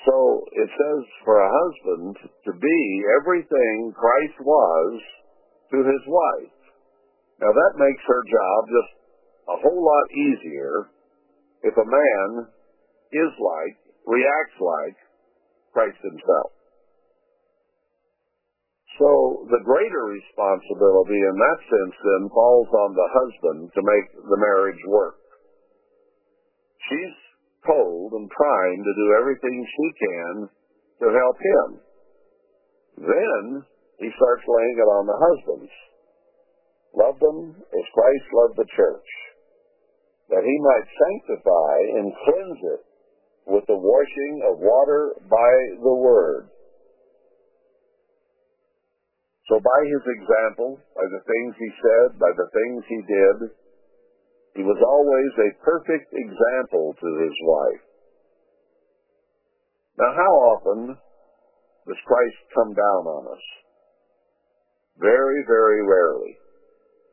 So 0.06 0.46
it 0.54 0.70
says 0.70 1.02
for 1.26 1.34
a 1.42 1.50
husband 1.50 2.14
to 2.46 2.52
be 2.54 2.78
everything 3.20 3.90
Christ 3.90 4.38
was 4.38 5.02
to 5.74 5.78
his 5.82 6.04
wife. 6.06 6.54
Now 7.42 7.50
that 7.50 7.74
makes 7.82 8.04
her 8.06 8.22
job 8.22 8.60
just 8.70 8.92
a 9.50 9.56
whole 9.66 9.82
lot 9.82 10.06
easier 10.14 10.72
if 11.62 11.74
a 11.74 11.90
man 11.90 12.46
is 13.12 13.32
like, 13.34 13.76
reacts 14.06 14.58
like 14.62 14.98
Christ 15.74 15.98
himself. 15.98 16.54
So 19.02 19.44
the 19.50 19.60
greater 19.66 20.04
responsibility 20.08 21.18
in 21.18 21.36
that 21.36 21.60
sense 21.66 21.96
then 22.00 22.30
falls 22.30 22.70
on 22.70 22.94
the 22.94 23.10
husband 23.12 23.60
to 23.74 23.82
make 23.82 24.08
the 24.22 24.40
marriage 24.40 24.80
work. 24.86 25.18
She's 26.88 27.25
told 27.66 28.14
and 28.14 28.30
trying 28.30 28.80
to 28.80 28.92
do 28.94 29.06
everything 29.20 29.56
she 29.66 29.88
can 30.00 30.34
to 31.02 31.06
help 31.12 31.36
him. 31.36 31.68
Then 33.04 33.44
he 34.00 34.08
starts 34.16 34.44
laying 34.48 34.78
it 34.80 34.88
on 34.88 35.04
the 35.04 35.20
husbands. 35.20 35.72
Love 36.96 37.18
them 37.20 37.52
as 37.60 37.92
Christ 37.92 38.26
loved 38.32 38.56
the 38.56 38.70
church, 38.72 39.10
that 40.32 40.40
he 40.40 40.56
might 40.64 40.88
sanctify 40.88 41.74
and 42.00 42.08
cleanse 42.24 42.62
it 42.72 42.82
with 43.46 43.64
the 43.68 43.76
washing 43.76 44.34
of 44.48 44.58
water 44.58 45.14
by 45.28 45.52
the 45.82 45.96
word. 46.00 46.48
So 49.46 49.60
by 49.62 49.80
his 49.86 50.02
example, 50.02 50.80
by 50.96 51.06
the 51.06 51.22
things 51.22 51.52
he 51.54 51.70
said, 51.78 52.18
by 52.18 52.32
the 52.34 52.48
things 52.50 52.80
he 52.88 53.00
did, 53.06 53.36
he 54.56 54.64
was 54.64 54.80
always 54.80 55.32
a 55.36 55.60
perfect 55.60 56.08
example 56.16 56.96
to 56.96 57.08
his 57.20 57.36
wife. 57.44 57.84
Now 60.00 60.12
how 60.16 60.32
often 60.56 60.80
does 61.84 62.08
Christ 62.08 62.40
come 62.56 62.72
down 62.72 63.02
on 63.04 63.24
us? 63.36 63.44
Very, 64.96 65.44
very 65.44 65.84
rarely. 65.84 66.34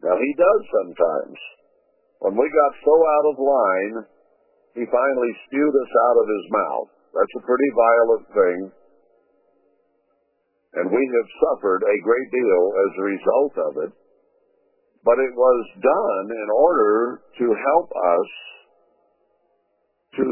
Now 0.03 0.15
he 0.15 0.31
does 0.39 0.61
sometimes. 0.71 1.39
When 2.23 2.39
we 2.39 2.47
got 2.47 2.73
so 2.79 2.95
out 2.95 3.27
of 3.27 3.43
line, 3.43 3.95
he 4.79 4.87
finally 4.87 5.33
spewed 5.47 5.75
us 5.75 5.93
out 6.07 6.17
of 6.23 6.27
his 6.31 6.45
mouth. 6.47 6.89
That's 7.11 7.37
a 7.43 7.45
pretty 7.45 7.71
violent 7.75 8.25
thing. 8.31 8.59
And 10.79 10.87
we 10.89 11.03
have 11.03 11.29
suffered 11.43 11.83
a 11.83 12.03
great 12.07 12.29
deal 12.31 12.63
as 12.71 12.91
a 12.97 13.09
result 13.11 13.55
of 13.67 13.73
it. 13.83 13.93
But 15.03 15.19
it 15.19 15.33
was 15.35 15.61
done 15.83 16.25
in 16.31 16.49
order 16.55 17.21
to 17.39 17.45
help 17.51 17.89
us 17.91 18.29
to 20.15 20.27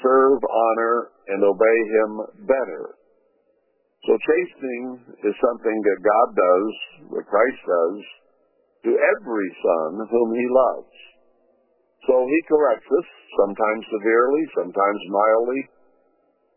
serve, 0.00 0.40
honor, 0.40 0.96
and 1.28 1.44
obey 1.44 1.78
him 1.92 2.10
better. 2.48 2.96
So 4.08 4.18
chastening 4.18 5.14
is 5.22 5.34
something 5.38 5.78
that 5.78 6.00
God 6.02 6.28
does, 6.34 6.68
that 7.14 7.28
Christ 7.30 7.62
does, 7.62 7.98
to 8.88 8.90
every 8.90 9.48
son 9.62 9.90
whom 10.10 10.28
he 10.34 10.46
loves. 10.50 10.96
So 12.10 12.26
he 12.26 12.38
corrects 12.50 12.90
us, 12.90 13.08
sometimes 13.38 13.82
severely, 13.94 14.42
sometimes 14.58 15.00
mildly. 15.06 15.62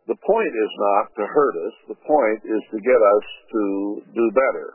The 0.10 0.18
point 0.26 0.54
is 0.54 0.74
not 0.78 1.06
to 1.22 1.24
hurt 1.30 1.56
us. 1.70 1.76
The 1.94 2.02
point 2.02 2.42
is 2.50 2.64
to 2.74 2.80
get 2.82 2.98
us 2.98 3.26
to 3.54 3.64
do 4.10 4.26
better, 4.34 4.68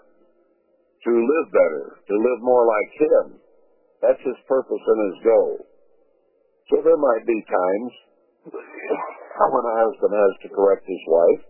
to 1.05 1.13
live 1.13 1.49
better, 1.53 1.87
to 1.97 2.15
live 2.15 2.41
more 2.45 2.65
like 2.69 2.91
him. 3.01 3.27
That's 4.03 4.23
his 4.25 4.41
purpose 4.49 4.85
and 4.85 5.01
his 5.13 5.19
goal. 5.25 5.53
So 6.73 6.75
there 6.85 7.01
might 7.01 7.25
be 7.27 7.41
times 7.45 7.93
when 9.53 9.65
a 9.65 9.77
husband 9.81 10.13
has 10.13 10.35
to 10.45 10.49
correct 10.57 10.85
his 10.87 11.05
wife, 11.09 11.45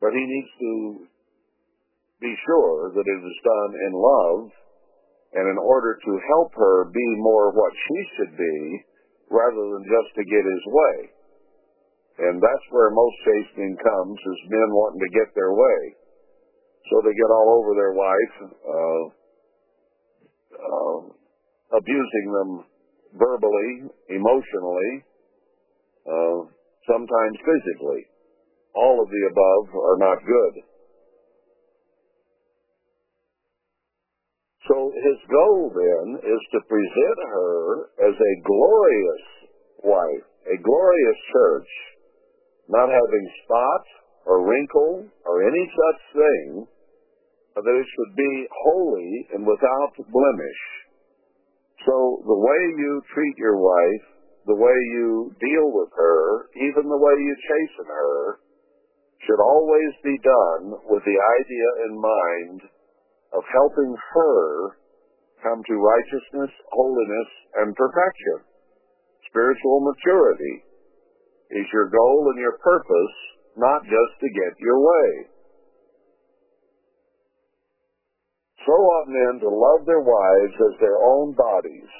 but 0.00 0.14
he 0.14 0.22
needs 0.22 0.52
to 0.58 0.72
be 2.20 2.34
sure 2.46 2.90
that 2.94 3.06
it 3.06 3.20
is 3.22 3.38
done 3.46 3.72
in 3.86 3.92
love 3.94 4.42
and 5.34 5.46
in 5.46 5.58
order 5.58 5.98
to 5.98 6.12
help 6.34 6.50
her 6.54 6.90
be 6.90 7.08
more 7.22 7.52
what 7.52 7.72
she 7.74 7.98
should 8.16 8.34
be 8.36 8.58
rather 9.30 9.64
than 9.76 9.84
just 9.84 10.10
to 10.16 10.24
get 10.24 10.42
his 10.42 10.64
way. 10.66 10.96
And 12.18 12.42
that's 12.42 12.66
where 12.74 12.90
most 12.90 13.16
chastening 13.22 13.76
comes 13.78 14.18
is 14.18 14.50
men 14.50 14.70
wanting 14.74 15.02
to 15.06 15.14
get 15.14 15.30
their 15.34 15.54
way. 15.54 15.97
So 16.90 17.02
they 17.04 17.12
get 17.12 17.30
all 17.30 17.60
over 17.60 17.76
their 17.76 17.92
wife, 17.92 18.34
uh, 18.64 19.04
uh, 20.56 21.00
abusing 21.76 22.26
them 22.32 22.50
verbally, 23.14 23.92
emotionally, 24.08 25.04
uh, 26.08 26.38
sometimes 26.88 27.36
physically. 27.44 28.08
All 28.74 29.02
of 29.02 29.08
the 29.10 29.22
above 29.28 29.66
are 29.76 29.98
not 30.00 30.18
good. 30.24 30.54
So 34.68 34.92
his 34.92 35.18
goal 35.32 35.72
then 35.72 36.20
is 36.20 36.42
to 36.52 36.60
present 36.68 37.18
her 37.32 37.88
as 38.04 38.14
a 38.14 38.42
glorious 38.44 39.24
wife, 39.84 40.28
a 40.44 40.56
glorious 40.60 41.18
church, 41.32 41.70
not 42.68 42.88
having 42.88 43.26
spot 43.44 43.84
or 44.26 44.44
wrinkle 44.44 45.08
or 45.24 45.48
any 45.48 45.64
such 45.72 46.20
thing, 46.20 46.66
that 47.62 47.78
it 47.78 47.88
should 47.90 48.14
be 48.16 48.34
holy 48.64 49.12
and 49.34 49.42
without 49.46 49.92
blemish. 50.10 50.62
So 51.86 52.22
the 52.26 52.40
way 52.42 52.60
you 52.76 53.02
treat 53.14 53.36
your 53.38 53.58
wife, 53.58 54.06
the 54.46 54.58
way 54.58 54.76
you 54.94 55.34
deal 55.40 55.68
with 55.72 55.90
her, 55.94 56.50
even 56.56 56.88
the 56.88 57.02
way 57.02 57.16
you 57.18 57.34
chasten 57.36 57.86
her, 57.86 58.40
should 59.26 59.42
always 59.42 59.92
be 60.02 60.16
done 60.22 60.64
with 60.88 61.02
the 61.04 61.18
idea 61.18 61.68
in 61.90 61.92
mind 62.00 62.60
of 63.34 63.42
helping 63.52 63.92
her 64.14 64.78
come 65.42 65.62
to 65.66 65.74
righteousness, 65.74 66.50
holiness, 66.72 67.30
and 67.62 67.76
perfection. 67.76 68.38
Spiritual 69.30 69.84
maturity 69.84 70.64
is 71.50 71.66
your 71.72 71.90
goal 71.90 72.32
and 72.32 72.40
your 72.40 72.58
purpose, 72.58 73.16
not 73.56 73.84
just 73.84 74.14
to 74.20 74.28
get 74.28 74.52
your 74.58 74.80
way. 74.80 75.08
So 78.66 78.74
ought 78.74 79.08
men 79.08 79.40
to 79.40 79.50
love 79.50 79.86
their 79.86 80.02
wives 80.02 80.56
as 80.58 80.80
their 80.80 80.98
own 80.98 81.34
bodies. 81.34 81.90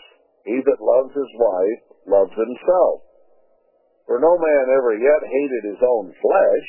He 0.45 0.59
that 0.65 0.81
loves 0.81 1.13
his 1.15 1.33
wife 1.39 1.83
loves 2.09 2.35
himself. 2.35 3.05
For 4.09 4.17
no 4.19 4.33
man 4.41 4.65
ever 4.73 4.97
yet 4.97 5.23
hated 5.23 5.63
his 5.77 5.83
own 5.85 6.09
flesh, 6.17 6.69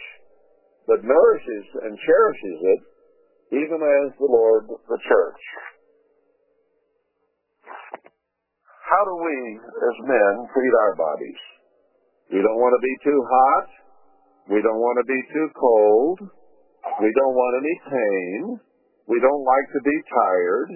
but 0.86 1.08
nourishes 1.08 1.68
and 1.88 1.96
cherishes 1.96 2.60
it, 2.76 2.82
even 3.64 3.80
as 3.80 4.12
the 4.20 4.28
Lord 4.28 4.68
the 4.68 5.00
church. 5.08 5.44
How 8.84 9.06
do 9.06 9.16
we, 9.22 9.38
as 9.62 9.98
men, 10.10 10.34
treat 10.52 10.74
our 10.82 10.96
bodies? 10.98 11.42
We 12.34 12.42
don't 12.42 12.60
want 12.62 12.74
to 12.74 12.84
be 12.84 12.96
too 13.06 13.22
hot. 13.22 13.68
We 14.50 14.62
don't 14.62 14.82
want 14.82 14.98
to 15.02 15.08
be 15.08 15.22
too 15.34 15.48
cold. 15.56 16.20
We 17.00 17.10
don't 17.14 17.36
want 17.38 17.54
any 17.64 17.76
pain. 17.86 18.60
We 19.10 19.18
don't 19.18 19.42
like 19.42 19.68
to 19.74 19.82
be 19.82 19.98
tired. 20.06 20.70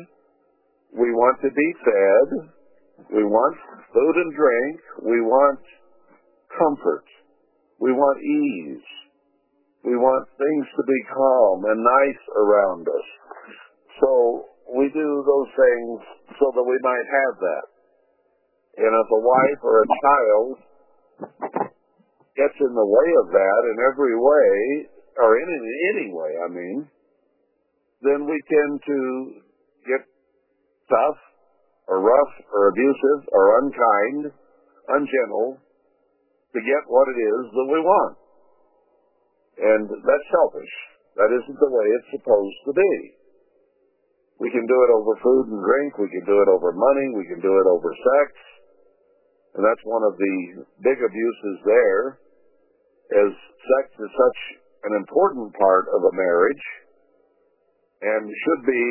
We 0.98 1.10
want 1.14 1.38
to 1.46 1.52
be 1.54 1.70
fed. 1.86 2.28
We 3.14 3.24
want 3.24 3.56
food 3.94 4.16
and 4.18 4.32
drink. 4.34 4.78
We 5.06 5.22
want 5.22 5.62
comfort. 6.50 7.06
We 7.78 7.94
want 7.94 8.18
ease. 8.26 8.86
We 9.86 9.94
want 10.00 10.26
things 10.34 10.66
to 10.66 10.84
be 10.88 11.00
calm 11.14 11.58
and 11.70 11.78
nice 11.78 12.24
around 12.34 12.88
us. 12.90 13.08
So 14.02 14.10
we 14.74 14.90
do 14.90 15.10
those 15.22 15.52
things 15.54 16.00
so 16.40 16.46
that 16.58 16.66
we 16.66 16.78
might 16.82 17.08
have 17.10 17.36
that. 17.38 17.66
And 18.82 18.90
if 18.90 19.08
a 19.14 19.22
wife 19.22 19.62
or 19.62 19.76
a 19.84 19.92
child 20.02 20.50
gets 22.34 22.58
in 22.58 22.74
the 22.74 22.90
way 22.90 23.10
of 23.22 23.28
that 23.30 23.62
in 23.70 23.78
every 23.94 24.18
way, 24.18 24.90
or 25.22 25.38
in 25.38 25.50
any 25.94 26.10
way, 26.10 26.32
I 26.42 26.50
mean, 26.50 26.90
then 28.04 28.28
we 28.28 28.38
tend 28.52 28.74
to 28.84 29.00
get 29.88 30.02
tough 30.92 31.20
or 31.88 32.04
rough 32.04 32.34
or 32.52 32.70
abusive 32.72 33.22
or 33.32 33.44
unkind, 33.64 34.22
ungentle 34.92 35.60
to 36.54 36.60
get 36.60 36.84
what 36.88 37.08
it 37.10 37.20
is 37.20 37.44
that 37.52 37.70
we 37.72 37.80
want. 37.80 38.16
And 39.58 39.84
that's 39.88 40.28
selfish. 40.32 40.74
That 41.16 41.30
isn't 41.32 41.60
the 41.60 41.72
way 41.72 41.86
it's 41.96 42.12
supposed 42.20 42.60
to 42.68 42.74
be. 42.74 42.94
We 44.42 44.50
can 44.50 44.66
do 44.66 44.78
it 44.84 44.92
over 44.98 45.14
food 45.22 45.46
and 45.54 45.62
drink. 45.62 45.98
We 46.02 46.10
can 46.10 46.26
do 46.26 46.42
it 46.42 46.50
over 46.50 46.74
money. 46.74 47.08
We 47.16 47.28
can 47.30 47.40
do 47.40 47.54
it 47.54 47.68
over 47.70 47.90
sex. 47.94 48.30
And 49.54 49.62
that's 49.62 49.86
one 49.86 50.02
of 50.02 50.18
the 50.18 50.66
big 50.82 50.98
abuses 50.98 51.58
there, 51.64 52.18
as 53.14 53.30
sex 53.30 53.86
is 54.02 54.10
such 54.10 54.40
an 54.90 54.98
important 54.98 55.54
part 55.54 55.86
of 55.94 56.02
a 56.02 56.16
marriage 56.18 56.66
and 58.04 58.28
should 58.28 58.64
be 58.68 58.88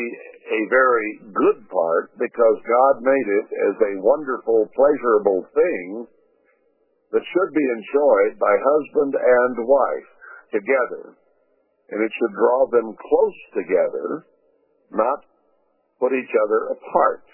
a 0.49 0.61
very 0.73 1.09
good 1.37 1.61
part 1.69 2.17
because 2.17 2.59
God 2.65 3.05
made 3.05 3.29
it 3.29 3.49
as 3.53 3.77
a 3.77 4.01
wonderful, 4.01 4.73
pleasurable 4.73 5.45
thing 5.53 6.09
that 7.13 7.21
should 7.21 7.53
be 7.53 7.67
enjoyed 7.77 8.41
by 8.41 8.57
husband 8.57 9.13
and 9.13 9.55
wife 9.69 10.11
together. 10.49 11.05
And 11.93 12.01
it 12.01 12.13
should 12.17 12.35
draw 12.41 12.65
them 12.73 12.97
close 12.97 13.39
together, 13.53 14.25
not 14.97 15.21
put 16.01 16.17
each 16.17 16.33
other 16.49 16.73
apart. 16.73 17.29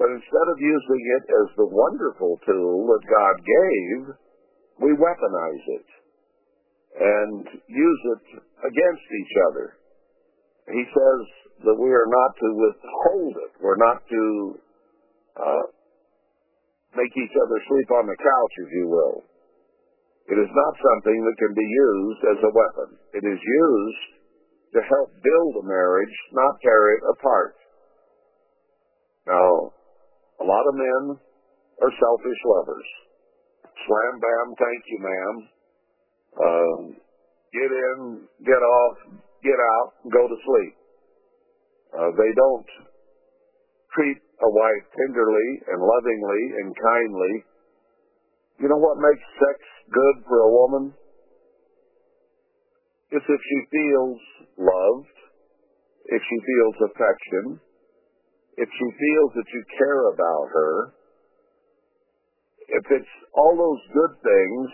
But 0.00 0.16
instead 0.16 0.46
of 0.48 0.58
using 0.58 1.02
it 1.20 1.24
as 1.28 1.48
the 1.54 1.68
wonderful 1.68 2.40
tool 2.48 2.88
that 2.88 3.04
God 3.04 3.36
gave, 3.44 4.00
we 4.80 4.90
weaponize 4.96 5.66
it 5.76 5.88
and 6.94 7.46
use 7.68 8.02
it 8.16 8.24
against 8.64 9.08
each 9.12 9.34
other. 9.52 9.76
He 10.68 10.84
says 10.88 11.20
that 11.68 11.76
we 11.76 11.90
are 11.92 12.08
not 12.08 12.32
to 12.40 12.48
withhold 12.56 13.34
it. 13.36 13.52
We're 13.60 13.80
not 13.80 14.00
to 14.08 14.22
uh, 15.36 15.64
make 16.96 17.12
each 17.12 17.36
other 17.36 17.58
sleep 17.68 17.90
on 17.92 18.06
the 18.08 18.16
couch, 18.16 18.54
if 18.64 18.70
you 18.72 18.86
will. 18.88 19.16
It 20.24 20.40
is 20.40 20.48
not 20.48 20.74
something 20.80 21.18
that 21.20 21.36
can 21.36 21.52
be 21.52 21.68
used 21.68 22.22
as 22.32 22.40
a 22.48 22.54
weapon. 22.54 22.96
It 23.12 23.24
is 23.28 23.40
used 23.40 24.04
to 24.72 24.80
help 24.88 25.12
build 25.20 25.52
a 25.60 25.68
marriage, 25.68 26.16
not 26.32 26.56
tear 26.64 26.96
it 26.96 27.02
apart. 27.12 27.56
Now, 29.28 29.72
a 30.40 30.44
lot 30.44 30.64
of 30.64 30.74
men 30.74 31.02
are 31.82 31.92
selfish 32.00 32.40
lovers. 32.56 32.88
Slam 33.84 34.14
bam, 34.16 34.48
thank 34.56 34.82
you, 34.88 34.98
ma'am. 35.04 35.36
Um, 36.34 36.80
get 37.52 37.70
in, 37.70 37.98
get 38.44 38.62
off, 38.64 38.96
get 39.44 39.60
out, 39.60 39.92
go 40.08 40.24
to 40.26 40.36
sleep. 40.40 40.74
Uh, 41.92 42.10
they 42.16 42.32
don't 42.34 42.70
treat 43.94 44.18
a 44.18 44.50
wife 44.50 44.84
tenderly 44.98 45.50
and 45.70 45.78
lovingly 45.78 46.42
and 46.58 46.68
kindly. 46.74 47.34
You 48.58 48.68
know 48.72 48.80
what 48.80 48.98
makes 48.98 49.22
sex 49.38 49.58
good 49.92 50.16
for 50.26 50.38
a 50.42 50.50
woman? 50.50 50.94
It's 53.14 53.28
if 53.28 53.42
she 53.46 53.58
feels 53.70 54.20
loved, 54.58 55.16
if 56.10 56.22
she 56.24 56.38
feels 56.42 56.76
affection, 56.90 57.60
if 58.56 58.68
she 58.70 58.88
feels 58.90 59.30
that 59.38 59.48
you 59.54 59.62
care 59.78 60.02
about 60.10 60.46
her, 60.50 60.74
if 62.68 62.84
it's 62.90 63.14
all 63.34 63.54
those 63.54 63.82
good 63.92 64.14
things, 64.24 64.68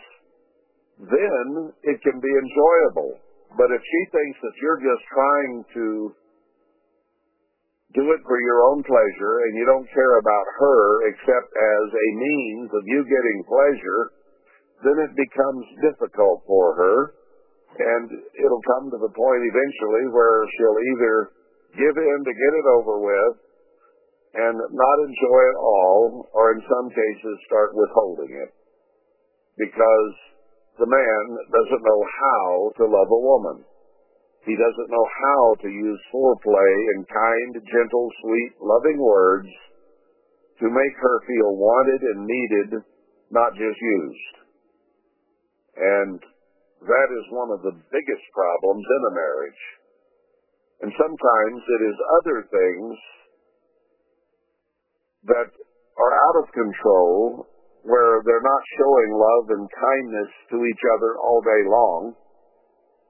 then 1.11 1.73
it 1.83 1.99
can 2.01 2.21
be 2.21 2.33
enjoyable. 2.33 3.19
But 3.59 3.71
if 3.75 3.83
she 3.83 4.01
thinks 4.15 4.39
that 4.43 4.57
you're 4.63 4.83
just 4.83 5.05
trying 5.11 5.55
to 5.75 5.87
do 7.99 8.05
it 8.15 8.23
for 8.23 8.39
your 8.39 8.63
own 8.71 8.87
pleasure 8.87 9.35
and 9.47 9.59
you 9.59 9.67
don't 9.67 9.89
care 9.91 10.19
about 10.23 10.47
her 10.63 11.11
except 11.11 11.51
as 11.51 11.87
a 11.91 12.09
means 12.15 12.71
of 12.71 12.83
you 12.87 13.03
getting 13.03 13.39
pleasure, 13.51 14.03
then 14.87 14.97
it 15.03 15.13
becomes 15.19 15.67
difficult 15.83 16.47
for 16.47 16.79
her. 16.79 16.97
And 17.71 18.07
it'll 18.39 18.67
come 18.79 18.91
to 18.95 18.99
the 19.03 19.15
point 19.15 19.43
eventually 19.43 20.07
where 20.15 20.47
she'll 20.55 20.83
either 20.95 21.15
give 21.75 21.97
in 21.99 22.19
to 22.23 22.33
get 22.35 22.53
it 22.59 22.67
over 22.79 23.03
with 23.03 23.35
and 24.35 24.55
not 24.55 24.99
enjoy 25.03 25.43
it 25.51 25.59
all 25.59 26.31
or 26.35 26.55
in 26.55 26.63
some 26.63 26.87
cases 26.91 27.35
start 27.51 27.75
withholding 27.75 28.31
it. 28.31 28.51
Because 29.59 30.15
the 30.81 30.89
man 30.89 31.25
doesn't 31.53 31.85
know 31.85 32.03
how 32.09 32.73
to 32.81 32.85
love 32.89 33.11
a 33.13 33.21
woman. 33.21 33.61
He 34.49 34.57
doesn't 34.57 34.89
know 34.89 35.07
how 35.13 35.43
to 35.61 35.69
use 35.69 36.01
foreplay 36.09 36.75
and 36.97 37.05
kind, 37.05 37.53
gentle, 37.69 38.09
sweet, 38.25 38.53
loving 38.65 38.97
words 38.97 39.53
to 40.65 40.73
make 40.73 40.97
her 40.97 41.17
feel 41.29 41.53
wanted 41.61 42.01
and 42.01 42.25
needed, 42.25 42.71
not 43.29 43.53
just 43.53 43.77
used. 43.77 44.35
And 45.77 46.17
that 46.89 47.09
is 47.13 47.37
one 47.37 47.53
of 47.53 47.61
the 47.61 47.77
biggest 47.93 48.25
problems 48.33 48.85
in 48.89 49.03
a 49.05 49.17
marriage. 49.21 49.63
And 50.81 50.93
sometimes 50.97 51.61
it 51.61 51.83
is 51.93 52.09
other 52.25 52.39
things 52.49 52.97
that 55.29 55.49
are 55.53 56.15
out 56.17 56.37
of 56.41 56.57
control 56.57 57.45
where 57.83 58.21
they're 58.25 58.45
not 58.45 58.63
showing 58.77 59.11
love 59.17 59.45
and 59.57 59.65
kindness 59.69 60.31
to 60.53 60.57
each 60.65 60.85
other 60.97 61.17
all 61.17 61.41
day 61.41 61.63
long. 61.69 62.01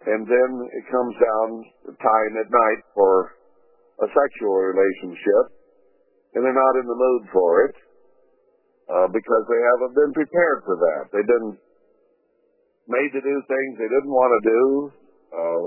And 0.07 0.25
then 0.25 0.51
it 0.73 0.85
comes 0.89 1.15
down 1.21 1.49
to 1.87 1.91
time 2.01 2.33
at 2.41 2.49
night 2.49 2.83
for 2.95 3.37
a 4.01 4.09
sexual 4.09 4.57
relationship, 4.57 5.45
and 6.33 6.41
they're 6.41 6.57
not 6.57 6.81
in 6.81 6.87
the 6.89 6.97
mood 6.97 7.23
for 7.35 7.69
it 7.69 7.77
uh, 8.89 9.09
because 9.13 9.45
they 9.45 9.61
haven't 9.61 9.95
been 9.95 10.15
prepared 10.17 10.65
for 10.65 10.77
that. 10.81 11.13
They've 11.13 11.29
been 11.29 11.53
made 12.89 13.13
to 13.13 13.21
do 13.21 13.37
things 13.45 13.71
they 13.77 13.93
didn't 13.93 14.15
want 14.15 14.33
to 14.33 14.43
do. 14.49 14.63
Uh, 15.31 15.67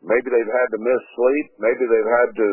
maybe 0.00 0.32
they've 0.32 0.54
had 0.56 0.68
to 0.72 0.80
miss 0.80 1.02
sleep. 1.12 1.46
Maybe 1.60 1.84
they've 1.84 2.14
had 2.24 2.30
to 2.40 2.50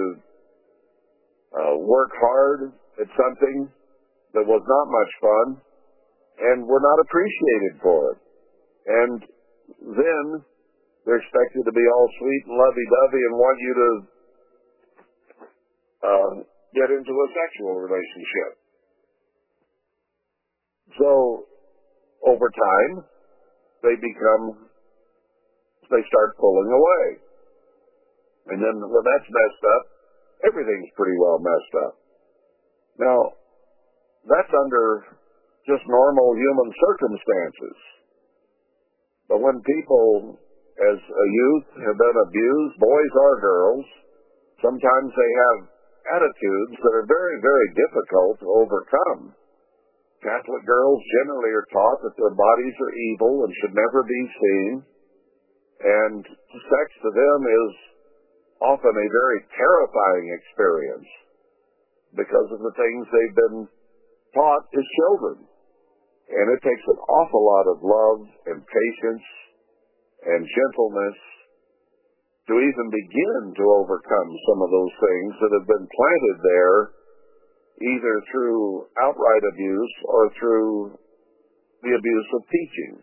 uh, 1.55 1.75
work 1.79 2.11
hard 2.19 2.59
at 2.99 3.07
something 3.15 3.71
that 4.37 4.45
was 4.45 4.61
not 4.69 4.85
much 4.93 5.11
fun, 5.17 5.47
and 6.37 6.69
were 6.69 6.81
not 6.81 7.01
appreciated 7.01 7.81
for 7.81 7.99
it. 8.13 8.19
And 8.85 9.17
then 9.97 10.25
they're 11.05 11.17
expected 11.17 11.65
to 11.65 11.73
be 11.73 11.85
all 11.89 12.07
sweet 12.21 12.43
and 12.45 12.57
lovey-dovey 12.61 13.23
and 13.25 13.33
want 13.33 13.57
you 13.57 13.73
to 13.73 13.89
uh, 16.05 16.33
get 16.77 16.93
into 16.93 17.09
a 17.09 17.27
sexual 17.33 17.81
relationship. 17.81 18.51
So, 21.01 21.09
over 22.29 22.47
time, 22.53 22.93
they 23.81 23.97
become, 23.97 24.69
they 25.89 26.03
start 26.05 26.37
pulling 26.37 26.69
away. 26.69 27.05
And 28.53 28.61
then 28.61 28.77
when 28.77 29.03
that's 29.03 29.29
messed 29.33 29.65
up, 29.65 29.83
everything's 30.45 30.93
pretty 30.93 31.17
well 31.17 31.41
messed 31.41 31.75
up. 31.89 31.93
Now, 33.01 33.17
that's 34.27 34.53
under 34.53 35.17
just 35.67 35.83
normal 35.87 36.35
human 36.35 36.69
circumstances. 36.79 37.77
But 39.27 39.43
when 39.43 39.59
people, 39.63 40.39
as 40.79 40.99
a 40.99 41.27
youth, 41.27 41.67
have 41.83 41.97
been 41.99 42.17
abused, 42.23 42.75
boys 42.79 43.13
or 43.15 43.33
girls, 43.43 43.85
sometimes 44.63 45.09
they 45.11 45.31
have 45.35 45.59
attitudes 46.15 46.75
that 46.79 46.95
are 46.95 47.07
very, 47.07 47.37
very 47.43 47.69
difficult 47.75 48.39
to 48.39 48.47
overcome. 48.47 49.35
Catholic 50.23 50.63
girls 50.65 50.99
generally 51.21 51.51
are 51.51 51.69
taught 51.75 51.99
that 52.01 52.15
their 52.15 52.33
bodies 52.33 52.75
are 52.79 52.93
evil 53.13 53.43
and 53.43 53.51
should 53.61 53.75
never 53.75 54.01
be 54.07 54.23
seen. 54.39 54.73
And 55.77 56.23
sex 56.25 56.85
to 57.05 57.11
them 57.13 57.39
is 57.45 57.71
often 58.63 58.95
a 58.95 59.13
very 59.13 59.39
terrifying 59.53 60.25
experience 60.33 61.09
because 62.17 62.49
of 62.49 62.63
the 62.65 62.73
things 62.73 63.01
they've 63.05 63.37
been 63.37 63.59
taught 64.37 64.69
as 64.69 64.85
children. 65.01 65.49
And 66.29 66.45
it 66.53 66.61
takes 66.61 66.85
an 66.85 66.99
awful 67.01 67.41
lot 67.41 67.65
of 67.73 67.77
love 67.81 68.21
and 68.53 68.59
patience 68.61 69.25
and 70.27 70.45
gentleness 70.45 71.17
to 72.47 72.53
even 72.53 72.87
begin 72.93 73.43
to 73.57 73.65
overcome 73.81 74.31
some 74.47 74.59
of 74.61 74.69
those 74.69 74.95
things 75.01 75.31
that 75.41 75.55
have 75.57 75.67
been 75.67 75.87
planted 75.87 76.37
there, 76.45 76.77
either 77.81 78.15
through 78.31 78.87
outright 79.03 79.43
abuse 79.51 79.95
or 80.05 80.31
through 80.39 80.71
the 81.83 81.93
abuse 81.97 82.29
of 82.33 82.41
teaching. 82.47 82.93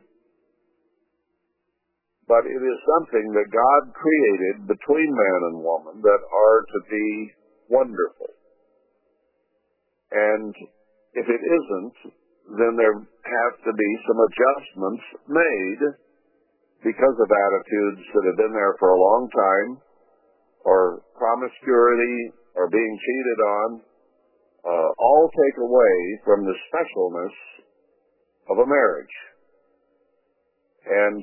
But 2.24 2.48
it 2.48 2.56
is 2.56 2.78
something 2.96 3.36
that 3.36 3.52
God 3.52 3.82
created 3.92 4.64
between 4.64 5.10
man 5.12 5.40
and 5.52 5.56
woman 5.60 6.00
that 6.00 6.22
are 6.24 6.60
to 6.64 6.80
be 6.88 7.08
wonderful. 7.68 8.32
And 10.12 10.54
if 11.14 11.26
it 11.30 11.42
isn't, 11.42 11.96
then 12.58 12.72
there 12.76 12.98
have 12.98 13.54
to 13.64 13.72
be 13.72 13.90
some 14.04 14.18
adjustments 14.20 15.04
made 15.30 15.82
because 16.84 17.16
of 17.16 17.28
attitudes 17.30 18.04
that 18.12 18.24
have 18.28 18.38
been 18.38 18.52
there 18.52 18.76
for 18.78 18.92
a 18.92 19.00
long 19.00 19.24
time, 19.32 19.70
or 20.68 21.00
promiscuity, 21.16 22.34
or 22.54 22.68
being 22.68 22.94
cheated 23.00 23.40
on, 23.40 23.68
uh, 24.64 24.88
all 24.98 25.30
take 25.32 25.56
away 25.60 25.96
from 26.24 26.44
the 26.44 26.56
specialness 26.68 27.36
of 28.50 28.58
a 28.58 28.66
marriage 28.66 29.16
and 30.84 31.20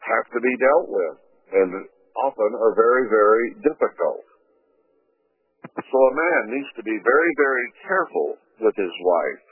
have 0.00 0.26
to 0.32 0.40
be 0.40 0.54
dealt 0.56 0.88
with 0.88 1.16
and 1.52 1.70
often 2.16 2.50
are 2.56 2.74
very, 2.74 3.04
very 3.08 3.46
difficult. 3.60 4.24
So 5.76 5.98
a 6.00 6.14
man 6.16 6.56
needs 6.56 6.72
to 6.76 6.82
be 6.82 6.96
very, 7.04 7.32
very 7.36 7.68
careful 7.84 8.40
with 8.60 8.76
his 8.76 8.94
wife. 9.02 9.46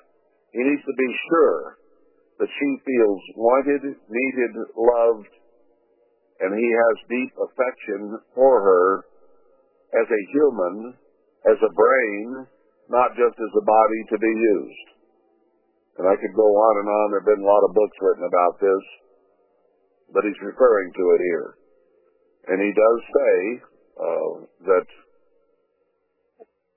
He 0.53 0.63
needs 0.63 0.85
to 0.87 0.97
be 0.97 1.11
sure 1.31 1.79
that 2.39 2.51
she 2.51 2.71
feels 2.87 3.23
wanted, 3.37 3.83
needed, 4.09 4.55
loved, 4.75 5.33
and 6.41 6.51
he 6.51 6.69
has 6.71 7.11
deep 7.11 7.33
affection 7.39 8.19
for 8.35 8.55
her 8.63 8.87
as 9.95 10.09
a 10.11 10.29
human, 10.35 10.95
as 11.47 11.59
a 11.63 11.75
brain, 11.75 12.47
not 12.91 13.15
just 13.15 13.39
as 13.39 13.53
a 13.55 13.65
body 13.65 14.01
to 14.11 14.19
be 14.19 14.35
used. 14.35 14.89
And 15.99 16.11
I 16.11 16.19
could 16.19 16.35
go 16.35 16.51
on 16.51 16.75
and 16.83 16.89
on. 16.91 17.07
There 17.11 17.23
have 17.23 17.31
been 17.31 17.47
a 17.47 17.53
lot 17.55 17.67
of 17.67 17.75
books 17.75 17.97
written 18.03 18.27
about 18.27 18.55
this, 18.59 18.85
but 20.11 20.27
he's 20.27 20.43
referring 20.43 20.91
to 20.91 21.05
it 21.15 21.21
here. 21.23 21.49
And 22.51 22.59
he 22.59 22.73
does 22.75 23.01
say 23.15 23.35
uh, 23.95 24.33
that 24.75 24.89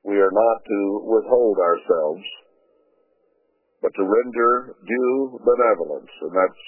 we 0.07 0.15
are 0.15 0.31
not 0.31 0.57
to 0.63 0.79
withhold 1.03 1.57
ourselves, 1.59 2.23
but 3.83 3.91
to 3.91 4.03
render 4.07 4.79
due 4.87 5.39
benevolence. 5.43 6.11
And 6.23 6.31
that's 6.31 6.63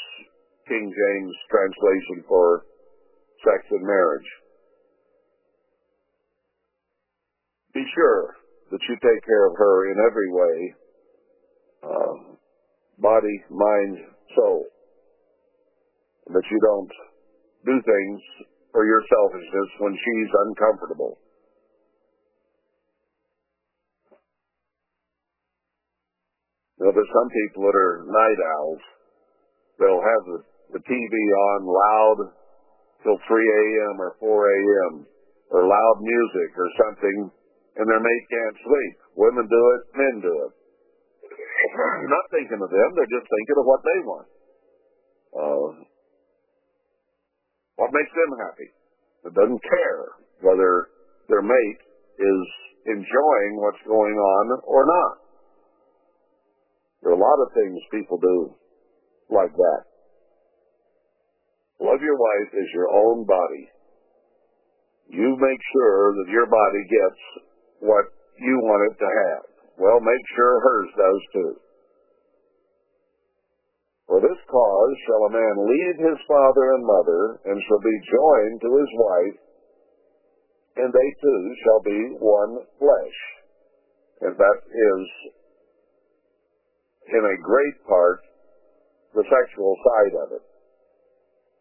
King 0.67 0.91
James 0.91 1.35
translation 1.47 2.27
for 2.27 2.67
sex 3.47 3.63
and 3.71 3.87
marriage. 3.87 4.29
Be 7.73 7.85
sure 7.95 8.35
that 8.71 8.83
you 8.89 8.95
take 8.99 9.23
care 9.23 9.47
of 9.47 9.55
her 9.55 9.91
in 9.91 9.97
every 10.03 10.29
way, 10.35 10.57
uh, 11.83 12.15
body, 12.99 13.37
mind, 13.49 13.97
soul. 14.35 14.65
That 16.27 16.43
you 16.51 16.59
don't 16.59 16.91
do 17.65 17.75
things 17.81 18.19
for 18.73 18.85
your 18.85 19.01
selfishness 19.07 19.69
when 19.79 19.95
she's 19.95 20.31
uncomfortable. 20.45 21.17
Know, 26.89 26.97
there's 26.97 27.13
some 27.13 27.29
people 27.29 27.69
that 27.69 27.77
are 27.77 28.01
night 28.09 28.39
owls. 28.57 28.83
They'll 29.77 30.01
have 30.01 30.23
the, 30.25 30.39
the 30.73 30.81
TV 30.83 31.13
on 31.53 31.59
loud 31.69 32.19
till 33.05 33.15
3 33.15 33.29
a.m. 33.29 33.95
or 34.01 34.17
4 34.19 34.25
a.m. 34.25 34.93
or 35.53 35.69
loud 35.69 35.97
music 36.01 36.49
or 36.57 36.69
something, 36.81 37.31
and 37.77 37.85
their 37.85 38.01
mate 38.01 38.25
can't 38.33 38.57
sleep. 38.65 38.95
Women 39.15 39.45
do 39.47 39.61
it, 39.77 39.81
men 39.95 40.15
do 40.25 40.33
it. 40.49 40.53
They're 41.69 42.09
not 42.09 42.27
thinking 42.33 42.59
of 42.59 42.69
them, 42.71 42.89
they're 42.95 43.13
just 43.13 43.29
thinking 43.29 43.57
of 43.59 43.65
what 43.67 43.81
they 43.85 43.99
want. 44.03 44.27
Uh, 45.29 45.69
what 47.77 47.93
makes 47.93 48.11
them 48.11 48.31
happy? 48.41 48.69
It 49.29 49.33
doesn't 49.35 49.63
care 49.63 50.01
whether 50.41 50.89
their 51.27 51.43
mate 51.43 51.81
is 52.17 52.43
enjoying 52.87 53.53
what's 53.59 53.83
going 53.85 54.15
on 54.17 54.45
or 54.65 54.83
not. 54.87 55.28
There 57.09 57.17
are 57.17 57.25
a 57.25 57.25
lot 57.25 57.41
of 57.41 57.49
things 57.57 57.81
people 57.89 58.21
do 58.21 58.53
like 59.33 59.49
that. 59.49 59.81
Love 61.81 61.97
your 62.05 62.13
wife 62.13 62.51
as 62.53 62.69
your 62.69 62.85
own 62.85 63.25
body. 63.25 63.65
You 65.09 65.33
make 65.41 65.61
sure 65.73 66.13
that 66.13 66.29
your 66.29 66.45
body 66.45 66.83
gets 66.85 67.21
what 67.81 68.05
you 68.37 68.61
want 68.61 68.93
it 68.93 68.95
to 69.01 69.09
have. 69.09 69.43
Well, 69.81 69.97
make 70.05 70.25
sure 70.37 70.61
hers 70.61 70.89
does 70.93 71.21
too. 71.33 71.53
For 74.05 74.21
this 74.21 74.37
cause 74.45 74.93
shall 75.09 75.25
a 75.25 75.33
man 75.33 75.65
leave 75.65 76.13
his 76.13 76.19
father 76.29 76.77
and 76.77 76.85
mother, 76.85 77.41
and 77.49 77.57
shall 77.57 77.81
be 77.81 77.97
joined 78.05 78.61
to 78.61 78.69
his 78.69 78.91
wife, 78.93 79.39
and 80.77 80.93
they 80.93 81.09
two 81.25 81.41
shall 81.65 81.81
be 81.81 82.01
one 82.21 82.53
flesh. 82.77 83.17
And 84.29 84.37
that 84.37 84.59
is, 84.61 85.01
in 87.09 87.23
a 87.25 87.41
great 87.41 87.77
part, 87.85 88.21
the 89.13 89.25
sexual 89.25 89.73
side 89.81 90.15
of 90.25 90.27
it. 90.37 90.45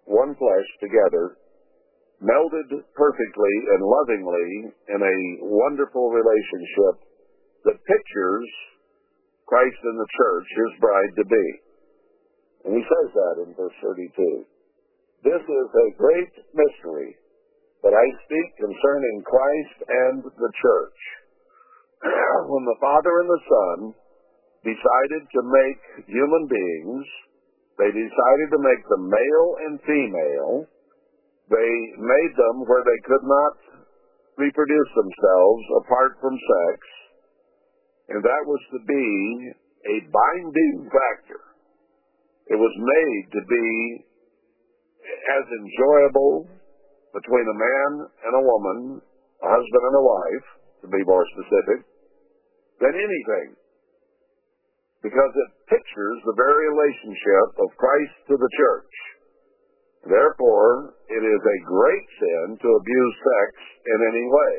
One 0.05 0.37
flesh 0.37 0.69
together, 0.81 1.37
melded 2.21 2.69
perfectly 2.95 3.55
and 3.73 3.81
lovingly 3.85 4.73
in 4.93 5.01
a 5.01 5.19
wonderful 5.49 6.11
relationship 6.11 7.05
that 7.65 7.89
pictures 7.89 8.49
Christ 9.47 9.81
in 9.81 9.97
the 9.97 10.13
church, 10.13 10.49
his 10.53 10.73
bride 10.81 11.13
to 11.17 11.25
be. 11.25 11.47
And 12.69 12.73
he 12.77 12.85
says 12.85 13.09
that 13.17 13.37
in 13.49 13.57
verse 13.57 13.73
32. 13.81 14.45
This 15.25 15.41
is 15.41 15.69
a 15.73 15.97
great 15.97 16.35
mystery 16.53 17.17
that 17.83 17.95
I 17.97 18.07
speak 18.27 18.49
concerning 18.61 19.25
Christ 19.25 19.79
and 19.89 20.17
the 20.25 20.53
church. 20.61 21.01
when 22.53 22.65
the 22.67 22.81
Father 22.83 23.15
and 23.25 23.31
the 23.31 23.45
Son 23.49 23.79
decided 24.65 25.23
to 25.23 25.41
make 25.43 25.81
human 26.07 26.45
beings, 26.51 27.07
they 27.79 27.91
decided 27.95 28.49
to 28.51 28.61
make 28.61 28.83
them 28.91 29.05
male 29.07 29.51
and 29.69 29.75
female. 29.87 30.55
They 31.49 31.73
made 31.97 32.33
them 32.35 32.67
where 32.67 32.83
they 32.83 33.01
could 33.07 33.25
not 33.25 33.55
reproduce 34.37 34.91
themselves 34.95 35.65
apart 35.83 36.19
from 36.21 36.35
sex. 36.35 36.79
And 38.09 38.21
that 38.23 38.43
was 38.47 38.63
to 38.75 38.81
be 38.83 39.07
a 39.87 39.97
binding 40.11 40.91
factor. 40.91 41.43
It 42.49 42.59
was 42.59 42.75
made 42.79 43.25
to 43.37 43.43
be 43.47 43.69
as 45.39 45.45
enjoyable 45.47 46.49
between 47.13 47.47
a 47.47 47.57
man 47.57 47.91
and 48.27 48.33
a 48.35 48.45
woman, 48.45 49.01
a 49.43 49.49
husband 49.49 49.85
and 49.87 49.97
a 49.97 50.05
wife, 50.05 50.49
to 50.83 50.87
be 50.89 51.03
more 51.05 51.25
specific, 51.37 51.85
than 52.81 52.95
anything. 52.95 53.57
Because 55.03 55.33
it 55.35 55.51
pictures 55.71 56.19
the 56.27 56.39
very 56.39 56.67
relationship 56.75 57.49
of 57.63 57.79
Christ 57.79 58.17
to 58.29 58.37
the 58.37 58.53
church. 58.59 58.95
Therefore, 60.11 60.95
it 61.07 61.23
is 61.23 61.43
a 61.43 61.65
great 61.67 62.07
sin 62.19 62.47
to 62.59 62.69
abuse 62.79 63.17
sex 63.23 63.51
in 63.87 63.99
any 64.11 64.27
way. 64.27 64.55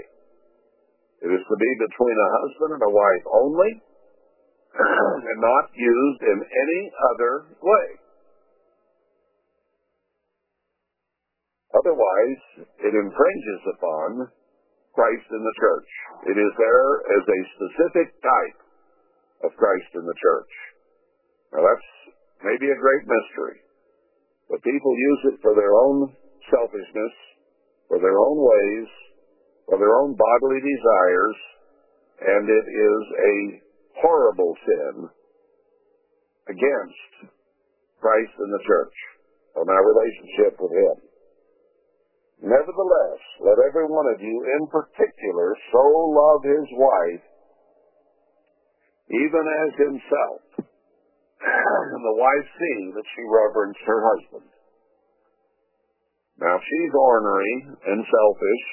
It 1.27 1.31
is 1.35 1.43
to 1.43 1.57
be 1.59 1.71
between 1.83 2.15
a 2.15 2.33
husband 2.39 2.71
and 2.79 2.83
a 2.87 2.95
wife 2.95 3.25
only, 3.27 3.71
and 5.27 5.39
not 5.43 5.65
used 5.75 6.21
in 6.23 6.39
any 6.39 6.81
other 7.11 7.33
way. 7.59 7.87
Otherwise, 11.75 12.41
it 12.79 12.93
infringes 12.95 13.61
upon 13.75 14.31
Christ 14.95 15.27
in 15.31 15.41
the 15.43 15.55
church. 15.59 15.89
It 16.33 16.37
is 16.39 16.53
there 16.57 16.89
as 17.19 17.23
a 17.23 17.41
specific 17.55 18.09
type 18.23 18.59
of 19.43 19.55
Christ 19.55 19.91
in 19.95 20.05
the 20.05 20.19
church. 20.19 20.53
Now 21.53 21.61
that's 21.63 21.89
maybe 22.43 22.69
a 22.69 22.81
great 22.81 23.03
mystery, 23.07 23.59
but 24.49 24.63
people 24.63 24.93
use 24.95 25.21
it 25.33 25.37
for 25.41 25.55
their 25.55 25.73
own 25.73 26.13
selfishness, 26.51 27.15
for 27.87 27.99
their 27.99 28.17
own 28.17 28.37
ways, 28.37 28.89
for 29.67 29.77
their 29.77 29.95
own 30.01 30.17
bodily 30.17 30.61
desires, 30.61 31.39
and 32.19 32.43
it 32.49 32.67
is 32.67 33.03
a 33.15 33.35
horrible 34.01 34.53
sin 34.65 34.95
against 36.49 37.33
Christ 38.01 38.35
and 38.39 38.51
the 38.53 38.65
church 38.65 38.97
and 39.55 39.67
our 39.69 39.83
relationship 39.83 40.59
with 40.59 40.71
Him. 40.71 40.97
Nevertheless, 42.39 43.21
let 43.43 43.59
every 43.67 43.85
one 43.85 44.07
of 44.15 44.21
you 44.23 44.35
in 44.55 44.63
particular 44.71 45.55
so 45.75 45.83
love 46.07 46.41
his 46.47 46.67
wife 46.71 47.28
even 49.09 49.45
as 49.65 49.71
himself. 49.77 50.41
And 51.79 52.03
the 52.03 52.19
wife 52.19 52.47
see 52.59 52.79
that 52.93 53.07
she 53.15 53.23
reverenced 53.25 53.81
her 53.87 54.01
husband. 54.03 54.49
Now, 56.37 56.59
she's 56.59 56.93
ornery 56.93 57.55
and 57.87 58.03
selfish 58.05 58.65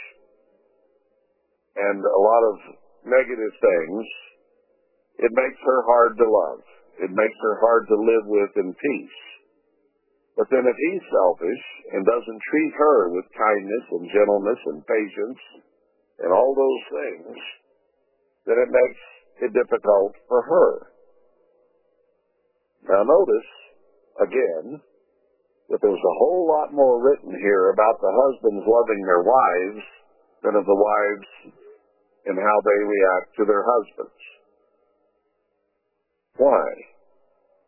and 1.77 2.01
a 2.01 2.21
lot 2.21 2.43
of 2.53 2.57
negative 3.05 3.55
things, 3.61 4.05
it 5.21 5.33
makes 5.33 5.61
her 5.61 5.81
hard 5.85 6.17
to 6.17 6.27
love. 6.27 6.61
It 6.97 7.13
makes 7.13 7.39
her 7.45 7.57
hard 7.61 7.85
to 7.89 7.97
live 7.97 8.27
with 8.27 8.53
in 8.57 8.73
peace. 8.73 9.21
But 10.37 10.49
then 10.53 10.65
if 10.65 10.77
he's 10.77 11.05
selfish 11.13 11.65
and 11.93 12.05
doesn't 12.05 12.49
treat 12.53 12.73
her 12.77 13.13
with 13.13 13.37
kindness 13.37 13.87
and 13.93 14.13
gentleness 14.13 14.61
and 14.73 14.81
patience 14.85 15.41
and 16.25 16.33
all 16.33 16.53
those 16.53 16.85
things, 16.93 17.37
then 18.49 18.57
it 18.61 18.73
makes 18.73 19.01
it 19.41 19.53
difficult 19.53 20.13
for 20.29 20.43
her. 20.43 20.71
Now 22.89 23.03
notice, 23.03 23.51
again, 24.23 24.81
that 25.69 25.83
there's 25.83 26.07
a 26.07 26.19
whole 26.23 26.47
lot 26.47 26.73
more 26.73 27.03
written 27.03 27.35
here 27.35 27.75
about 27.75 27.99
the 27.99 28.15
husbands 28.15 28.63
loving 28.63 29.03
their 29.03 29.25
wives 29.27 29.85
than 30.43 30.55
of 30.55 30.65
the 30.65 30.79
wives 30.79 31.59
and 32.27 32.39
how 32.39 32.59
they 32.63 32.81
react 32.87 33.29
to 33.39 33.45
their 33.45 33.65
husbands. 33.67 34.23
Why? 36.39 36.67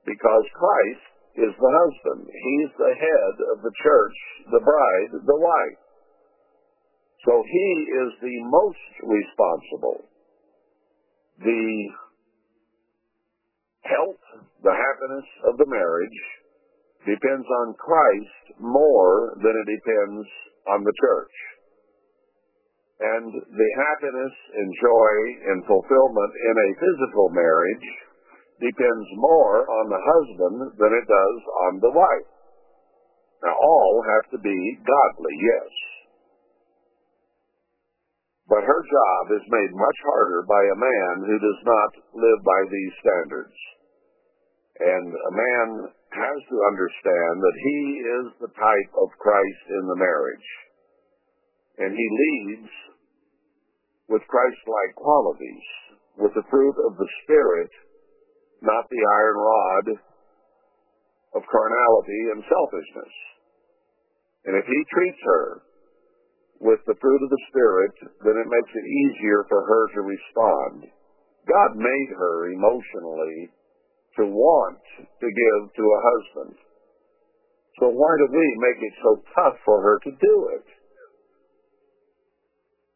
Because 0.06 0.44
Christ 0.54 1.06
is 1.38 1.54
the 1.58 1.72
husband. 1.74 2.26
He's 2.26 2.72
the 2.78 2.94
head 2.94 3.34
of 3.54 3.62
the 3.62 3.74
church, 3.82 4.18
the 4.50 4.62
bride, 4.62 5.10
the 5.26 5.40
wife. 5.40 5.82
So 7.26 7.42
he 7.42 7.70
is 8.06 8.10
the 8.22 8.38
most 8.46 8.92
responsible. 9.02 10.06
The 11.38 11.66
health, 13.86 14.24
the 14.62 14.74
happiness 14.74 15.28
of 15.46 15.56
the 15.58 15.70
marriage 15.70 16.20
depends 17.06 17.46
on 17.64 17.78
Christ 17.78 18.60
more 18.60 19.38
than 19.38 19.54
it 19.54 19.68
depends 19.70 20.26
on 20.66 20.82
the 20.82 20.96
church. 20.98 21.36
And 22.98 23.30
the 23.30 23.70
happiness 23.78 24.34
and 24.58 24.68
joy 24.82 25.14
and 25.54 25.66
fulfillment 25.70 26.32
in 26.34 26.56
a 26.58 26.78
physical 26.82 27.30
marriage 27.30 27.88
depends 28.58 29.06
more 29.14 29.62
on 29.62 29.86
the 29.86 30.02
husband 30.02 30.58
than 30.74 30.90
it 30.90 31.06
does 31.06 31.40
on 31.70 31.72
the 31.78 31.94
wife. 31.94 32.30
Now, 33.46 33.54
all 33.54 34.02
have 34.02 34.26
to 34.34 34.38
be 34.42 34.58
godly, 34.82 35.36
yes. 35.38 35.70
But 38.48 38.64
her 38.64 38.80
job 38.80 39.24
is 39.36 39.44
made 39.52 39.72
much 39.76 39.98
harder 40.08 40.40
by 40.48 40.62
a 40.64 40.80
man 40.80 41.14
who 41.28 41.36
does 41.36 41.62
not 41.68 41.92
live 42.16 42.40
by 42.40 42.60
these 42.64 42.94
standards. 43.04 43.58
And 44.80 45.08
a 45.12 45.34
man 45.36 45.68
has 45.92 46.38
to 46.48 46.68
understand 46.72 47.34
that 47.44 47.58
he 47.60 47.80
is 48.00 48.26
the 48.40 48.54
type 48.56 48.92
of 48.96 49.20
Christ 49.20 49.64
in 49.68 49.84
the 49.92 50.00
marriage. 50.00 50.48
And 51.76 51.92
he 51.92 52.08
leads 52.08 52.72
with 54.08 54.24
Christ-like 54.32 54.94
qualities, 54.96 55.66
with 56.16 56.32
the 56.32 56.48
fruit 56.48 56.76
of 56.88 56.96
the 56.96 57.10
Spirit, 57.22 57.70
not 58.64 58.88
the 58.88 59.04
iron 59.04 59.36
rod 59.36 59.86
of 61.36 61.42
carnality 61.52 62.22
and 62.32 62.40
selfishness. 62.48 63.14
And 64.48 64.56
if 64.56 64.64
he 64.64 64.80
treats 64.96 65.20
her 65.22 65.67
with 66.60 66.82
the 66.86 66.98
fruit 66.98 67.22
of 67.22 67.30
the 67.30 67.44
Spirit, 67.50 67.94
then 68.26 68.34
it 68.34 68.50
makes 68.50 68.72
it 68.74 68.86
easier 68.86 69.46
for 69.46 69.62
her 69.62 69.82
to 69.94 70.00
respond. 70.02 70.90
God 71.46 71.70
made 71.78 72.10
her 72.18 72.50
emotionally 72.50 73.50
to 74.18 74.26
want 74.26 74.82
to 74.98 75.28
give 75.30 75.60
to 75.78 75.84
a 75.86 76.02
husband. 76.02 76.58
So 77.78 77.94
why 77.94 78.12
do 78.18 78.26
we 78.26 78.46
make 78.58 78.82
it 78.82 78.94
so 79.02 79.22
tough 79.38 79.56
for 79.64 79.78
her 79.80 79.96
to 80.02 80.10
do 80.10 80.34
it? 80.58 80.66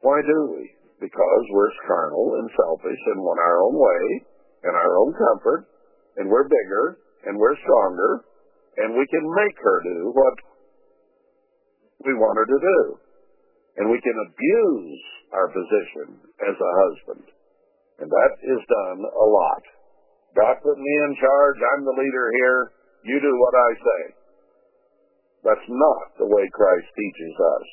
Why 0.02 0.18
do 0.18 0.58
we? 0.58 0.66
Because 0.98 1.44
we're 1.54 1.70
carnal 1.86 2.42
and 2.42 2.50
selfish 2.50 3.02
and 3.14 3.22
want 3.22 3.38
our 3.38 3.58
own 3.62 3.76
way 3.78 4.26
and 4.66 4.74
our 4.74 4.92
own 4.98 5.14
comfort, 5.14 5.70
and 6.18 6.28
we're 6.28 6.50
bigger 6.50 6.98
and 7.26 7.38
we're 7.38 7.54
stronger, 7.62 8.26
and 8.78 8.98
we 8.98 9.06
can 9.06 9.22
make 9.22 9.56
her 9.62 9.78
do 9.86 10.10
what 10.10 10.34
we 12.04 12.14
want 12.14 12.34
her 12.34 12.46
to 12.46 12.58
do. 12.58 12.78
And 13.76 13.88
we 13.88 14.00
can 14.00 14.16
abuse 14.28 15.02
our 15.32 15.48
position 15.48 16.20
as 16.44 16.56
a 16.56 16.72
husband. 16.84 17.24
And 18.04 18.08
that 18.10 18.32
is 18.44 18.62
done 18.68 19.00
a 19.00 19.26
lot. 19.26 19.64
God 20.36 20.56
put 20.60 20.76
me 20.76 20.94
in 21.08 21.12
charge. 21.16 21.58
I'm 21.60 21.84
the 21.84 21.96
leader 21.96 22.26
here. 22.36 22.60
You 23.04 23.16
do 23.20 23.32
what 23.40 23.54
I 23.56 23.70
say. 23.76 24.02
That's 25.44 25.68
not 25.68 26.18
the 26.18 26.30
way 26.30 26.44
Christ 26.52 26.88
teaches 26.94 27.34
us. 27.36 27.68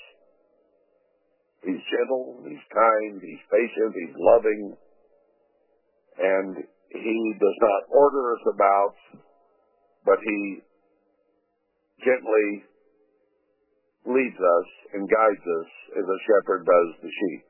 He's 1.62 1.84
gentle, 1.92 2.40
he's 2.48 2.66
kind, 2.72 3.20
he's 3.20 3.44
patient, 3.52 3.92
he's 3.92 4.16
loving, 4.16 4.78
and 6.18 6.56
he 6.90 7.18
does 7.36 7.58
not 7.62 7.82
order 7.92 8.34
us 8.34 8.44
about, 8.56 8.96
but 10.06 10.18
he 10.24 10.64
gently 12.04 12.64
leads 14.10 14.40
us 14.42 14.68
and 14.98 15.06
guides 15.06 15.46
us 15.46 15.70
as 15.96 16.06
a 16.06 16.24
shepherd 16.26 16.66
does 16.66 16.90
the 17.06 17.14
sheep. 17.14 17.46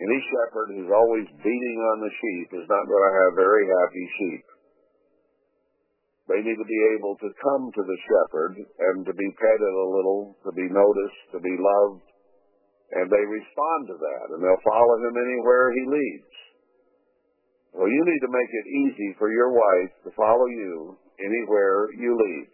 Any 0.00 0.20
shepherd 0.26 0.74
who's 0.74 0.90
always 0.90 1.28
beating 1.38 1.78
on 1.94 1.98
the 2.02 2.14
sheep 2.18 2.48
is 2.58 2.66
not 2.66 2.88
going 2.88 3.04
to 3.06 3.18
have 3.22 3.38
very 3.38 3.64
happy 3.68 4.06
sheep. 4.18 4.46
They 6.26 6.40
need 6.40 6.56
to 6.56 6.66
be 6.66 6.82
able 6.96 7.14
to 7.20 7.28
come 7.36 7.64
to 7.68 7.82
the 7.84 8.00
shepherd 8.08 8.56
and 8.56 9.04
to 9.04 9.12
be 9.12 9.28
petted 9.36 9.74
a 9.76 9.92
little, 9.92 10.34
to 10.48 10.52
be 10.56 10.66
noticed, 10.72 11.22
to 11.36 11.38
be 11.38 11.52
loved, 11.52 12.08
and 12.96 13.06
they 13.12 13.24
respond 13.28 13.80
to 13.92 13.96
that, 14.00 14.26
and 14.32 14.40
they'll 14.40 14.66
follow 14.66 14.96
him 15.04 15.14
anywhere 15.14 15.70
he 15.76 15.84
leads. 15.84 16.34
Well, 17.76 17.90
you 17.92 18.02
need 18.06 18.22
to 18.24 18.32
make 18.32 18.50
it 18.50 18.66
easy 18.70 19.10
for 19.18 19.28
your 19.30 19.52
wife 19.52 19.92
to 20.08 20.10
follow 20.16 20.46
you 20.46 20.96
anywhere 21.20 21.92
you 21.98 22.14
lead. 22.16 22.53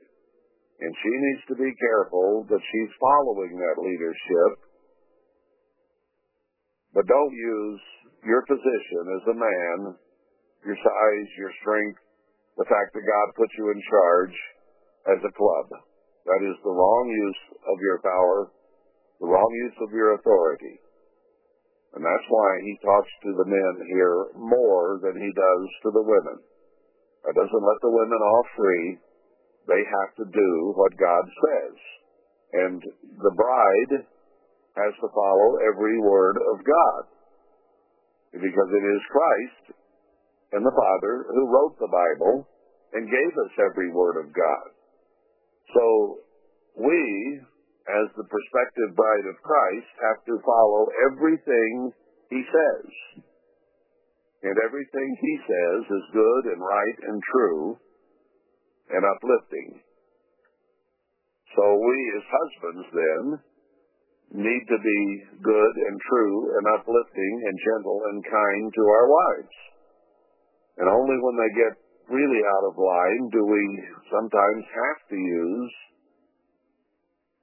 And 0.81 0.93
she 0.97 1.13
needs 1.13 1.45
to 1.53 1.57
be 1.61 1.73
careful 1.77 2.49
that 2.49 2.65
she's 2.73 2.93
following 2.97 3.53
that 3.61 3.85
leadership. 3.85 4.53
But 6.97 7.05
don't 7.05 7.37
use 7.37 7.83
your 8.25 8.43
position 8.49 9.05
as 9.21 9.25
a 9.29 9.37
man, 9.37 9.79
your 10.65 10.81
size, 10.81 11.29
your 11.37 11.53
strength, 11.61 12.01
the 12.57 12.65
fact 12.65 12.97
that 12.97 13.05
God 13.05 13.37
put 13.37 13.53
you 13.61 13.71
in 13.71 13.81
charge 13.93 14.37
as 15.13 15.21
a 15.21 15.37
club. 15.37 15.69
That 16.25 16.43
is 16.49 16.57
the 16.65 16.73
wrong 16.73 17.07
use 17.09 17.43
of 17.69 17.77
your 17.81 18.01
power, 18.01 18.53
the 19.21 19.29
wrong 19.29 19.53
use 19.69 19.79
of 19.85 19.93
your 19.93 20.17
authority. 20.17 20.81
And 21.93 22.05
that's 22.05 22.29
why 22.29 22.51
he 22.65 22.87
talks 22.87 23.13
to 23.25 23.31
the 23.37 23.49
men 23.51 23.75
here 23.93 24.33
more 24.37 25.01
than 25.03 25.17
he 25.17 25.31
does 25.33 25.65
to 25.85 25.91
the 25.93 26.07
women. 26.07 26.39
That 27.27 27.37
doesn't 27.37 27.69
let 27.69 27.81
the 27.83 27.93
women 27.93 28.21
off 28.21 28.47
free 28.57 28.99
they 29.71 29.83
have 29.87 30.13
to 30.19 30.27
do 30.27 30.51
what 30.75 30.99
God 30.99 31.25
says. 31.31 31.77
And 32.51 32.83
the 33.23 33.35
bride 33.39 34.03
has 34.75 34.95
to 34.99 35.15
follow 35.15 35.63
every 35.71 36.03
word 36.03 36.37
of 36.43 36.59
God. 36.67 37.03
Because 38.35 38.71
it 38.75 38.85
is 38.85 39.15
Christ 39.15 39.79
and 40.53 40.67
the 40.67 40.75
Father 40.75 41.31
who 41.31 41.51
wrote 41.51 41.79
the 41.79 41.91
Bible 41.91 42.47
and 42.93 43.07
gave 43.07 43.33
us 43.47 43.55
every 43.71 43.95
word 43.95 44.19
of 44.19 44.35
God. 44.35 44.67
So 45.75 46.19
we, 46.75 47.39
as 47.87 48.07
the 48.19 48.27
prospective 48.27 48.91
bride 48.99 49.27
of 49.31 49.39
Christ, 49.47 49.91
have 50.03 50.21
to 50.27 50.43
follow 50.43 50.91
everything 51.11 51.95
he 52.31 52.43
says. 52.43 53.23
And 54.43 54.57
everything 54.67 55.11
he 55.21 55.35
says 55.47 55.81
is 55.87 56.15
good 56.17 56.45
and 56.55 56.59
right 56.59 56.99
and 57.07 57.23
true 57.23 57.79
and 58.91 59.07
uplifting. 59.07 59.79
So 61.57 61.65
we 61.67 61.97
as 62.17 62.25
husbands 62.31 62.87
then 62.95 63.25
need 64.31 64.63
to 64.71 64.79
be 64.79 65.01
good 65.43 65.75
and 65.91 65.97
true 66.07 66.37
and 66.55 66.65
uplifting 66.79 67.35
and 67.47 67.65
gentle 67.67 67.99
and 68.15 68.23
kind 68.23 68.67
to 68.71 68.83
our 68.87 69.07
wives. 69.11 69.57
And 70.79 70.87
only 70.87 71.19
when 71.19 71.37
they 71.37 71.51
get 71.59 71.75
really 72.11 72.43
out 72.43 72.65
of 72.71 72.79
line 72.79 73.25
do 73.35 73.43
we 73.43 73.63
sometimes 74.11 74.65
have 74.71 75.01
to 75.11 75.19
use 75.19 75.73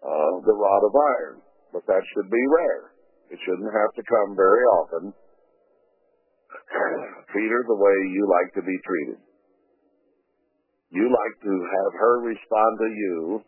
uh, 0.04 0.34
the 0.48 0.56
rod 0.56 0.84
of 0.88 0.96
iron. 0.96 1.38
But 1.76 1.84
that 1.88 2.04
should 2.16 2.32
be 2.32 2.44
rare. 2.56 2.96
It 3.30 3.40
shouldn't 3.44 3.76
have 3.76 3.92
to 4.00 4.04
come 4.08 4.40
very 4.40 4.64
often. 4.80 5.12
Treat 7.36 7.52
her 7.52 7.64
the 7.68 7.82
way 7.84 7.98
you 8.16 8.24
like 8.32 8.56
to 8.56 8.64
be 8.64 8.80
treated. 8.88 9.20
You 10.92 11.04
like 11.04 11.36
to 11.44 11.54
have 11.54 11.92
her 12.00 12.16
respond 12.24 12.74
to 12.80 12.90
you 12.90 13.44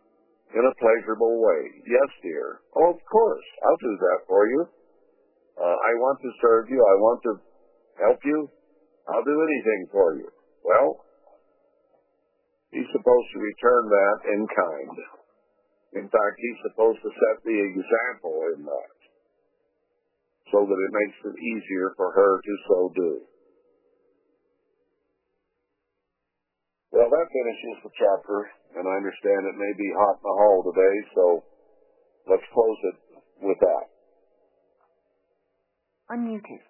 in 0.52 0.64
a 0.66 0.76
pleasurable 0.76 1.40
way. 1.40 1.62
Yes, 1.88 2.10
dear. 2.22 2.60
Oh, 2.76 2.90
of 2.92 3.00
course. 3.10 3.46
I'll 3.64 3.80
do 3.80 3.94
that 3.96 4.20
for 4.28 4.46
you. 4.46 4.62
Uh, 5.56 5.76
I 5.76 5.92
want 6.00 6.18
to 6.20 6.30
serve 6.40 6.68
you. 6.68 6.80
I 6.80 6.96
want 7.00 7.20
to 7.24 7.32
help 8.04 8.20
you. 8.24 8.48
I'll 9.08 9.24
do 9.24 9.38
anything 9.40 9.88
for 9.92 10.16
you. 10.16 10.28
Well, 10.64 11.00
he's 12.72 12.88
supposed 12.92 13.28
to 13.32 13.38
return 13.40 13.84
that 13.88 14.18
in 14.36 14.40
kind. 14.46 14.96
In 16.00 16.06
fact, 16.06 16.36
he's 16.38 16.60
supposed 16.70 17.00
to 17.02 17.10
set 17.10 17.36
the 17.42 17.56
example 17.56 18.36
in 18.54 18.62
that 18.68 18.96
so 20.52 20.66
that 20.66 20.80
it 20.86 20.92
makes 20.92 21.18
it 21.24 21.36
easier 21.40 21.94
for 21.96 22.12
her 22.12 22.32
to 22.42 22.54
so 22.68 22.78
do. 22.94 23.12
That 27.10 27.26
finishes 27.34 27.76
the 27.82 27.92
chapter, 27.98 28.38
and 28.78 28.86
I 28.86 28.94
understand 28.96 29.46
it 29.46 29.58
may 29.58 29.72
be 29.76 29.90
hot 29.98 30.16
in 30.18 30.24
the 30.24 30.36
hall 30.38 30.58
today, 30.70 30.96
so 31.14 31.24
let's 32.30 32.46
close 32.54 32.80
it 32.94 32.96
with 33.42 33.58
that. 33.60 33.84
Unmuted. 36.14 36.69